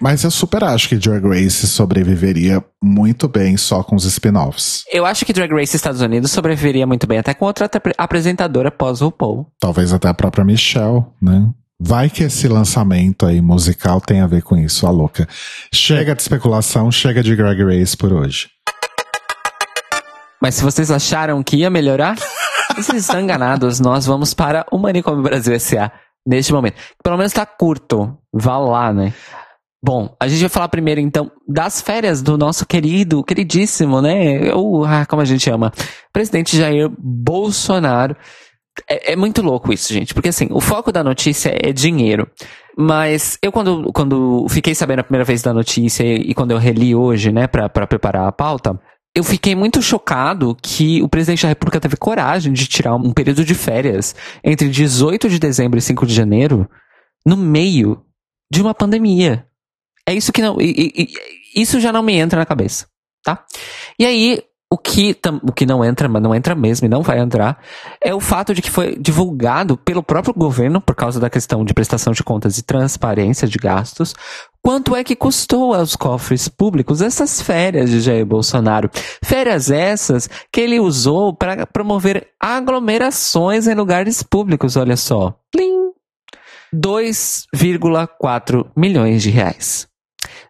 Mas 0.00 0.24
eu 0.24 0.30
super 0.30 0.64
acho 0.64 0.88
que 0.88 0.96
Drag 0.96 1.26
Race 1.26 1.66
sobreviveria 1.66 2.62
muito 2.82 3.28
bem 3.28 3.56
só 3.56 3.82
com 3.82 3.96
os 3.96 4.04
spin-offs. 4.04 4.84
Eu 4.92 5.06
acho 5.06 5.24
que 5.24 5.32
Drag 5.32 5.50
Race 5.52 5.76
Estados 5.76 6.00
Unidos 6.00 6.30
sobreviveria 6.30 6.86
muito 6.86 7.06
bem 7.06 7.18
até 7.18 7.32
com 7.32 7.44
outra 7.44 7.70
apresentadora 7.96 8.70
pós 8.70 9.00
RuPaul. 9.00 9.46
Talvez 9.58 9.92
até 9.92 10.08
a 10.08 10.14
própria 10.14 10.44
Michelle, 10.44 11.04
né? 11.22 11.48
Vai 11.80 12.08
que 12.08 12.22
esse 12.22 12.46
lançamento 12.46 13.26
aí 13.26 13.40
musical 13.40 14.00
tem 14.00 14.20
a 14.20 14.26
ver 14.26 14.42
com 14.42 14.56
isso, 14.56 14.86
a 14.86 14.90
louca. 14.90 15.28
Chega 15.72 16.14
de 16.14 16.22
especulação, 16.22 16.90
chega 16.90 17.22
de 17.22 17.34
Drag 17.34 17.62
Race 17.62 17.96
por 17.96 18.12
hoje. 18.12 18.48
Mas 20.40 20.54
se 20.54 20.62
vocês 20.62 20.90
acharam 20.90 21.42
que 21.42 21.56
ia 21.56 21.70
melhorar, 21.70 22.16
vocês 22.76 23.02
estão 23.02 23.20
enganados. 23.20 23.80
Nós 23.80 24.06
vamos 24.06 24.32
para 24.34 24.64
o 24.70 24.78
Manicômio 24.78 25.22
Brasil 25.22 25.54
S.A. 25.54 25.90
neste 26.26 26.52
momento. 26.52 26.76
Pelo 27.02 27.16
menos 27.16 27.32
tá 27.32 27.44
curto. 27.44 28.16
Vá 28.32 28.56
lá, 28.56 28.92
né? 28.92 29.12
Bom, 29.84 30.16
a 30.18 30.28
gente 30.28 30.40
vai 30.40 30.48
falar 30.48 30.68
primeiro 30.68 31.00
então 31.00 31.30
das 31.46 31.80
férias 31.80 32.22
do 32.22 32.38
nosso 32.38 32.64
querido, 32.64 33.22
queridíssimo, 33.22 34.00
né? 34.00 34.54
Ou, 34.54 34.84
ah, 34.84 35.04
como 35.04 35.20
a 35.20 35.26
gente 35.26 35.42
chama, 35.42 35.72
presidente 36.12 36.56
Jair 36.56 36.88
Bolsonaro. 36.98 38.16
É, 38.88 39.12
é, 39.12 39.16
muito 39.16 39.40
louco 39.40 39.72
isso, 39.72 39.92
gente, 39.92 40.12
porque 40.12 40.28
assim, 40.28 40.48
o 40.50 40.60
foco 40.60 40.90
da 40.90 41.02
notícia 41.04 41.56
é 41.62 41.72
dinheiro. 41.72 42.28
Mas 42.76 43.38
eu, 43.40 43.52
quando, 43.52 43.92
quando 43.92 44.46
fiquei 44.48 44.74
sabendo 44.74 45.00
a 45.00 45.04
primeira 45.04 45.24
vez 45.24 45.42
da 45.42 45.54
notícia 45.54 46.02
e, 46.02 46.34
quando 46.34 46.50
eu 46.50 46.58
reli 46.58 46.94
hoje, 46.94 47.30
né, 47.30 47.46
pra, 47.46 47.68
pra 47.68 47.86
preparar 47.86 48.26
a 48.26 48.32
pauta, 48.32 48.78
eu 49.14 49.22
fiquei 49.22 49.54
muito 49.54 49.80
chocado 49.80 50.56
que 50.60 51.00
o 51.00 51.08
presidente 51.08 51.42
da 51.42 51.48
República 51.48 51.80
teve 51.80 51.96
coragem 51.96 52.52
de 52.52 52.66
tirar 52.66 52.96
um 52.96 53.12
período 53.12 53.44
de 53.44 53.54
férias 53.54 54.14
entre 54.42 54.68
18 54.68 55.28
de 55.28 55.38
dezembro 55.38 55.78
e 55.78 55.82
5 55.82 56.04
de 56.04 56.12
janeiro 56.12 56.68
no 57.24 57.36
meio 57.36 58.04
de 58.50 58.60
uma 58.60 58.74
pandemia. 58.74 59.46
É 60.06 60.12
isso 60.12 60.32
que 60.32 60.42
não. 60.42 60.60
E, 60.60 60.92
e, 60.96 61.62
isso 61.62 61.78
já 61.78 61.92
não 61.92 62.02
me 62.02 62.14
entra 62.14 62.40
na 62.40 62.44
cabeça, 62.44 62.88
tá? 63.22 63.46
E 63.98 64.04
aí, 64.04 64.42
o 64.74 64.78
que, 64.78 65.16
o 65.44 65.52
que 65.52 65.64
não 65.64 65.84
entra, 65.84 66.08
mas 66.08 66.20
não 66.20 66.34
entra 66.34 66.52
mesmo 66.56 66.86
e 66.86 66.88
não 66.88 67.00
vai 67.00 67.20
entrar, 67.20 67.60
é 68.00 68.12
o 68.12 68.18
fato 68.18 68.52
de 68.52 68.60
que 68.60 68.68
foi 68.68 68.96
divulgado 68.98 69.76
pelo 69.76 70.02
próprio 70.02 70.34
governo, 70.34 70.80
por 70.80 70.96
causa 70.96 71.20
da 71.20 71.30
questão 71.30 71.64
de 71.64 71.72
prestação 71.72 72.12
de 72.12 72.24
contas 72.24 72.58
e 72.58 72.62
transparência 72.64 73.46
de 73.46 73.56
gastos, 73.56 74.16
quanto 74.60 74.96
é 74.96 75.04
que 75.04 75.14
custou 75.14 75.72
aos 75.74 75.94
cofres 75.94 76.48
públicos 76.48 77.00
essas 77.00 77.40
férias 77.40 77.88
de 77.88 78.00
Jair 78.00 78.26
Bolsonaro. 78.26 78.90
Férias 79.22 79.70
essas 79.70 80.28
que 80.50 80.60
ele 80.60 80.80
usou 80.80 81.32
para 81.32 81.64
promover 81.68 82.26
aglomerações 82.40 83.68
em 83.68 83.74
lugares 83.74 84.24
públicos, 84.24 84.74
olha 84.76 84.96
só. 84.96 85.38
Plim! 85.52 85.92
2,4 86.74 88.66
milhões 88.76 89.22
de 89.22 89.30
reais. 89.30 89.86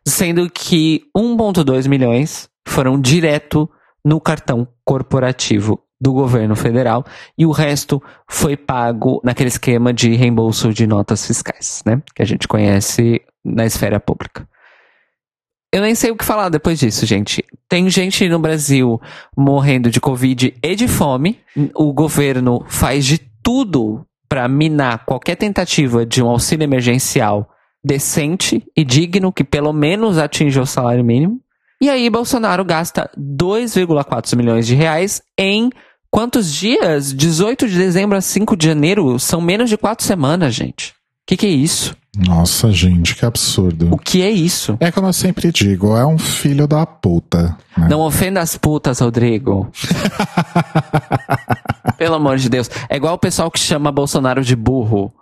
Sendo 0.07 0.49
que 0.49 1.03
1,2 1.15 1.87
milhões 1.87 2.49
foram 2.67 2.99
direto 2.99 3.69
no 4.05 4.21
cartão 4.21 4.69
corporativo 4.85 5.81
do 6.01 6.13
governo 6.13 6.55
federal 6.55 7.05
e 7.39 7.47
o 7.47 7.51
resto 7.51 8.03
foi 8.29 8.57
pago 8.57 9.21
naquele 9.25 9.49
esquema 9.49 9.93
de 9.93 10.15
reembolso 10.15 10.73
de 10.73 10.87
notas 10.87 11.27
fiscais, 11.27 11.83
né? 11.87 12.03
Que 12.15 12.23
a 12.23 12.27
gente 12.27 12.47
conhece 12.47 13.23
na 13.45 13.65
esfera 13.65 13.99
pública. 13.99 14.47
Eu 15.73 15.81
nem 15.81 15.95
sei 15.95 16.11
o 16.11 16.17
que 16.17 16.25
falar 16.25 16.51
depois 16.51 16.79
disso, 16.79 17.05
gente. 17.05 17.45
Tem 17.69 17.91
gente 17.91 18.29
no 18.29 18.39
Brasil 18.39 19.01
morrendo 19.37 19.91
de 19.91 20.01
Covid 20.01 20.55
e 20.63 20.77
de 20.77 20.87
fome. 20.87 21.41
O 21.75 21.93
governo 21.93 22.65
faz 22.69 23.05
de 23.05 23.19
tudo 23.43 24.07
para 24.29 24.47
minar 24.47 25.05
qualquer 25.05 25.37
tentativa 25.37 26.07
de 26.07 26.23
um 26.23 26.29
auxílio 26.29 26.63
emergencial 26.63 27.51
decente 27.85 28.65
e 28.77 28.85
digno 28.85 29.33
que 29.33 29.43
pelo 29.43 29.73
menos 29.73 30.17
atinja 30.17 30.63
o 30.63 30.67
salário 30.67 31.05
mínimo. 31.05 31.41
E 31.85 31.91
aí 31.91 32.09
Bolsonaro 32.09 32.65
gasta 32.65 33.11
2,4 33.15 34.37
milhões 34.37 34.67
de 34.67 34.75
reais 34.75 35.21
em 35.39 35.69
quantos 36.11 36.51
dias? 36.51 37.13
18 37.13 37.69
de 37.69 37.77
dezembro 37.77 38.17
a 38.17 38.23
5 38.23 38.57
de 38.57 38.69
janeiro 38.69 39.19
são 39.19 39.39
menos 39.39 39.69
de 39.69 39.77
quatro 39.77 40.03
semanas, 40.03 40.55
gente. 40.55 40.93
O 40.93 40.95
que, 41.27 41.37
que 41.37 41.45
é 41.45 41.51
isso? 41.51 41.95
Nossa, 42.17 42.73
gente, 42.73 43.15
que 43.15 43.27
absurdo. 43.27 43.93
O 43.93 43.99
que 43.99 44.23
é 44.23 44.31
isso? 44.31 44.79
É 44.81 44.91
como 44.91 45.09
eu 45.09 45.13
sempre 45.13 45.53
digo, 45.53 45.95
é 45.95 46.07
um 46.07 46.17
filho 46.17 46.67
da 46.67 46.87
puta. 46.87 47.55
Né? 47.77 47.87
Não 47.91 48.01
ofenda 48.01 48.41
as 48.41 48.57
putas, 48.57 49.01
Rodrigo. 49.01 49.71
Pelo 51.99 52.15
amor 52.15 52.39
de 52.39 52.49
Deus. 52.49 52.71
É 52.89 52.97
igual 52.97 53.13
o 53.13 53.19
pessoal 53.19 53.51
que 53.51 53.61
chama 53.61 53.93
Bolsonaro 53.93 54.43
de 54.43 54.57
burro 54.57 55.13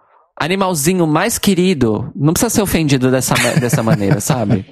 animalzinho 0.44 1.06
mais 1.06 1.38
querido 1.38 2.10
não 2.14 2.32
precisa 2.32 2.50
ser 2.50 2.62
ofendido 2.62 3.10
dessa, 3.10 3.34
dessa 3.58 3.82
maneira, 3.82 4.18
sabe? 4.20 4.66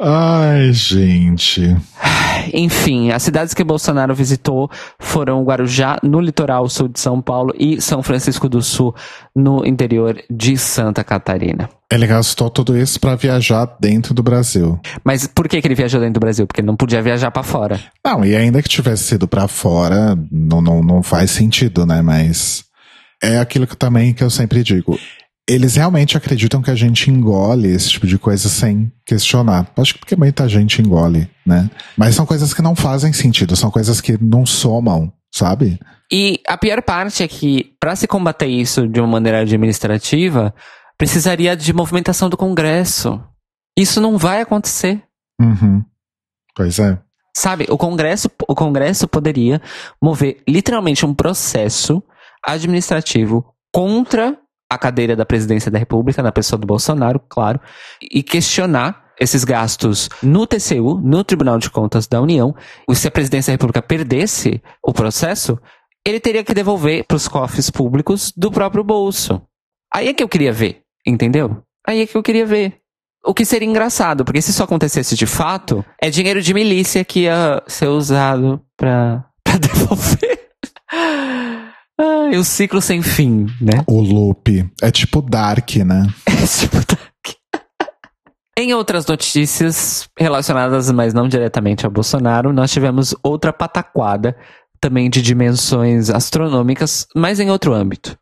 Ai, 0.00 0.72
gente. 0.72 1.76
Enfim, 2.52 3.10
as 3.10 3.22
cidades 3.22 3.54
que 3.54 3.64
Bolsonaro 3.64 4.14
visitou 4.14 4.70
foram 4.98 5.42
Guarujá, 5.44 5.98
no 6.02 6.20
litoral 6.20 6.68
sul 6.68 6.88
de 6.88 7.00
São 7.00 7.22
Paulo, 7.22 7.54
e 7.58 7.80
São 7.80 8.02
Francisco 8.02 8.48
do 8.48 8.60
Sul, 8.60 8.94
no 9.34 9.64
interior 9.64 10.20
de 10.28 10.56
Santa 10.58 11.02
Catarina. 11.02 11.70
Ele 11.90 12.06
gastou 12.06 12.50
tudo 12.50 12.76
isso 12.76 12.98
para 12.98 13.14
viajar 13.14 13.76
dentro 13.80 14.12
do 14.12 14.22
Brasil. 14.22 14.78
Mas 15.04 15.26
por 15.26 15.48
que, 15.48 15.60
que 15.60 15.66
ele 15.66 15.76
viajou 15.76 16.00
dentro 16.00 16.14
do 16.14 16.20
Brasil? 16.20 16.46
Porque 16.46 16.60
ele 16.60 16.66
não 16.66 16.76
podia 16.76 17.00
viajar 17.00 17.30
para 17.30 17.42
fora. 17.42 17.80
Não, 18.04 18.24
e 18.24 18.34
ainda 18.34 18.60
que 18.62 18.68
tivesse 18.68 19.04
sido 19.04 19.28
para 19.28 19.46
fora, 19.46 20.18
não, 20.30 20.60
não, 20.60 20.82
não 20.82 21.02
faz 21.02 21.30
sentido, 21.30 21.86
né? 21.86 22.02
Mas 22.02 22.64
é 23.24 23.38
aquilo 23.38 23.66
que 23.66 23.76
também 23.76 24.12
que 24.12 24.22
eu 24.22 24.30
sempre 24.30 24.62
digo. 24.62 24.98
Eles 25.48 25.76
realmente 25.76 26.16
acreditam 26.16 26.62
que 26.62 26.70
a 26.70 26.74
gente 26.74 27.10
engole 27.10 27.68
esse 27.68 27.90
tipo 27.90 28.06
de 28.06 28.18
coisa 28.18 28.48
sem 28.48 28.90
questionar. 29.04 29.70
Acho 29.76 29.94
que 29.94 30.00
porque 30.00 30.16
muita 30.16 30.48
gente 30.48 30.80
engole, 30.80 31.28
né? 31.44 31.68
Mas 31.96 32.14
são 32.14 32.24
coisas 32.24 32.54
que 32.54 32.62
não 32.62 32.74
fazem 32.74 33.12
sentido, 33.12 33.54
são 33.54 33.70
coisas 33.70 34.00
que 34.00 34.16
não 34.22 34.46
somam, 34.46 35.12
sabe? 35.34 35.78
E 36.10 36.40
a 36.46 36.56
pior 36.56 36.80
parte 36.82 37.22
é 37.22 37.28
que, 37.28 37.74
para 37.78 37.96
se 37.96 38.06
combater 38.06 38.46
isso 38.46 38.88
de 38.88 39.00
uma 39.00 39.08
maneira 39.08 39.40
administrativa, 39.40 40.54
precisaria 40.96 41.56
de 41.56 41.72
movimentação 41.72 42.28
do 42.30 42.36
Congresso. 42.36 43.20
Isso 43.76 44.00
não 44.00 44.16
vai 44.16 44.40
acontecer. 44.40 45.02
Uhum. 45.40 45.82
Pois 46.54 46.78
é. 46.78 46.98
Sabe, 47.36 47.66
o 47.68 47.76
Congresso, 47.76 48.30
o 48.48 48.54
Congresso 48.54 49.08
poderia 49.08 49.60
mover 50.00 50.40
literalmente 50.48 51.04
um 51.04 51.12
processo 51.12 52.02
administrativo 52.46 53.44
contra 53.72 54.38
a 54.70 54.78
cadeira 54.78 55.14
da 55.14 55.24
presidência 55.24 55.70
da 55.70 55.78
República, 55.78 56.22
na 56.22 56.32
pessoa 56.32 56.58
do 56.58 56.66
Bolsonaro, 56.66 57.20
claro, 57.28 57.60
e 58.02 58.22
questionar 58.22 59.04
esses 59.20 59.44
gastos 59.44 60.08
no 60.22 60.46
TCU, 60.46 61.00
no 61.02 61.22
Tribunal 61.22 61.58
de 61.58 61.70
Contas 61.70 62.06
da 62.06 62.20
União. 62.20 62.54
E 62.88 62.94
se 62.94 63.06
a 63.06 63.10
presidência 63.10 63.50
da 63.50 63.54
República 63.54 63.80
perdesse 63.80 64.62
o 64.82 64.92
processo, 64.92 65.58
ele 66.04 66.20
teria 66.20 66.44
que 66.44 66.52
devolver 66.52 67.04
para 67.04 67.16
os 67.16 67.28
cofres 67.28 67.70
públicos 67.70 68.32
do 68.36 68.50
próprio 68.50 68.82
bolso. 68.84 69.40
Aí 69.92 70.08
é 70.08 70.14
que 70.14 70.22
eu 70.22 70.28
queria 70.28 70.52
ver, 70.52 70.82
entendeu? 71.06 71.62
Aí 71.86 72.00
é 72.00 72.06
que 72.06 72.16
eu 72.16 72.22
queria 72.22 72.44
ver. 72.44 72.80
O 73.24 73.32
que 73.32 73.44
seria 73.44 73.68
engraçado, 73.68 74.24
porque 74.24 74.42
se 74.42 74.50
isso 74.50 74.62
acontecesse 74.62 75.14
de 75.14 75.24
fato, 75.24 75.82
é 76.02 76.10
dinheiro 76.10 76.42
de 76.42 76.52
milícia 76.52 77.04
que 77.04 77.20
ia 77.20 77.62
ser 77.66 77.86
usado 77.88 78.60
pra, 78.76 79.24
pra 79.42 79.58
devolver. 81.98 82.28
Ai, 82.32 82.36
o 82.36 82.44
ciclo 82.44 82.80
sem 82.80 83.02
fim, 83.02 83.46
né? 83.60 83.82
O 83.86 84.00
loop. 84.00 84.70
É 84.82 84.90
tipo 84.90 85.22
Dark, 85.22 85.76
né? 85.76 86.06
É 86.26 86.46
tipo 86.46 86.76
Dark. 86.76 87.04
em 88.58 88.74
outras 88.74 89.06
notícias 89.06 90.08
relacionadas, 90.18 90.90
mas 90.90 91.14
não 91.14 91.28
diretamente 91.28 91.86
a 91.86 91.90
Bolsonaro, 91.90 92.52
nós 92.52 92.70
tivemos 92.70 93.14
outra 93.22 93.52
pataquada, 93.52 94.36
também 94.80 95.08
de 95.08 95.22
dimensões 95.22 96.10
astronômicas, 96.10 97.06
mas 97.14 97.40
em 97.40 97.50
outro 97.50 97.72
âmbito. 97.72 98.18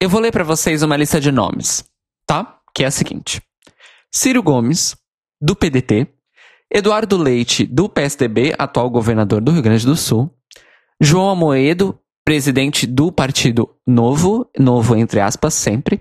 Eu 0.00 0.08
vou 0.08 0.20
ler 0.20 0.32
para 0.32 0.44
vocês 0.44 0.82
uma 0.82 0.96
lista 0.96 1.20
de 1.20 1.30
nomes, 1.30 1.84
tá? 2.26 2.58
Que 2.74 2.84
é 2.84 2.86
a 2.86 2.90
seguinte. 2.90 3.40
Ciro 4.10 4.42
Gomes, 4.42 4.96
do 5.40 5.56
PDT, 5.56 6.06
Eduardo 6.70 7.16
Leite, 7.16 7.64
do 7.64 7.88
PSDB, 7.88 8.54
atual 8.58 8.90
governador 8.90 9.40
do 9.40 9.52
Rio 9.52 9.62
Grande 9.62 9.86
do 9.86 9.96
Sul, 9.96 10.30
João 11.00 11.30
Amoedo, 11.30 11.98
presidente 12.24 12.86
do 12.86 13.10
Partido 13.10 13.70
Novo, 13.86 14.48
novo 14.58 14.96
entre 14.96 15.20
aspas 15.20 15.54
sempre, 15.54 16.00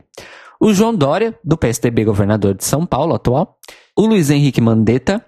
o 0.60 0.74
João 0.74 0.94
Dória, 0.94 1.38
do 1.44 1.58
PSDB, 1.58 2.06
governador 2.06 2.54
de 2.54 2.64
São 2.64 2.86
Paulo, 2.86 3.16
atual, 3.16 3.58
o 3.98 4.06
Luiz 4.06 4.30
Henrique 4.30 4.62
Mandetta, 4.62 5.26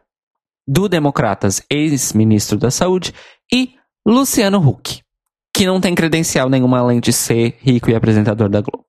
do 0.68 0.88
Democratas, 0.88 1.62
ex-ministro 1.70 2.58
da 2.58 2.70
Saúde, 2.70 3.14
e 3.52 3.74
Luciano 4.06 4.60
Huck, 4.60 5.02
que 5.54 5.66
não 5.66 5.82
tem 5.82 5.96
credencial 5.96 6.50
nenhuma 6.50 6.80
além 6.80 7.00
de 7.00 7.12
ser 7.12 7.58
rico 7.60 7.90
e 7.90 7.96
apresentador 7.96 8.50
da 8.50 8.62
Globo. 8.62 8.86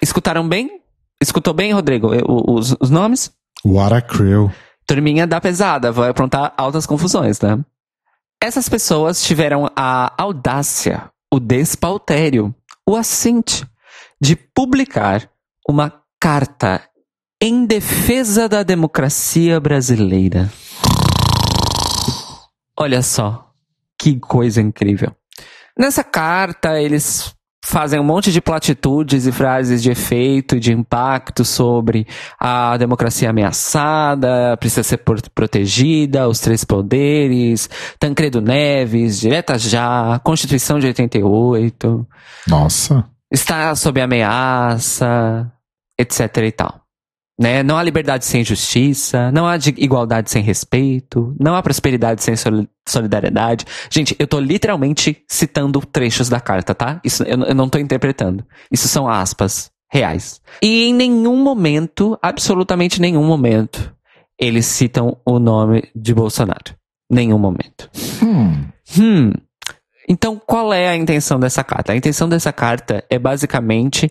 Escutaram 0.00 0.48
bem? 0.48 0.80
Escutou 1.20 1.54
bem, 1.54 1.72
Rodrigo, 1.72 2.10
os, 2.26 2.76
os 2.80 2.90
nomes? 2.90 3.32
What 3.64 3.94
a 3.94 4.00
crew. 4.00 4.50
Turminha 4.86 5.26
da 5.26 5.40
pesada, 5.40 5.90
vai 5.90 6.10
aprontar 6.10 6.54
altas 6.56 6.86
confusões, 6.86 7.40
né? 7.40 7.58
Essas 8.40 8.68
pessoas 8.68 9.22
tiveram 9.22 9.68
a 9.74 10.12
audácia, 10.16 11.10
o 11.36 11.40
despautério, 11.40 12.54
o 12.88 12.96
assinte 12.96 13.66
de 14.18 14.34
publicar 14.34 15.30
uma 15.68 16.02
carta 16.18 16.82
em 17.38 17.66
defesa 17.66 18.48
da 18.48 18.62
democracia 18.62 19.60
brasileira. 19.60 20.50
Olha 22.78 23.02
só, 23.02 23.52
que 23.98 24.18
coisa 24.18 24.62
incrível. 24.62 25.14
Nessa 25.78 26.02
carta, 26.02 26.80
eles 26.80 27.34
fazem 27.66 27.98
um 27.98 28.04
monte 28.04 28.30
de 28.30 28.40
platitudes 28.40 29.26
e 29.26 29.32
frases 29.32 29.82
de 29.82 29.90
efeito, 29.90 30.60
de 30.60 30.72
impacto 30.72 31.44
sobre 31.44 32.06
a 32.38 32.76
democracia 32.76 33.28
ameaçada, 33.28 34.56
precisa 34.56 34.84
ser 34.84 35.00
protegida, 35.34 36.28
os 36.28 36.38
três 36.38 36.62
poderes, 36.62 37.68
Tancredo 37.98 38.40
Neves, 38.40 39.18
direta 39.18 39.58
já, 39.58 40.20
Constituição 40.22 40.78
de 40.78 40.86
88. 40.86 42.06
Nossa. 42.46 43.04
Está 43.32 43.74
sob 43.74 44.00
ameaça, 44.00 45.50
etc 45.98 46.36
e 46.44 46.52
tal. 46.52 46.85
Né? 47.38 47.62
Não 47.62 47.76
há 47.76 47.82
liberdade 47.82 48.24
sem 48.24 48.42
justiça, 48.42 49.30
não 49.30 49.46
há 49.46 49.56
igualdade 49.76 50.30
sem 50.30 50.42
respeito, 50.42 51.36
não 51.38 51.54
há 51.54 51.62
prosperidade 51.62 52.22
sem 52.22 52.34
solidariedade. 52.88 53.66
Gente, 53.90 54.16
eu 54.18 54.26
tô 54.26 54.40
literalmente 54.40 55.22
citando 55.28 55.80
trechos 55.80 56.30
da 56.30 56.40
carta, 56.40 56.74
tá? 56.74 56.98
Isso 57.04 57.22
eu, 57.24 57.42
eu 57.44 57.54
não 57.54 57.68
tô 57.68 57.78
interpretando. 57.78 58.44
Isso 58.72 58.88
são 58.88 59.06
aspas 59.06 59.70
reais. 59.92 60.40
E 60.62 60.84
em 60.84 60.94
nenhum 60.94 61.36
momento, 61.36 62.18
absolutamente 62.22 63.00
nenhum 63.00 63.24
momento, 63.24 63.94
eles 64.38 64.66
citam 64.66 65.18
o 65.24 65.38
nome 65.38 65.90
de 65.94 66.14
Bolsonaro. 66.14 66.74
Nenhum 67.10 67.38
momento. 67.38 67.90
Hum. 68.22 68.64
Hum. 68.98 69.32
Então, 70.08 70.40
qual 70.44 70.72
é 70.72 70.88
a 70.88 70.96
intenção 70.96 71.38
dessa 71.38 71.64
carta? 71.64 71.92
A 71.92 71.96
intenção 71.96 72.28
dessa 72.28 72.52
carta 72.52 73.04
é 73.10 73.18
basicamente 73.18 74.10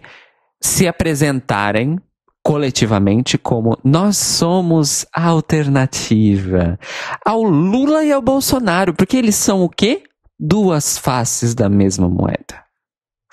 se 0.62 0.88
apresentarem 0.88 2.00
coletivamente 2.46 3.40
como 3.40 3.76
nós 3.84 4.18
somos 4.18 5.04
a 5.12 5.26
alternativa 5.30 6.80
ao 7.26 7.42
Lula 7.42 8.06
e 8.06 8.12
ao 8.12 8.22
Bolsonaro, 8.22 8.94
porque 8.94 9.18
eles 9.18 9.34
são 9.34 9.64
o 9.64 9.70
quê? 9.70 10.04
Duas 10.40 10.96
faces 10.96 11.56
da 11.56 11.68
mesma 11.68 12.08
moeda. 12.08 12.64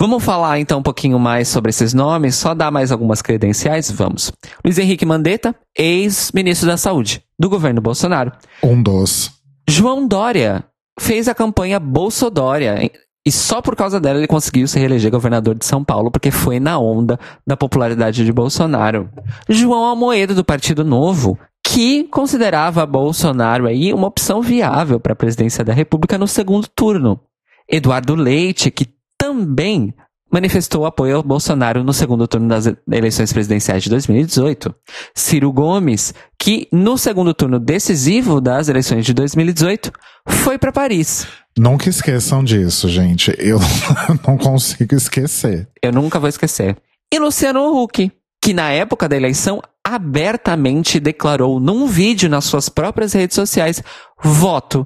Vamos 0.01 0.25
falar 0.25 0.59
então 0.61 0.79
um 0.79 0.83
pouquinho 0.83 1.19
mais 1.19 1.47
sobre 1.47 1.69
esses 1.69 1.93
nomes, 1.93 2.37
só 2.37 2.55
dar 2.55 2.71
mais 2.71 2.91
algumas 2.91 3.21
credenciais? 3.21 3.91
Vamos. 3.91 4.33
Luiz 4.65 4.79
Henrique 4.79 5.05
Mandetta, 5.05 5.55
ex-ministro 5.77 6.67
da 6.67 6.79
Saúde, 6.79 7.23
do 7.39 7.51
governo 7.51 7.83
Bolsonaro. 7.83 8.33
Um 8.63 8.83
dos. 8.83 9.31
João 9.69 10.09
Dória 10.09 10.65
fez 10.99 11.29
a 11.29 11.35
campanha 11.35 11.79
Bolsodória 11.79 12.91
e 13.25 13.31
só 13.31 13.63
por 13.63 13.77
causa 13.77 14.01
dela 14.01 14.19
ele 14.19 14.27
conseguiu 14.27 14.67
se 14.67 14.79
reeleger 14.79 15.11
governador 15.11 15.55
de 15.55 15.65
São 15.65 15.85
Paulo, 15.85 16.11
porque 16.11 16.31
foi 16.31 16.59
na 16.59 16.79
onda 16.79 17.19
da 17.47 17.57
popularidade 17.57 18.25
de 18.25 18.33
Bolsonaro. 18.33 19.09
João 19.49 19.85
Almoedo, 19.85 20.35
do 20.35 20.45
Partido 20.45 20.85
Novo, 20.85 21.39
que 21.63 22.05
considerava 22.05 22.85
Bolsonaro 22.85 23.67
aí 23.67 23.95
uma 23.95 24.09
opção 24.09 24.43
viável 24.43 24.99
para 24.99 25.13
a 25.13 25.17
presidência 25.17 25.65
da 25.65 25.73
República 25.73 26.19
no 26.19 26.27
segundo 26.27 26.67
turno. 26.67 27.21
Eduardo 27.69 28.17
Leite, 28.17 28.71
que 28.71 28.89
também 29.17 29.95
manifestou 30.33 30.87
apoio 30.87 31.17
ao 31.17 31.23
Bolsonaro 31.23 31.85
no 31.85 31.93
segundo 31.93 32.27
turno 32.27 32.49
das 32.49 32.73
eleições 32.91 33.33
presidenciais 33.33 33.83
de 33.83 33.91
2018. 33.91 34.75
Ciro 35.15 35.53
Gomes, 35.53 36.15
que 36.39 36.67
no 36.73 36.97
segundo 36.97 37.35
turno 37.35 37.61
decisivo 37.61 38.41
das 38.41 38.69
eleições 38.69 39.05
de 39.05 39.13
2018 39.13 39.93
foi 40.27 40.57
para 40.57 40.73
Paris. 40.73 41.27
Nunca 41.57 41.91
esqueçam 41.91 42.43
disso, 42.43 42.89
gente. 42.89 43.35
Eu 43.39 43.59
não 44.27 44.39
consigo 44.39 44.95
esquecer. 44.95 45.69
Eu 45.83 45.93
nunca 45.93 46.19
vou 46.19 46.29
esquecer. 46.29 46.77
E 47.13 47.19
Luciano 47.19 47.77
Huck, 47.77 48.11
que 48.43 48.55
na 48.55 48.71
época 48.71 49.07
da 49.09 49.17
eleição 49.17 49.61
abertamente 49.85 50.99
declarou 50.99 51.61
num 51.61 51.87
vídeo 51.87 52.29
nas 52.31 52.45
suas 52.45 52.69
próprias 52.69 53.13
redes 53.13 53.35
sociais 53.35 53.83
voto 54.23 54.83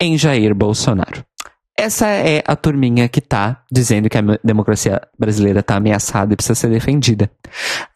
em 0.00 0.18
Jair 0.18 0.54
Bolsonaro. 0.54 1.24
Essa 1.80 2.08
é 2.08 2.42
a 2.46 2.54
turminha 2.54 3.08
que 3.08 3.22
tá 3.22 3.62
dizendo 3.72 4.10
que 4.10 4.18
a 4.18 4.22
democracia 4.44 5.00
brasileira 5.18 5.62
tá 5.62 5.76
ameaçada 5.76 6.34
e 6.34 6.36
precisa 6.36 6.54
ser 6.54 6.68
defendida. 6.68 7.30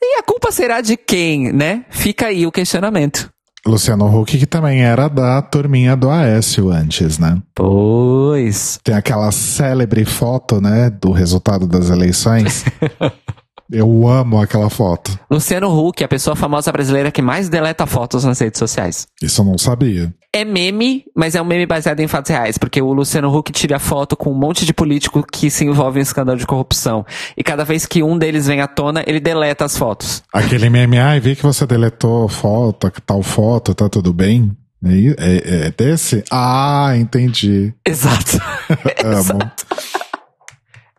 E 0.02 0.18
a 0.18 0.22
culpa 0.22 0.50
será 0.50 0.80
de 0.80 0.96
quem, 0.96 1.52
né? 1.52 1.84
Fica 1.90 2.28
aí 2.28 2.46
o 2.46 2.50
questionamento. 2.50 3.30
Luciano 3.66 4.06
Huck, 4.06 4.38
que 4.38 4.46
também 4.46 4.82
era 4.82 5.06
da 5.06 5.42
turminha 5.42 5.94
do 5.94 6.08
Aécio 6.08 6.70
antes, 6.70 7.18
né? 7.18 7.36
Pois. 7.54 8.80
Tem 8.82 8.94
aquela 8.94 9.30
célebre 9.30 10.06
foto, 10.06 10.62
né, 10.62 10.88
do 10.88 11.12
resultado 11.12 11.66
das 11.66 11.90
eleições. 11.90 12.64
Eu 13.70 14.06
amo 14.06 14.40
aquela 14.40 14.68
foto. 14.68 15.18
Luciano 15.30 15.68
Huck, 15.68 16.04
a 16.04 16.08
pessoa 16.08 16.36
famosa 16.36 16.70
brasileira 16.70 17.10
que 17.10 17.22
mais 17.22 17.48
deleta 17.48 17.86
fotos 17.86 18.24
nas 18.24 18.38
redes 18.38 18.58
sociais. 18.58 19.06
Isso 19.22 19.40
eu 19.40 19.44
não 19.46 19.58
sabia. 19.58 20.12
É 20.32 20.44
meme, 20.44 21.04
mas 21.16 21.34
é 21.34 21.40
um 21.40 21.44
meme 21.44 21.64
baseado 21.64 22.00
em 22.00 22.08
fatos 22.08 22.30
reais, 22.30 22.58
porque 22.58 22.82
o 22.82 22.92
Luciano 22.92 23.34
Huck 23.34 23.52
tira 23.52 23.78
foto 23.78 24.16
com 24.16 24.32
um 24.32 24.38
monte 24.38 24.66
de 24.66 24.74
político 24.74 25.24
que 25.24 25.50
se 25.50 25.64
envolve 25.64 26.00
em 26.00 26.02
escândalo 26.02 26.38
de 26.38 26.46
corrupção. 26.46 27.06
E 27.36 27.42
cada 27.42 27.64
vez 27.64 27.86
que 27.86 28.02
um 28.02 28.18
deles 28.18 28.46
vem 28.46 28.60
à 28.60 28.66
tona, 28.66 29.04
ele 29.06 29.20
deleta 29.20 29.64
as 29.64 29.78
fotos. 29.78 30.22
Aquele 30.32 30.68
meme, 30.68 30.98
ai, 30.98 31.20
vi 31.20 31.36
que 31.36 31.42
você 31.42 31.66
deletou 31.66 32.28
foto, 32.28 32.90
tal 33.06 33.22
foto, 33.22 33.74
tá 33.74 33.88
tudo 33.88 34.12
bem? 34.12 34.50
É, 34.84 35.16
é, 35.18 35.66
é 35.66 35.70
desse? 35.70 36.22
Ah, 36.30 36.92
entendi. 36.96 37.72
Exato. 37.86 38.38
Amo. 39.02 39.18
Exato. 39.18 39.66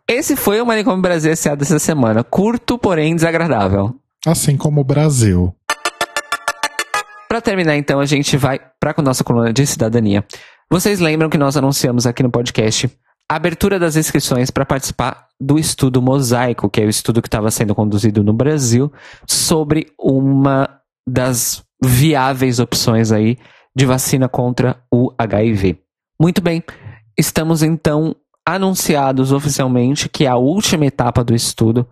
Esse 0.08 0.36
foi 0.36 0.60
o 0.60 0.66
Manicômio 0.66 1.02
Brasil 1.02 1.32
S.A. 1.32 1.56
dessa 1.56 1.80
semana. 1.80 2.22
Curto, 2.22 2.78
porém 2.78 3.16
desagradável. 3.16 3.92
Assim 4.24 4.56
como 4.56 4.80
o 4.80 4.84
Brasil. 4.84 5.52
Para 7.28 7.40
terminar, 7.40 7.76
então, 7.76 7.98
a 7.98 8.06
gente 8.06 8.36
vai 8.36 8.60
para 8.78 8.94
a 8.96 9.02
nossa 9.02 9.24
coluna 9.24 9.52
de 9.52 9.66
cidadania. 9.66 10.24
Vocês 10.70 11.00
lembram 11.00 11.28
que 11.28 11.36
nós 11.36 11.56
anunciamos 11.56 12.06
aqui 12.06 12.22
no 12.22 12.30
podcast 12.30 12.88
a 13.28 13.34
abertura 13.34 13.80
das 13.80 13.96
inscrições 13.96 14.48
para 14.48 14.64
participar 14.64 15.26
do 15.40 15.58
estudo 15.58 16.00
Mosaico, 16.00 16.70
que 16.70 16.80
é 16.80 16.84
o 16.84 16.88
estudo 16.88 17.20
que 17.20 17.26
estava 17.26 17.50
sendo 17.50 17.74
conduzido 17.74 18.22
no 18.22 18.32
Brasil, 18.32 18.92
sobre 19.26 19.88
uma 19.98 20.80
das 21.04 21.64
viáveis 21.82 22.60
opções 22.60 23.10
aí 23.10 23.36
de 23.74 23.84
vacina 23.84 24.28
contra 24.28 24.80
o 24.88 25.12
HIV. 25.18 25.80
Muito 26.20 26.40
bem, 26.40 26.62
estamos 27.18 27.64
então 27.64 28.14
anunciados 28.46 29.32
oficialmente 29.32 30.08
que 30.08 30.26
a 30.26 30.36
última 30.36 30.86
etapa 30.86 31.24
do 31.24 31.34
estudo 31.34 31.86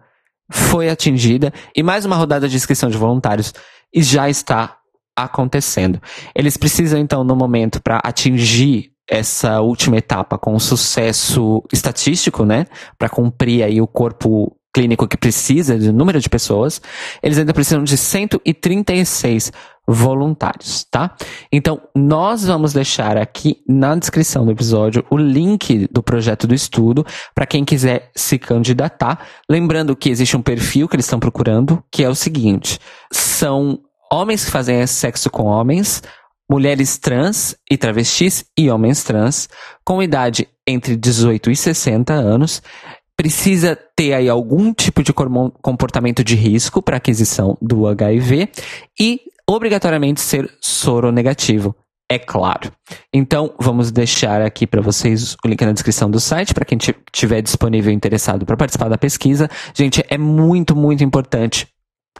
foi 0.50 0.88
atingida 0.88 1.52
e 1.74 1.82
mais 1.82 2.05
uma 2.05 2.16
rodada 2.16 2.48
de 2.48 2.57
inscrição 2.57 2.88
de 2.88 2.96
voluntários 2.96 3.52
já 3.94 4.28
está 4.28 4.78
acontecendo. 5.16 6.00
Eles 6.34 6.57
precisam 6.57 6.98
então 6.98 7.24
no 7.24 7.34
momento 7.34 7.82
para 7.82 8.00
atingir 8.05 8.92
essa 9.09 9.61
última 9.61 9.96
etapa 9.96 10.38
com 10.38 10.59
sucesso 10.59 11.62
estatístico, 11.72 12.44
né, 12.44 12.66
para 12.98 13.09
cumprir 13.09 13.62
aí 13.62 13.80
o 13.80 13.86
corpo 13.86 14.57
clínico 14.75 15.07
que 15.07 15.16
precisa 15.16 15.79
de 15.79 15.93
número 15.93 16.20
de 16.20 16.29
pessoas, 16.29 16.83
eles 17.22 17.39
ainda 17.39 17.55
precisam 17.55 17.85
de 17.85 17.97
136 17.97 19.53
voluntários, 19.87 20.85
tá? 20.91 21.14
Então, 21.53 21.81
nós 21.95 22.45
vamos 22.45 22.72
deixar 22.72 23.16
aqui 23.16 23.62
na 23.68 23.95
descrição 23.95 24.45
do 24.45 24.51
episódio 24.51 25.05
o 25.11 25.16
link 25.16 25.87
do 25.93 26.03
projeto 26.03 26.47
do 26.47 26.55
estudo 26.55 27.07
para 27.35 27.47
quem 27.47 27.64
quiser 27.64 28.11
se 28.16 28.39
candidatar. 28.39 29.27
Lembrando 29.49 29.95
que 29.95 30.11
existe 30.11 30.37
um 30.37 30.43
perfil 30.43 30.89
que 30.89 30.97
eles 30.97 31.07
estão 31.07 31.20
procurando, 31.20 31.83
que 31.93 32.03
é 32.03 32.09
o 32.09 32.14
seguinte: 32.14 32.81
são 33.12 33.79
homens 34.11 34.45
que 34.45 34.51
fazem 34.51 34.85
sexo 34.87 35.31
com 35.31 35.45
homens, 35.45 36.03
mulheres 36.51 36.99
trans 36.99 37.55
e 37.70 37.77
travestis 37.77 38.45
e 38.59 38.70
homens 38.70 39.05
trans 39.05 39.49
com 39.85 40.03
idade 40.03 40.49
entre 40.66 40.97
18 40.97 41.51
e 41.51 41.57
60 41.57 42.12
anos 42.12 42.62
precisa 43.16 43.78
ter 43.96 44.14
aí 44.14 44.28
algum 44.28 44.72
tipo 44.72 45.02
de 45.02 45.12
comportamento 45.12 46.24
de 46.24 46.34
risco 46.34 46.82
para 46.82 46.96
aquisição 46.96 47.56
do 47.60 47.86
HIV 47.86 48.48
e 48.98 49.20
obrigatoriamente 49.48 50.20
ser 50.20 50.50
soro 50.60 51.12
negativo. 51.12 51.74
É 52.10 52.18
claro. 52.18 52.70
Então, 53.12 53.54
vamos 53.58 53.90
deixar 53.90 54.42
aqui 54.42 54.66
para 54.66 54.82
vocês 54.82 55.36
o 55.42 55.48
link 55.48 55.64
na 55.64 55.72
descrição 55.72 56.10
do 56.10 56.20
site 56.20 56.52
para 56.52 56.64
quem 56.64 56.76
tiver 57.10 57.40
disponível 57.40 57.92
interessado 57.92 58.44
para 58.44 58.56
participar 58.56 58.88
da 58.88 58.98
pesquisa. 58.98 59.48
Gente, 59.74 60.04
é 60.08 60.18
muito, 60.18 60.76
muito 60.76 61.02
importante 61.02 61.66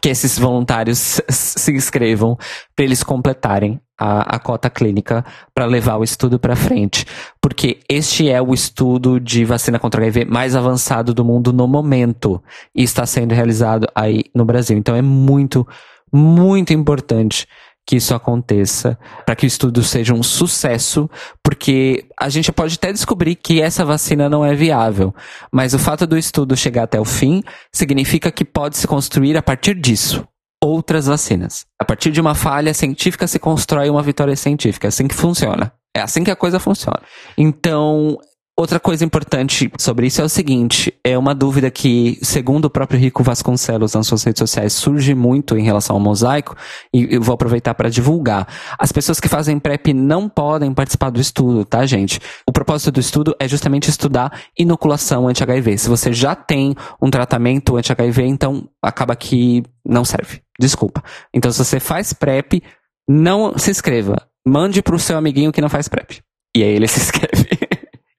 que 0.05 0.09
esses 0.09 0.37
voluntários 0.37 1.19
se 1.29 1.71
inscrevam 1.71 2.37
para 2.75 2.85
eles 2.85 3.01
completarem 3.01 3.81
a, 3.97 4.35
a 4.35 4.37
cota 4.37 4.69
clínica 4.69 5.25
para 5.51 5.65
levar 5.65 5.97
o 5.97 6.03
estudo 6.03 6.37
para 6.37 6.55
frente. 6.55 7.07
Porque 7.41 7.79
este 7.89 8.29
é 8.29 8.39
o 8.39 8.53
estudo 8.53 9.19
de 9.19 9.43
vacina 9.43 9.79
contra 9.79 10.03
HIV 10.03 10.25
mais 10.25 10.55
avançado 10.55 11.11
do 11.11 11.25
mundo 11.25 11.51
no 11.51 11.67
momento 11.67 12.39
e 12.75 12.83
está 12.83 13.03
sendo 13.07 13.33
realizado 13.33 13.87
aí 13.95 14.25
no 14.35 14.45
Brasil. 14.45 14.77
Então 14.77 14.95
é 14.95 15.01
muito, 15.01 15.67
muito 16.13 16.71
importante 16.71 17.47
que 17.85 17.97
isso 17.97 18.15
aconteça, 18.15 18.97
para 19.25 19.35
que 19.35 19.45
o 19.45 19.47
estudo 19.47 19.83
seja 19.83 20.13
um 20.13 20.23
sucesso, 20.23 21.09
porque 21.43 22.05
a 22.19 22.29
gente 22.29 22.51
pode 22.51 22.75
até 22.75 22.91
descobrir 22.91 23.35
que 23.35 23.61
essa 23.61 23.85
vacina 23.85 24.27
não 24.27 24.43
é 24.43 24.55
viável, 24.55 25.13
mas 25.51 25.73
o 25.73 25.79
fato 25.79 26.07
do 26.07 26.17
estudo 26.17 26.57
chegar 26.57 26.83
até 26.83 26.99
o 26.99 27.05
fim 27.05 27.43
significa 27.71 28.31
que 28.31 28.43
pode 28.43 28.77
se 28.77 28.87
construir 28.87 29.37
a 29.37 29.43
partir 29.43 29.75
disso 29.75 30.27
outras 30.63 31.05
vacinas. 31.05 31.65
A 31.79 31.85
partir 31.85 32.09
de 32.11 32.19
uma 32.19 32.33
falha 32.33 32.73
científica 32.73 33.27
se 33.27 33.37
constrói 33.37 33.89
uma 33.89 34.01
vitória 34.01 34.35
científica, 34.35 34.87
é 34.87 34.89
assim 34.89 35.07
que 35.07 35.13
funciona. 35.13 35.71
É 35.95 36.01
assim 36.01 36.23
que 36.23 36.31
a 36.31 36.35
coisa 36.35 36.59
funciona. 36.59 37.01
Então, 37.37 38.17
Outra 38.57 38.79
coisa 38.79 39.03
importante 39.03 39.69
sobre 39.77 40.07
isso 40.07 40.21
é 40.21 40.23
o 40.23 40.29
seguinte: 40.29 40.93
é 41.03 41.17
uma 41.17 41.35
dúvida 41.35 41.69
que, 41.69 42.17
segundo 42.21 42.65
o 42.65 42.69
próprio 42.69 42.97
Rico 42.97 43.21
Vasconcelos 43.21 43.93
nas 43.93 44.07
suas 44.07 44.23
redes 44.23 44.39
sociais, 44.39 44.71
surge 44.71 45.13
muito 45.13 45.57
em 45.57 45.63
relação 45.63 45.97
ao 45.97 46.01
mosaico, 46.01 46.55
e 46.93 47.15
eu 47.15 47.21
vou 47.21 47.33
aproveitar 47.33 47.73
para 47.73 47.89
divulgar. 47.89 48.47
As 48.79 48.93
pessoas 48.93 49.19
que 49.19 49.27
fazem 49.27 49.59
PrEP 49.59 49.93
não 49.93 50.29
podem 50.29 50.73
participar 50.73 51.09
do 51.09 51.19
estudo, 51.19 51.65
tá, 51.65 51.85
gente? 51.85 52.21
O 52.47 52.51
propósito 52.53 52.93
do 52.93 52.99
estudo 53.01 53.35
é 53.41 53.47
justamente 53.47 53.89
estudar 53.89 54.31
inoculação 54.57 55.27
anti-HIV. 55.27 55.77
Se 55.77 55.89
você 55.89 56.13
já 56.13 56.33
tem 56.33 56.73
um 57.01 57.09
tratamento 57.09 57.75
anti-HIV, 57.75 58.23
então 58.23 58.69
acaba 58.81 59.17
que 59.17 59.63
não 59.85 60.05
serve. 60.05 60.41
Desculpa. 60.57 61.03
Então, 61.33 61.51
se 61.51 61.57
você 61.57 61.77
faz 61.77 62.13
PrEP, 62.13 62.63
não 63.05 63.57
se 63.57 63.69
inscreva. 63.69 64.15
Mande 64.47 64.81
pro 64.81 64.97
seu 64.97 65.17
amiguinho 65.17 65.51
que 65.51 65.59
não 65.59 65.67
faz 65.67 65.89
PrEP. 65.89 66.21
E 66.55 66.63
aí 66.63 66.69
ele 66.69 66.87
se 66.87 67.01
inscreve. 67.01 67.49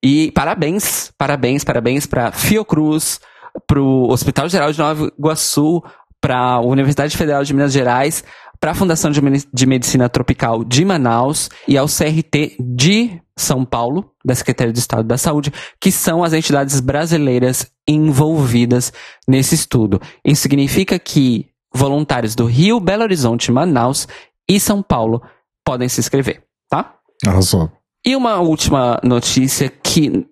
E 0.02 0.30
parabéns, 0.32 1.10
parabéns, 1.16 1.64
parabéns 1.64 2.06
para 2.06 2.32
Fiocruz, 2.32 3.20
para 3.66 3.80
o 3.80 4.10
Hospital 4.10 4.48
Geral 4.48 4.72
de 4.72 4.78
Nova 4.78 5.12
Iguaçu, 5.18 5.82
para 6.20 6.38
a 6.38 6.60
Universidade 6.60 7.16
Federal 7.16 7.44
de 7.44 7.54
Minas 7.54 7.72
Gerais, 7.72 8.24
para 8.58 8.72
a 8.72 8.74
Fundação 8.74 9.10
de 9.10 9.66
Medicina 9.66 10.08
Tropical 10.08 10.64
de 10.64 10.84
Manaus 10.84 11.48
e 11.68 11.76
ao 11.76 11.86
CRT 11.86 12.56
de 12.58 13.20
São 13.36 13.64
Paulo, 13.64 14.12
da 14.24 14.34
Secretaria 14.34 14.72
de 14.72 14.78
Estado 14.78 15.04
da 15.04 15.18
Saúde, 15.18 15.52
que 15.80 15.92
são 15.92 16.24
as 16.24 16.32
entidades 16.32 16.80
brasileiras 16.80 17.70
envolvidas 17.86 18.92
nesse 19.28 19.54
estudo. 19.54 20.00
Isso 20.24 20.42
significa 20.42 20.98
que 20.98 21.46
voluntários 21.72 22.34
do 22.34 22.46
Rio, 22.46 22.80
Belo 22.80 23.02
Horizonte, 23.02 23.52
Manaus 23.52 24.08
e 24.48 24.58
São 24.58 24.82
Paulo 24.82 25.22
podem 25.64 25.88
se 25.88 26.00
inscrever, 26.00 26.42
tá? 26.68 26.94
Arrasou. 27.26 27.70
E 28.06 28.14
uma 28.14 28.38
última 28.38 29.00
notícia 29.02 29.68
que 29.68 30.24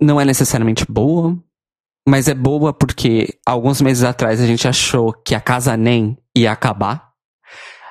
não 0.00 0.20
é 0.20 0.24
necessariamente 0.24 0.86
boa, 0.88 1.36
mas 2.08 2.28
é 2.28 2.34
boa 2.34 2.72
porque 2.72 3.40
alguns 3.44 3.80
meses 3.80 4.04
atrás 4.04 4.40
a 4.40 4.46
gente 4.46 4.68
achou 4.68 5.12
que 5.12 5.34
a 5.34 5.40
Casa 5.40 5.76
Nem 5.76 6.16
ia 6.32 6.52
acabar, 6.52 7.10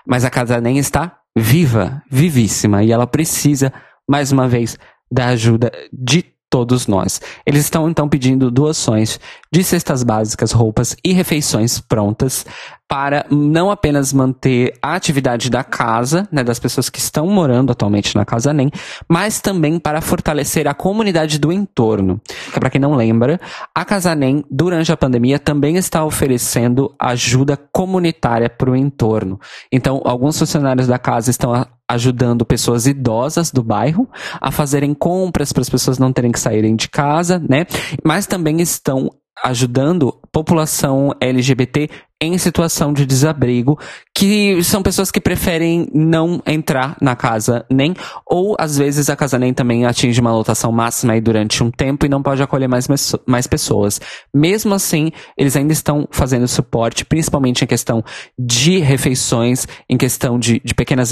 mas 0.08 0.24
a 0.24 0.30
Casa 0.30 0.62
Nem 0.62 0.78
está 0.78 1.20
viva, 1.38 2.02
vivíssima, 2.10 2.86
e 2.86 2.92
ela 2.94 3.06
precisa, 3.06 3.74
mais 4.10 4.32
uma 4.32 4.48
vez, 4.48 4.78
da 5.12 5.28
ajuda 5.28 5.74
de 5.92 6.24
todos 6.50 6.88
nós. 6.88 7.20
Eles 7.46 7.66
estão 7.66 7.90
então 7.90 8.08
pedindo 8.08 8.50
doações 8.50 9.20
de 9.52 9.64
cestas 9.64 10.04
básicas, 10.04 10.52
roupas 10.52 10.96
e 11.04 11.14
refeições 11.14 11.80
prontas 11.80 12.46
para 12.88 13.26
não 13.30 13.70
apenas 13.70 14.14
manter 14.14 14.74
a 14.82 14.96
atividade 14.96 15.50
da 15.50 15.64
casa, 15.64 16.28
né, 16.32 16.42
das 16.44 16.58
pessoas 16.58 16.90
que 16.90 17.00
estão 17.00 17.28
morando 17.28 17.72
atualmente 17.72 18.16
na 18.16 18.24
casa 18.24 18.54
NEM, 18.54 18.72
mas 19.10 19.42
também 19.42 19.78
para 19.78 20.00
fortalecer 20.00 20.68
a 20.68 20.74
comunidade 20.74 21.38
do 21.38 21.52
entorno. 21.52 22.22
Para 22.54 22.70
quem 22.70 22.80
não 22.80 22.96
lembra, 22.96 23.40
a 23.76 23.84
Casa 23.84 24.16
NEM, 24.16 24.44
durante 24.50 24.92
a 24.92 24.98
pandemia, 24.98 25.38
também 25.38 25.76
está 25.76 26.06
oferecendo 26.06 26.94
ajuda 26.98 27.58
comunitária 27.58 28.50
para 28.50 28.72
o 28.72 28.76
entorno. 28.76 29.40
Então, 29.72 30.02
alguns 30.06 30.40
funcionários 30.40 30.88
da 30.88 30.98
casa 30.98 31.30
estão 31.30 31.66
ajudando 31.90 32.46
pessoas 32.46 32.86
idosas 32.86 33.52
do 33.52 33.64
bairro 33.64 34.10
a 34.42 34.52
fazerem 34.52 34.94
compras 34.94 35.52
para 35.52 35.62
as 35.62 35.70
pessoas 35.70 35.98
não 35.98 36.12
terem 36.12 36.32
que 36.32 36.40
saírem 36.40 36.76
de 36.76 36.90
casa, 36.90 37.40
né? 37.40 37.66
Mas 38.04 38.28
também 38.28 38.62
estão 38.62 39.10
ajudando 39.44 40.18
população 40.32 41.12
LGBT 41.20 41.90
em 42.22 42.38
situação 42.38 42.92
de 42.92 43.06
desabrigo, 43.06 43.80
que 44.14 44.64
são 44.64 44.82
pessoas 44.82 45.12
que 45.12 45.22
preferem 45.22 45.88
não 45.94 46.42
entrar 46.48 46.98
na 47.00 47.16
casa 47.16 47.64
nem, 47.70 47.94
ou 48.26 48.56
às 48.60 48.76
vezes 48.76 49.08
a 49.10 49.16
casa 49.16 49.38
nem 49.38 49.54
também 49.54 49.86
atinge 49.86 50.20
uma 50.20 50.32
lotação 50.32 50.72
máxima 50.72 51.14
aí 51.14 51.22
durante 51.22 51.64
um 51.64 51.70
tempo 51.70 52.06
e 52.06 52.10
não 52.10 52.24
pode 52.24 52.42
acolher 52.42 52.68
mais, 52.68 52.88
mais 53.28 53.46
pessoas. 53.46 54.02
Mesmo 54.34 54.74
assim, 54.74 55.12
eles 55.38 55.56
ainda 55.56 55.72
estão 55.72 56.08
fazendo 56.10 56.48
suporte, 56.48 57.06
principalmente 57.06 57.64
em 57.64 57.68
questão 57.68 58.04
de 58.38 58.80
refeições, 58.80 59.68
em 59.88 59.98
questão 59.98 60.40
de, 60.40 60.60
de 60.66 60.74
pequenas 60.74 61.12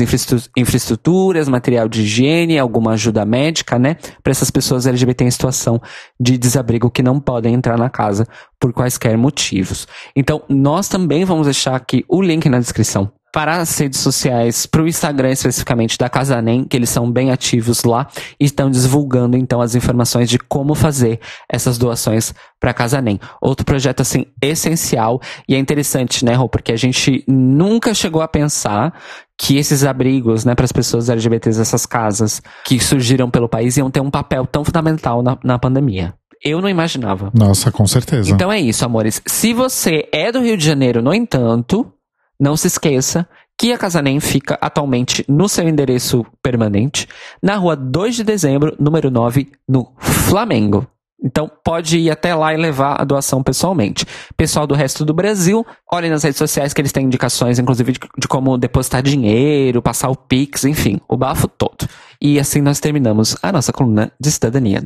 infraestruturas, 0.57 1.47
material 1.47 1.87
de 1.87 2.01
higiene, 2.01 2.57
alguma 2.57 2.93
ajuda 2.93 3.23
médica, 3.23 3.77
né, 3.77 3.97
para 4.23 4.31
essas 4.31 4.49
pessoas 4.49 4.87
LGBT 4.87 5.25
em 5.25 5.31
situação 5.31 5.79
de 6.19 6.35
desabrigo 6.35 6.89
que 6.89 7.03
não 7.03 7.19
podem 7.19 7.53
entrar 7.53 7.77
na 7.77 7.91
casa 7.91 8.27
por 8.59 8.73
quaisquer 8.73 9.15
motivos. 9.15 9.87
Então, 10.15 10.41
nós 10.49 10.87
também 10.95 11.25
vamos 11.25 11.45
deixar 11.45 11.75
aqui 11.75 12.05
o 12.07 12.21
link 12.21 12.47
na 12.47 12.57
descrição 12.57 13.11
para 13.33 13.57
as 13.57 13.77
redes 13.77 13.99
sociais, 13.99 14.65
para 14.65 14.81
o 14.81 14.87
Instagram 14.87 15.29
especificamente 15.29 15.97
da 15.97 16.07
Casa 16.07 16.41
Nem, 16.41 16.63
que 16.63 16.77
eles 16.77 16.89
são 16.89 17.11
bem 17.11 17.31
ativos 17.31 17.83
lá 17.83 18.07
e 18.39 18.45
estão 18.45 18.71
divulgando 18.71 19.35
então 19.35 19.59
as 19.59 19.75
informações 19.75 20.29
de 20.29 20.39
como 20.39 20.73
fazer 20.73 21.19
essas 21.51 21.77
doações 21.77 22.33
para 22.61 22.71
a 22.71 22.73
Casa 22.73 23.01
Nem. 23.01 23.19
Outro 23.41 23.65
projeto 23.65 23.99
assim 23.99 24.25
essencial 24.41 25.19
e 25.49 25.53
é 25.53 25.57
interessante, 25.57 26.23
né, 26.23 26.33
Rô, 26.33 26.47
porque 26.47 26.71
a 26.71 26.77
gente 26.77 27.25
nunca 27.27 27.93
chegou 27.93 28.21
a 28.21 28.27
pensar 28.29 28.97
que 29.37 29.57
esses 29.57 29.83
abrigos, 29.83 30.45
né, 30.45 30.55
para 30.55 30.63
as 30.63 30.71
pessoas 30.71 31.09
LGBTs, 31.09 31.59
essas 31.59 31.85
casas 31.85 32.41
que 32.63 32.79
surgiram 32.79 33.29
pelo 33.29 33.49
país 33.49 33.75
iam 33.75 33.91
ter 33.91 33.99
um 33.99 34.09
papel 34.09 34.47
tão 34.47 34.63
fundamental 34.63 35.21
na, 35.21 35.37
na 35.43 35.59
pandemia. 35.59 36.13
Eu 36.43 36.61
não 36.61 36.69
imaginava. 36.69 37.31
Nossa, 37.33 37.71
com 37.71 37.85
certeza. 37.85 38.31
Então 38.31 38.51
é 38.51 38.59
isso, 38.59 38.85
amores. 38.85 39.21
Se 39.25 39.53
você 39.53 40.07
é 40.11 40.31
do 40.31 40.41
Rio 40.41 40.57
de 40.57 40.65
Janeiro, 40.65 41.01
no 41.01 41.13
entanto, 41.13 41.91
não 42.39 42.55
se 42.55 42.67
esqueça 42.67 43.27
que 43.57 43.71
a 43.71 43.77
Casa 43.77 44.01
Nem 44.01 44.19
fica 44.19 44.57
atualmente 44.61 45.23
no 45.27 45.47
seu 45.47 45.67
endereço 45.67 46.25
permanente, 46.43 47.07
na 47.41 47.55
rua 47.55 47.75
2 47.75 48.15
de 48.15 48.23
dezembro, 48.23 48.75
número 48.79 49.09
9, 49.09 49.49
no 49.67 49.93
Flamengo. 49.97 50.85
Então 51.23 51.49
pode 51.63 51.97
ir 51.97 52.11
até 52.11 52.35
lá 52.35 52.53
e 52.53 52.57
levar 52.57 53.01
a 53.01 53.05
doação 53.05 53.41
pessoalmente. 53.41 54.05
Pessoal 54.35 54.67
do 54.67 54.75
resto 54.75 55.05
do 55.05 55.13
Brasil, 55.13 55.65
olhem 55.91 56.11
nas 56.11 56.23
redes 56.23 56.37
sociais 56.37 56.73
que 56.73 56.81
eles 56.81 56.91
têm 56.91 57.05
indicações, 57.05 57.57
inclusive 57.57 57.93
de, 57.93 57.99
de 58.17 58.27
como 58.27 58.57
depositar 58.57 59.01
dinheiro, 59.01 59.81
passar 59.81 60.09
o 60.09 60.15
Pix, 60.15 60.65
enfim, 60.65 60.99
o 61.07 61.15
bafo 61.15 61.47
todo. 61.47 61.87
E 62.21 62.39
assim 62.39 62.61
nós 62.61 62.79
terminamos 62.79 63.37
a 63.41 63.51
nossa 63.51 63.71
coluna 63.71 64.11
de 64.19 64.29
cidadania. 64.29 64.83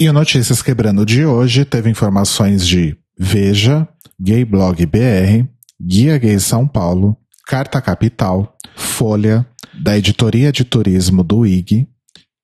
E 0.00 0.08
o 0.08 0.14
Notícias 0.14 0.62
Quebrando 0.62 1.04
de 1.04 1.26
hoje 1.26 1.62
teve 1.62 1.90
informações 1.90 2.66
de 2.66 2.96
Veja, 3.18 3.86
Gay 4.18 4.46
Blog 4.46 4.86
BR, 4.86 5.46
Guia 5.78 6.16
Gay 6.16 6.40
São 6.40 6.66
Paulo, 6.66 7.14
Carta 7.46 7.82
Capital, 7.82 8.56
Folha, 8.74 9.46
da 9.82 9.98
Editoria 9.98 10.50
de 10.50 10.64
Turismo 10.64 11.22
do 11.22 11.44
IG, 11.44 11.86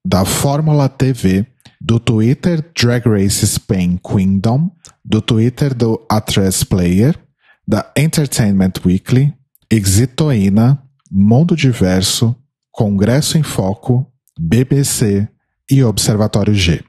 da 0.07 0.27
Fórmula 0.27 0.87
TV, 0.87 1.47
do 1.81 1.99
Twitter 1.99 2.63
Drag 2.79 3.09
Race 3.09 3.47
Spain 3.47 3.99
Queendom, 4.07 4.71
do 5.03 5.23
Twitter 5.23 5.75
do 5.75 6.05
Atres 6.11 6.63
Player, 6.63 7.19
da 7.67 7.91
Entertainment 7.97 8.73
Weekly, 8.85 9.33
Exitoína, 9.71 10.83
Mundo 11.11 11.57
Diverso, 11.57 12.37
Congresso 12.71 13.39
em 13.39 13.43
Foco, 13.43 14.07
BBC 14.39 15.27
e 15.71 15.83
Observatório 15.83 16.55
G. 16.55 16.85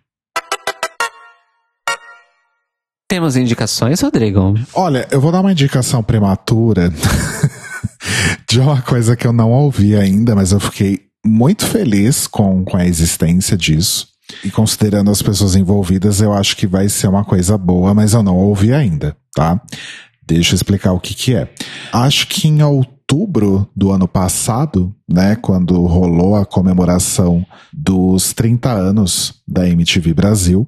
Temos 3.08 3.38
indicações, 3.38 4.02
Rodrigo? 4.02 4.54
Olha, 4.74 5.08
eu 5.10 5.22
vou 5.22 5.32
dar 5.32 5.40
uma 5.40 5.54
indicação 5.54 6.04
prematura 6.04 6.92
de 8.50 8.60
uma 8.60 8.82
coisa 8.82 9.16
que 9.16 9.26
eu 9.26 9.32
não 9.32 9.52
ouvi 9.52 9.96
ainda, 9.96 10.36
mas 10.36 10.52
eu 10.52 10.60
fiquei 10.60 11.08
muito 11.26 11.66
feliz 11.66 12.28
com, 12.28 12.66
com 12.66 12.76
a 12.76 12.86
existência 12.86 13.56
disso. 13.56 14.10
E 14.44 14.52
considerando 14.52 15.10
as 15.10 15.22
pessoas 15.22 15.56
envolvidas, 15.56 16.20
eu 16.20 16.34
acho 16.34 16.58
que 16.58 16.68
vai 16.68 16.90
ser 16.90 17.08
uma 17.08 17.24
coisa 17.24 17.58
boa, 17.58 17.94
mas 17.94 18.14
eu 18.14 18.22
não 18.22 18.36
ouvi 18.36 18.74
ainda, 18.74 19.16
tá? 19.34 19.62
Deixa 20.26 20.54
eu 20.54 20.58
explicar 20.58 20.92
o 20.92 21.00
que 21.00 21.14
que 21.14 21.34
é. 21.34 21.50
Acho 21.94 22.28
que 22.28 22.50
em 22.50 22.62
outubro 22.62 23.70
do 23.74 23.90
ano 23.90 24.06
passado, 24.06 24.94
né, 25.10 25.38
quando 25.38 25.82
rolou 25.86 26.36
a 26.36 26.46
comemoração 26.46 27.46
dos 27.72 28.34
30 28.34 28.70
anos 28.70 29.36
da 29.48 29.66
MTV 29.66 30.14
Brasil, 30.14 30.68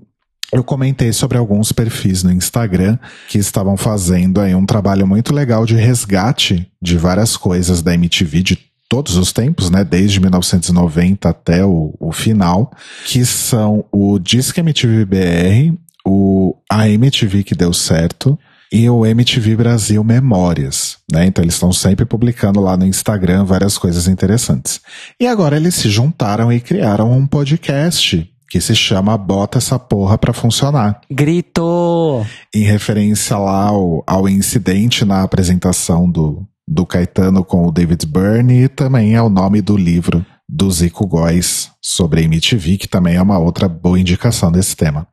eu 0.51 0.63
comentei 0.63 1.13
sobre 1.13 1.37
alguns 1.37 1.71
perfis 1.71 2.23
no 2.23 2.31
Instagram 2.31 2.97
que 3.27 3.37
estavam 3.37 3.77
fazendo 3.77 4.41
aí 4.41 4.55
um 4.55 4.65
trabalho 4.65 5.05
muito 5.05 5.33
legal 5.33 5.65
de 5.65 5.75
resgate 5.75 6.69
de 6.81 6.97
várias 6.97 7.37
coisas 7.37 7.81
da 7.81 7.93
MTV, 7.93 8.41
de 8.41 8.59
todos 8.89 9.15
os 9.15 9.31
tempos, 9.31 9.69
né, 9.69 9.83
desde 9.83 10.19
1990 10.19 11.29
até 11.29 11.63
o, 11.63 11.93
o 11.99 12.11
final, 12.11 12.71
que 13.05 13.23
são 13.23 13.85
o 13.91 14.17
Disque 14.17 14.59
MTV 14.59 15.05
BR, 15.05 15.77
o 16.03 16.55
a 16.69 16.89
MTV 16.89 17.43
que 17.43 17.53
deu 17.53 17.71
certo 17.71 18.37
e 18.71 18.89
o 18.89 19.05
MTV 19.05 19.55
Brasil 19.55 20.03
Memórias, 20.03 20.97
né? 21.11 21.25
Então 21.25 21.43
eles 21.43 21.55
estão 21.55 21.73
sempre 21.73 22.05
publicando 22.05 22.59
lá 22.59 22.77
no 22.77 22.85
Instagram 22.85 23.43
várias 23.43 23.77
coisas 23.77 24.07
interessantes. 24.07 24.79
E 25.19 25.25
agora 25.25 25.55
eles 25.55 25.75
se 25.75 25.89
juntaram 25.89 26.51
e 26.53 26.59
criaram 26.59 27.11
um 27.11 27.25
podcast 27.25 28.29
que 28.49 28.59
se 28.59 28.75
chama 28.75 29.17
Bota 29.17 29.59
essa 29.59 29.77
porra 29.77 30.17
pra 30.17 30.33
funcionar. 30.33 30.99
Grito! 31.09 32.25
Em 32.53 32.63
referência 32.63 33.37
lá 33.37 33.67
ao, 33.67 34.03
ao 34.07 34.27
incidente 34.27 35.05
na 35.05 35.21
apresentação 35.21 36.09
do, 36.09 36.47
do 36.67 36.85
Caetano 36.85 37.43
com 37.43 37.67
o 37.67 37.71
David 37.71 38.05
Byrne 38.05 38.63
e 38.63 38.67
também 38.67 39.15
é 39.15 39.21
o 39.21 39.29
nome 39.29 39.61
do 39.61 39.77
livro 39.77 40.25
do 40.47 40.71
Zico 40.71 41.05
Góes 41.05 41.69
sobre 41.79 42.21
a 42.21 42.23
MTV, 42.23 42.77
que 42.77 42.87
também 42.87 43.15
é 43.15 43.21
uma 43.21 43.37
outra 43.37 43.69
boa 43.69 43.99
indicação 43.99 44.51
desse 44.51 44.75
tema. 44.75 45.07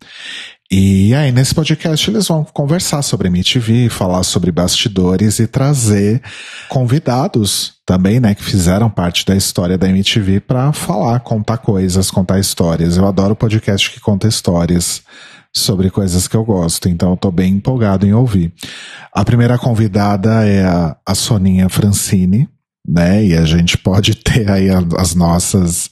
E 0.70 1.14
aí, 1.14 1.30
nesse 1.30 1.54
podcast, 1.54 2.10
eles 2.10 2.26
vão 2.26 2.44
conversar 2.44 3.00
sobre 3.02 3.28
MTV, 3.28 3.88
falar 3.88 4.24
sobre 4.24 4.50
bastidores 4.50 5.38
e 5.38 5.46
trazer 5.46 6.20
convidados 6.68 7.74
também, 7.86 8.18
né, 8.18 8.34
que 8.34 8.42
fizeram 8.42 8.90
parte 8.90 9.24
da 9.24 9.36
história 9.36 9.78
da 9.78 9.88
MTV 9.88 10.40
para 10.40 10.72
falar, 10.72 11.20
contar 11.20 11.58
coisas, 11.58 12.10
contar 12.10 12.40
histórias. 12.40 12.96
Eu 12.96 13.06
adoro 13.06 13.36
podcast 13.36 13.88
que 13.92 14.00
conta 14.00 14.26
histórias 14.26 15.02
sobre 15.52 15.88
coisas 15.88 16.26
que 16.26 16.36
eu 16.36 16.44
gosto, 16.44 16.88
então 16.88 17.12
eu 17.12 17.16
tô 17.16 17.30
bem 17.30 17.54
empolgado 17.54 18.04
em 18.04 18.12
ouvir. 18.12 18.52
A 19.12 19.24
primeira 19.24 19.56
convidada 19.56 20.44
é 20.44 20.64
a, 20.64 20.96
a 21.06 21.14
Soninha 21.14 21.68
Francini, 21.68 22.48
né? 22.86 23.24
E 23.24 23.34
a 23.34 23.44
gente 23.44 23.76
pode 23.76 24.14
ter 24.22 24.50
aí 24.50 24.68
as 24.96 25.14
nossas 25.14 25.90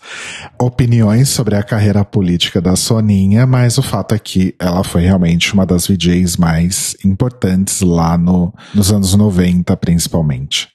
opiniões 0.60 1.28
sobre 1.28 1.56
a 1.56 1.62
carreira 1.62 2.04
política 2.04 2.60
da 2.60 2.76
Soninha, 2.76 3.46
mas 3.46 3.78
o 3.78 3.82
fato 3.82 4.14
é 4.14 4.18
que 4.18 4.54
ela 4.58 4.84
foi 4.84 5.02
realmente 5.02 5.52
uma 5.52 5.66
das 5.66 5.86
VJs 5.86 6.36
mais 6.36 6.96
importantes 7.04 7.80
lá 7.80 8.16
no, 8.16 8.52
nos 8.74 8.92
anos 8.92 9.14
90, 9.14 9.76
principalmente. 9.76 10.68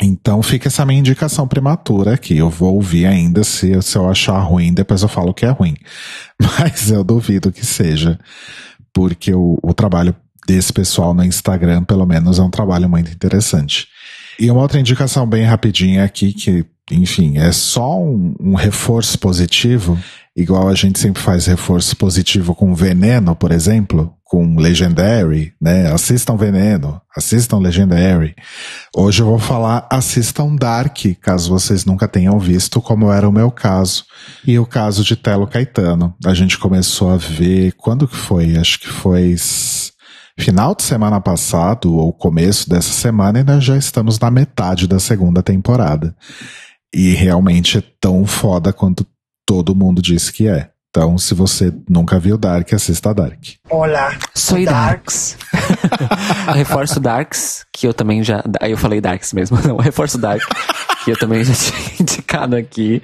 Então 0.00 0.42
fica 0.42 0.68
essa 0.68 0.84
minha 0.84 1.00
indicação 1.00 1.48
prematura 1.48 2.14
aqui. 2.14 2.36
Eu 2.36 2.50
vou 2.50 2.74
ouvir 2.74 3.06
ainda 3.06 3.42
se, 3.42 3.80
se 3.80 3.96
eu 3.96 4.08
achar 4.08 4.38
ruim, 4.40 4.74
depois 4.74 5.02
eu 5.02 5.08
falo 5.08 5.32
que 5.32 5.46
é 5.46 5.50
ruim. 5.50 5.74
Mas 6.58 6.90
eu 6.90 7.02
duvido 7.02 7.50
que 7.50 7.64
seja, 7.64 8.18
porque 8.92 9.34
o, 9.34 9.58
o 9.62 9.72
trabalho 9.72 10.14
desse 10.46 10.72
pessoal 10.72 11.14
no 11.14 11.24
Instagram, 11.24 11.82
pelo 11.84 12.06
menos, 12.06 12.38
é 12.38 12.42
um 12.42 12.50
trabalho 12.50 12.88
muito 12.88 13.10
interessante. 13.10 13.88
E 14.38 14.50
uma 14.50 14.60
outra 14.60 14.78
indicação 14.78 15.26
bem 15.26 15.44
rapidinha 15.44 16.04
aqui, 16.04 16.32
que, 16.32 16.64
enfim, 16.90 17.38
é 17.38 17.50
só 17.52 17.98
um, 17.98 18.34
um, 18.38 18.54
reforço 18.54 19.18
positivo, 19.18 19.98
igual 20.36 20.68
a 20.68 20.74
gente 20.74 20.98
sempre 20.98 21.22
faz 21.22 21.46
reforço 21.46 21.96
positivo 21.96 22.54
com 22.54 22.74
Veneno, 22.74 23.34
por 23.34 23.50
exemplo, 23.50 24.12
com 24.22 24.56
Legendary, 24.58 25.54
né? 25.60 25.90
Assistam 25.90 26.36
Veneno, 26.36 27.00
assistam 27.16 27.58
Legendary. 27.58 28.34
Hoje 28.94 29.22
eu 29.22 29.26
vou 29.26 29.38
falar 29.38 29.86
assistam 29.90 30.54
Dark, 30.54 30.98
caso 31.20 31.48
vocês 31.48 31.84
nunca 31.84 32.08
tenham 32.08 32.38
visto, 32.38 32.82
como 32.82 33.10
era 33.10 33.28
o 33.28 33.32
meu 33.32 33.50
caso. 33.50 34.04
E 34.44 34.58
o 34.58 34.66
caso 34.66 35.04
de 35.04 35.16
Telo 35.16 35.46
Caetano. 35.46 36.14
A 36.26 36.34
gente 36.34 36.58
começou 36.58 37.10
a 37.10 37.16
ver, 37.16 37.72
quando 37.78 38.08
que 38.08 38.16
foi? 38.16 38.56
Acho 38.56 38.80
que 38.80 38.88
foi 38.88 39.36
final 40.38 40.74
de 40.74 40.82
semana 40.82 41.20
passado, 41.20 41.94
ou 41.94 42.12
começo 42.12 42.68
dessa 42.68 42.92
semana, 42.92 43.40
e 43.40 43.44
nós 43.44 43.64
já 43.64 43.76
estamos 43.76 44.18
na 44.18 44.30
metade 44.30 44.86
da 44.86 45.00
segunda 45.00 45.42
temporada. 45.42 46.14
E 46.94 47.14
realmente 47.14 47.78
é 47.78 47.82
tão 48.00 48.24
foda 48.26 48.72
quanto 48.72 49.06
todo 49.46 49.74
mundo 49.74 50.00
disse 50.02 50.32
que 50.32 50.48
é. 50.48 50.70
Então, 50.90 51.18
se 51.18 51.34
você 51.34 51.72
nunca 51.88 52.18
viu 52.18 52.38
Dark, 52.38 52.72
assista 52.72 53.12
Dark. 53.12 53.38
Olá, 53.68 54.16
sou 54.34 54.64
Darks. 54.64 55.36
reforço 56.54 56.98
Darks, 56.98 57.66
que 57.72 57.86
eu 57.86 57.92
também 57.92 58.22
já. 58.22 58.42
Aí 58.60 58.70
eu 58.70 58.78
falei 58.78 59.00
Darks 59.00 59.32
mesmo, 59.32 59.58
não, 59.66 59.76
reforço 59.76 60.16
Dark, 60.16 60.42
que 61.04 61.10
eu 61.10 61.18
também 61.18 61.44
já 61.44 61.52
tinha 61.54 62.00
indicado 62.00 62.56
aqui. 62.56 63.02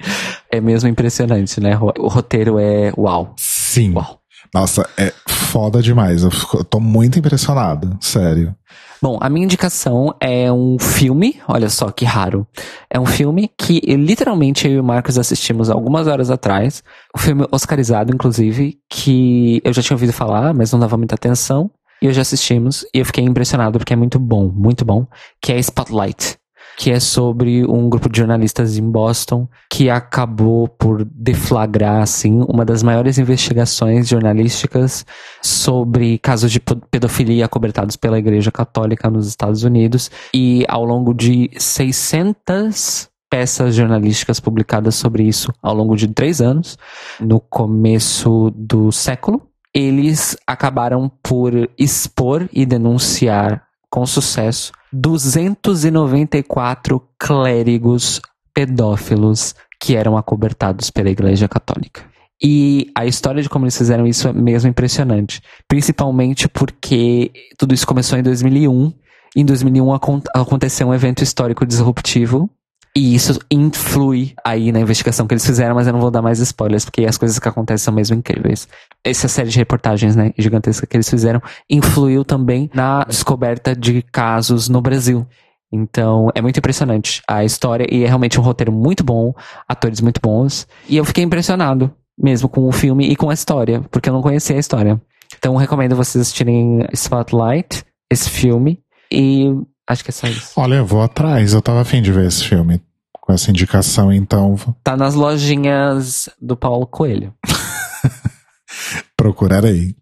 É 0.51 0.59
mesmo 0.59 0.89
impressionante, 0.89 1.59
né? 1.59 1.77
O 1.77 2.07
roteiro 2.07 2.57
é 2.59 2.91
uau. 2.97 3.35
Sim. 3.37 3.93
Uau. 3.93 4.22
Nossa, 4.53 4.87
é 4.97 5.11
foda 5.27 5.81
demais. 5.81 6.23
Eu, 6.23 6.31
fico, 6.31 6.57
eu 6.57 6.63
tô 6.63 6.79
muito 6.79 7.17
impressionado, 7.17 7.97
sério. 7.99 8.55
Bom, 9.01 9.17
a 9.19 9.29
minha 9.29 9.43
indicação 9.43 10.15
é 10.21 10.51
um 10.51 10.77
filme, 10.79 11.41
olha 11.47 11.69
só 11.69 11.91
que 11.91 12.05
raro. 12.05 12.47
É 12.89 12.99
um 12.99 13.05
filme 13.05 13.49
que 13.57 13.79
literalmente 13.95 14.67
eu 14.67 14.73
e 14.75 14.79
o 14.79 14.83
Marcos 14.83 15.17
assistimos 15.17 15.69
algumas 15.69 16.07
horas 16.07 16.29
atrás. 16.29 16.83
Um 17.17 17.19
filme 17.19 17.45
oscarizado, 17.51 18.13
inclusive, 18.13 18.77
que 18.89 19.59
eu 19.63 19.73
já 19.73 19.81
tinha 19.81 19.95
ouvido 19.95 20.13
falar, 20.13 20.53
mas 20.53 20.71
não 20.71 20.79
dava 20.79 20.97
muita 20.97 21.15
atenção. 21.15 21.69
E 22.01 22.07
hoje 22.07 22.21
assistimos 22.21 22.85
e 22.93 22.99
eu 22.99 23.05
fiquei 23.05 23.23
impressionado 23.23 23.79
porque 23.79 23.93
é 23.93 23.95
muito 23.95 24.19
bom, 24.19 24.51
muito 24.53 24.85
bom. 24.85 25.05
Que 25.41 25.53
é 25.53 25.59
Spotlight 25.59 26.37
que 26.77 26.91
é 26.91 26.99
sobre 26.99 27.65
um 27.65 27.89
grupo 27.89 28.09
de 28.09 28.19
jornalistas 28.19 28.77
em 28.77 28.89
Boston 28.89 29.47
que 29.69 29.89
acabou 29.89 30.67
por 30.67 31.05
deflagrar, 31.05 32.01
assim, 32.01 32.43
uma 32.47 32.65
das 32.65 32.83
maiores 32.83 33.17
investigações 33.17 34.07
jornalísticas 34.07 35.05
sobre 35.41 36.17
casos 36.19 36.51
de 36.51 36.59
pedofilia 36.59 37.47
cobertados 37.47 37.95
pela 37.95 38.19
Igreja 38.19 38.51
Católica 38.51 39.09
nos 39.09 39.27
Estados 39.27 39.63
Unidos. 39.63 40.09
E 40.33 40.65
ao 40.67 40.83
longo 40.83 41.13
de 41.13 41.49
600 41.57 43.09
peças 43.29 43.73
jornalísticas 43.73 44.39
publicadas 44.39 44.93
sobre 44.93 45.23
isso 45.23 45.51
ao 45.61 45.73
longo 45.73 45.95
de 45.95 46.07
três 46.07 46.39
anos, 46.39 46.77
no 47.19 47.39
começo 47.39 48.51
do 48.55 48.91
século, 48.91 49.41
eles 49.73 50.37
acabaram 50.45 51.11
por 51.21 51.51
expor 51.77 52.47
e 52.53 52.63
denunciar 52.63 53.63
com 53.93 54.05
sucesso 54.07 54.71
294 54.91 56.99
clérigos 57.19 58.19
pedófilos 58.51 59.53
que 59.79 59.95
eram 59.95 60.17
acobertados 60.17 60.89
pela 60.89 61.11
Igreja 61.11 61.47
Católica. 61.47 62.03
E 62.43 62.91
a 62.97 63.05
história 63.05 63.43
de 63.43 63.47
como 63.47 63.65
eles 63.65 63.77
fizeram 63.77 64.07
isso 64.07 64.27
é 64.27 64.33
mesmo 64.33 64.67
impressionante. 64.67 65.43
Principalmente 65.67 66.49
porque 66.49 67.31
tudo 67.55 67.75
isso 67.75 67.85
começou 67.85 68.17
em 68.17 68.23
2001. 68.23 68.91
Em 69.35 69.45
2001 69.45 69.93
aconteceu 70.33 70.87
um 70.87 70.93
evento 70.93 71.23
histórico 71.23 71.63
disruptivo 71.63 72.49
E 72.95 73.15
isso 73.15 73.39
influi 73.49 74.33
aí 74.45 74.71
na 74.71 74.79
investigação 74.79 75.25
que 75.25 75.33
eles 75.33 75.45
fizeram, 75.45 75.73
mas 75.73 75.87
eu 75.87 75.93
não 75.93 75.99
vou 75.99 76.11
dar 76.11 76.21
mais 76.21 76.39
spoilers, 76.39 76.85
porque 76.85 77.05
as 77.05 77.17
coisas 77.17 77.39
que 77.39 77.47
acontecem 77.47 77.85
são 77.85 77.93
mesmo 77.93 78.15
incríveis. 78.15 78.67
Essa 79.03 79.27
série 79.27 79.49
de 79.49 79.57
reportagens, 79.57 80.15
né, 80.15 80.31
gigantesca 80.37 80.85
que 80.85 80.95
eles 80.95 81.09
fizeram, 81.09 81.41
influiu 81.67 82.23
também 82.23 82.69
na 82.71 83.03
descoberta 83.03 83.75
de 83.75 84.03
casos 84.03 84.69
no 84.69 84.79
Brasil. 84.79 85.25
Então, 85.71 86.29
é 86.35 86.41
muito 86.41 86.59
impressionante 86.59 87.23
a 87.27 87.43
história 87.43 87.87
e 87.91 88.03
é 88.03 88.07
realmente 88.07 88.39
um 88.39 88.43
roteiro 88.43 88.71
muito 88.71 89.03
bom, 89.03 89.33
atores 89.67 89.99
muito 89.99 90.21
bons. 90.21 90.67
E 90.87 90.95
eu 90.95 91.03
fiquei 91.03 91.23
impressionado 91.23 91.91
mesmo 92.15 92.47
com 92.47 92.67
o 92.67 92.71
filme 92.71 93.07
e 93.07 93.15
com 93.15 93.27
a 93.27 93.33
história, 93.33 93.81
porque 93.89 94.07
eu 94.07 94.13
não 94.13 94.21
conhecia 94.21 94.55
a 94.55 94.59
história. 94.59 95.01
Então, 95.35 95.55
recomendo 95.55 95.95
vocês 95.95 96.21
assistirem 96.21 96.85
Spotlight, 96.93 97.83
esse 98.07 98.29
filme, 98.29 98.79
e 99.11 99.51
acho 99.87 100.03
que 100.03 100.09
é 100.09 100.13
só 100.13 100.27
isso. 100.27 100.51
Olha, 100.55 100.75
eu 100.75 100.85
vou 100.85 101.01
atrás, 101.01 101.53
eu 101.53 101.61
tava 101.61 101.81
afim 101.81 102.01
de 102.01 102.11
ver 102.11 102.27
esse 102.27 102.43
filme 102.43 102.81
com 103.23 103.31
essa 103.31 103.49
indicação, 103.49 104.11
então. 104.11 104.55
Tá 104.83 104.97
nas 104.97 105.15
lojinhas 105.15 106.27
do 106.41 106.57
Paulo 106.57 106.85
Coelho. 106.85 107.33
Procurarei. 109.15 109.95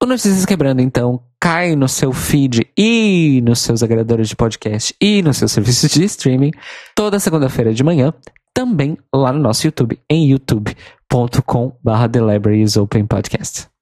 O 0.00 0.06
Notícias 0.06 0.44
Quebrando, 0.44 0.82
então, 0.82 1.20
cai 1.40 1.74
no 1.74 1.88
seu 1.88 2.12
feed 2.12 2.70
e 2.76 3.40
nos 3.42 3.60
seus 3.60 3.82
agregadores 3.82 4.28
de 4.28 4.36
podcast 4.36 4.94
e 5.00 5.22
nos 5.22 5.38
seus 5.38 5.50
serviços 5.50 5.90
de 5.90 6.04
streaming 6.04 6.52
toda 6.94 7.18
segunda-feira 7.18 7.74
de 7.74 7.82
manhã, 7.82 8.12
também 8.52 8.96
lá 9.12 9.32
no 9.32 9.40
nosso 9.40 9.66
YouTube, 9.66 9.98
em 10.08 10.30
youtube.com.br 10.30 12.08
The 12.12 12.20
Libraries 12.20 12.76
Open 12.76 13.06
Podcast. 13.06 13.73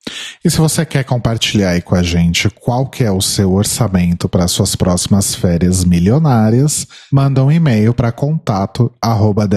E 0.45 0.51
se 0.51 0.59
você 0.59 0.85
quer 0.85 1.05
compartilhar 1.05 1.71
aí 1.71 1.81
com 1.81 1.95
a 1.95 2.03
gente 2.03 2.51
qual 2.51 2.87
que 2.87 3.05
é 3.05 3.11
o 3.11 3.21
seu 3.21 3.53
orçamento 3.53 4.29
para 4.29 4.49
suas 4.49 4.75
próximas 4.75 5.35
férias 5.35 5.85
milionárias, 5.85 6.87
manda 7.13 7.45
um 7.45 7.53
e-mail 7.53 7.95
para 7.95 8.11
contato 8.11 8.93
arroba. 9.01 9.49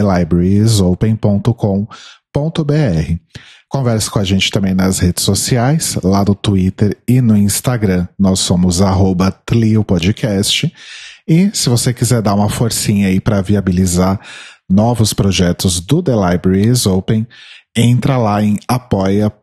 Converse 3.68 4.10
com 4.10 4.20
a 4.20 4.24
gente 4.24 4.52
também 4.52 4.74
nas 4.74 5.00
redes 5.00 5.24
sociais, 5.24 5.98
lá 6.04 6.24
no 6.24 6.36
Twitter 6.36 6.96
e 7.08 7.20
no 7.20 7.36
Instagram. 7.36 8.08
Nós 8.18 8.40
somos 8.40 8.82
arroba 8.82 9.32
Tlio 9.46 9.84
Podcast. 9.84 10.72
E 11.28 11.50
se 11.54 11.68
você 11.68 11.92
quiser 11.92 12.22
dar 12.22 12.36
uma 12.36 12.50
forcinha 12.50 13.08
aí 13.08 13.20
para 13.20 13.42
viabilizar 13.42 14.20
novos 14.70 15.14
projetos 15.14 15.80
do 15.80 16.02
The 16.02 16.14
Library 16.14 16.68
is 16.68 16.86
Open, 16.86 17.28
entra 17.76 18.18
lá 18.18 18.42
em 18.42 18.58
apoia.se 18.68 19.36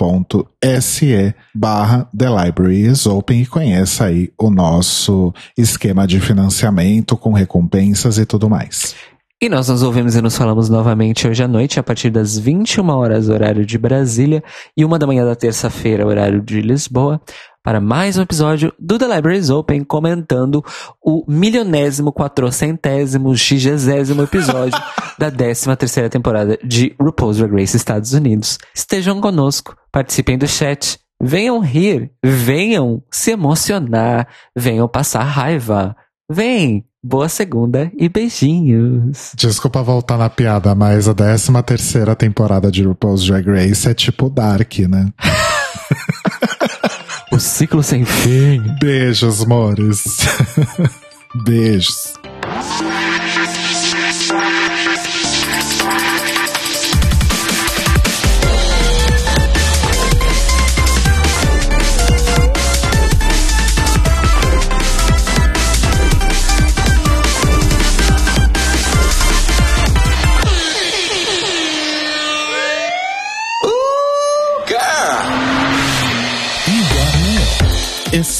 barra 1.55 2.09
The 2.17 2.29
Library 2.29 2.87
is 2.87 3.07
Open 3.07 3.43
e 3.43 3.47
conheça 3.47 4.07
aí 4.07 4.33
o 4.39 4.51
nosso 4.51 5.35
esquema 5.57 6.07
de 6.07 6.19
financiamento 6.21 7.17
com 7.17 7.33
recompensas 7.33 8.17
e 8.19 8.25
tudo 8.25 8.49
mais. 8.49 8.95
E 9.43 9.49
nós 9.49 9.69
nos 9.69 9.83
ouvimos 9.83 10.15
e 10.15 10.23
nos 10.23 10.37
falamos 10.37 10.69
novamente 10.69 11.27
hoje 11.27 11.43
à 11.43 11.49
noite, 11.49 11.81
a 11.81 11.83
partir 11.83 12.11
das 12.11 12.39
21 12.39 12.89
horas, 12.91 13.29
horário 13.29 13.67
de 13.67 13.77
Brasília, 13.77 14.41
e 14.77 14.85
uma 14.85 15.01
da 15.01 15.05
manhã 15.05 15.25
da 15.25 15.35
terça-feira, 15.35 16.07
horário 16.07 16.41
de 16.41 16.61
Lisboa, 16.61 17.21
para 17.61 17.81
mais 17.81 18.17
um 18.17 18.23
episódio 18.23 18.73
do 18.79 19.01
The 19.01 19.17
Libraries 19.17 19.51
Open, 19.51 19.83
comentando 19.83 20.65
o 21.05 21.25
milionésimo, 21.27 22.13
quatrocentésimo, 22.13 23.37
xigésimo 23.37 24.23
episódio 24.23 24.81
da 25.19 25.29
13 25.29 25.75
terceira 25.75 26.09
temporada 26.09 26.57
de 26.63 26.95
RuPaul's 27.01 27.39
Drag 27.39 27.53
Race 27.53 27.77
Estados 27.77 28.13
Unidos. 28.13 28.59
Estejam 28.73 29.21
conosco, 29.21 29.77
participem 29.91 30.39
do 30.39 30.47
chat, 30.47 31.01
venham 31.21 31.59
rir, 31.59 32.13
venham 32.25 33.03
se 33.11 33.33
emocionar, 33.33 34.29
venham 34.57 34.87
passar 34.87 35.25
raiva. 35.25 35.97
Vem! 36.31 36.87
Boa 37.05 37.29
segunda 37.29 37.91
e 37.99 38.09
beijinhos. 38.09 39.33
Desculpa 39.35 39.83
voltar 39.83 40.17
na 40.17 40.31
piada, 40.31 40.73
mas 40.73 41.09
a 41.09 41.15
13 41.15 41.51
terceira 41.65 42.15
temporada 42.15 42.71
de 42.71 42.85
RuPaul's 42.85 43.25
Drag 43.25 43.45
Race 43.45 43.89
é 43.89 43.93
tipo 43.93 44.31
Dark, 44.31 44.79
né? 44.89 45.13
o 47.33 47.41
ciclo 47.41 47.83
sem 47.83 48.05
fim. 48.05 48.63
Beijos, 48.81 49.43
amores. 49.43 50.05
Beijos. 51.45 52.15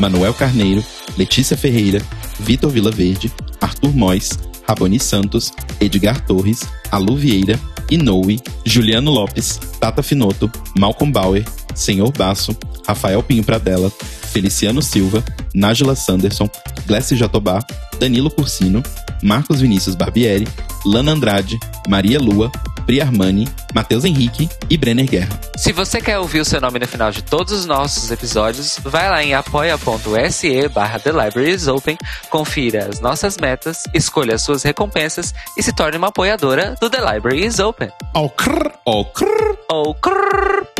Manuel 0.00 0.32
Carneiro, 0.32 0.82
Letícia 1.16 1.56
Ferreira, 1.56 2.00
Vitor 2.40 2.70
Vilaverde, 2.70 3.30
Arthur 3.60 3.94
Mois, 3.94 4.30
Raboni 4.66 4.98
Santos, 4.98 5.52
Edgar 5.80 6.24
Torres, 6.24 6.60
Alu 6.90 7.16
Vieira, 7.16 7.60
Inoue, 7.90 8.40
Juliano 8.64 9.10
Lopes, 9.10 9.60
Tata 9.78 10.02
Finoto, 10.02 10.50
Malcolm 10.78 11.12
Bauer, 11.12 11.44
Senhor 11.74 12.10
Basso, 12.12 12.56
Rafael 12.86 13.22
Pinho 13.22 13.44
Pradella, 13.44 13.90
Feliciano 14.32 14.80
Silva, 14.80 15.22
Nájila 15.54 15.94
Sanderson, 15.94 16.48
Glessi 16.86 17.16
Jatobá, 17.16 17.62
Danilo 17.98 18.30
Cursino, 18.30 18.82
Marcos 19.22 19.60
Vinícius 19.60 19.94
Barbieri, 19.94 20.48
Lana 20.86 21.12
Andrade, 21.12 21.58
Maria 21.88 22.18
Lua, 22.18 22.50
Pri 22.90 23.00
Armani, 23.00 23.46
Matheus 23.72 24.04
Henrique 24.04 24.48
e 24.68 24.76
Brenner 24.76 25.06
Guerra. 25.06 25.28
Se 25.56 25.72
você 25.72 26.00
quer 26.00 26.18
ouvir 26.18 26.40
o 26.40 26.44
seu 26.44 26.60
nome 26.60 26.80
no 26.80 26.88
final 26.88 27.12
de 27.12 27.22
todos 27.22 27.52
os 27.52 27.64
nossos 27.64 28.10
episódios, 28.10 28.80
vai 28.82 29.08
lá 29.08 29.22
em 29.22 29.32
apoia.se 29.32 30.68
barra 30.70 30.98
The 30.98 31.12
Libraries 31.12 31.68
Open, 31.68 31.96
confira 32.30 32.88
as 32.88 32.98
nossas 32.98 33.38
metas, 33.38 33.84
escolha 33.94 34.34
as 34.34 34.42
suas 34.42 34.64
recompensas 34.64 35.32
e 35.56 35.62
se 35.62 35.72
torne 35.72 35.98
uma 35.98 36.08
apoiadora 36.08 36.74
do 36.80 36.90
The 36.90 36.98
Library 36.98 37.46
is 37.46 37.60
Open. 37.60 37.92
Oh, 38.12 38.28
crrr, 38.28 38.72
oh, 38.84 39.04
crrr. 39.04 39.56
Oh, 39.70 39.94
crrr. 39.94 40.79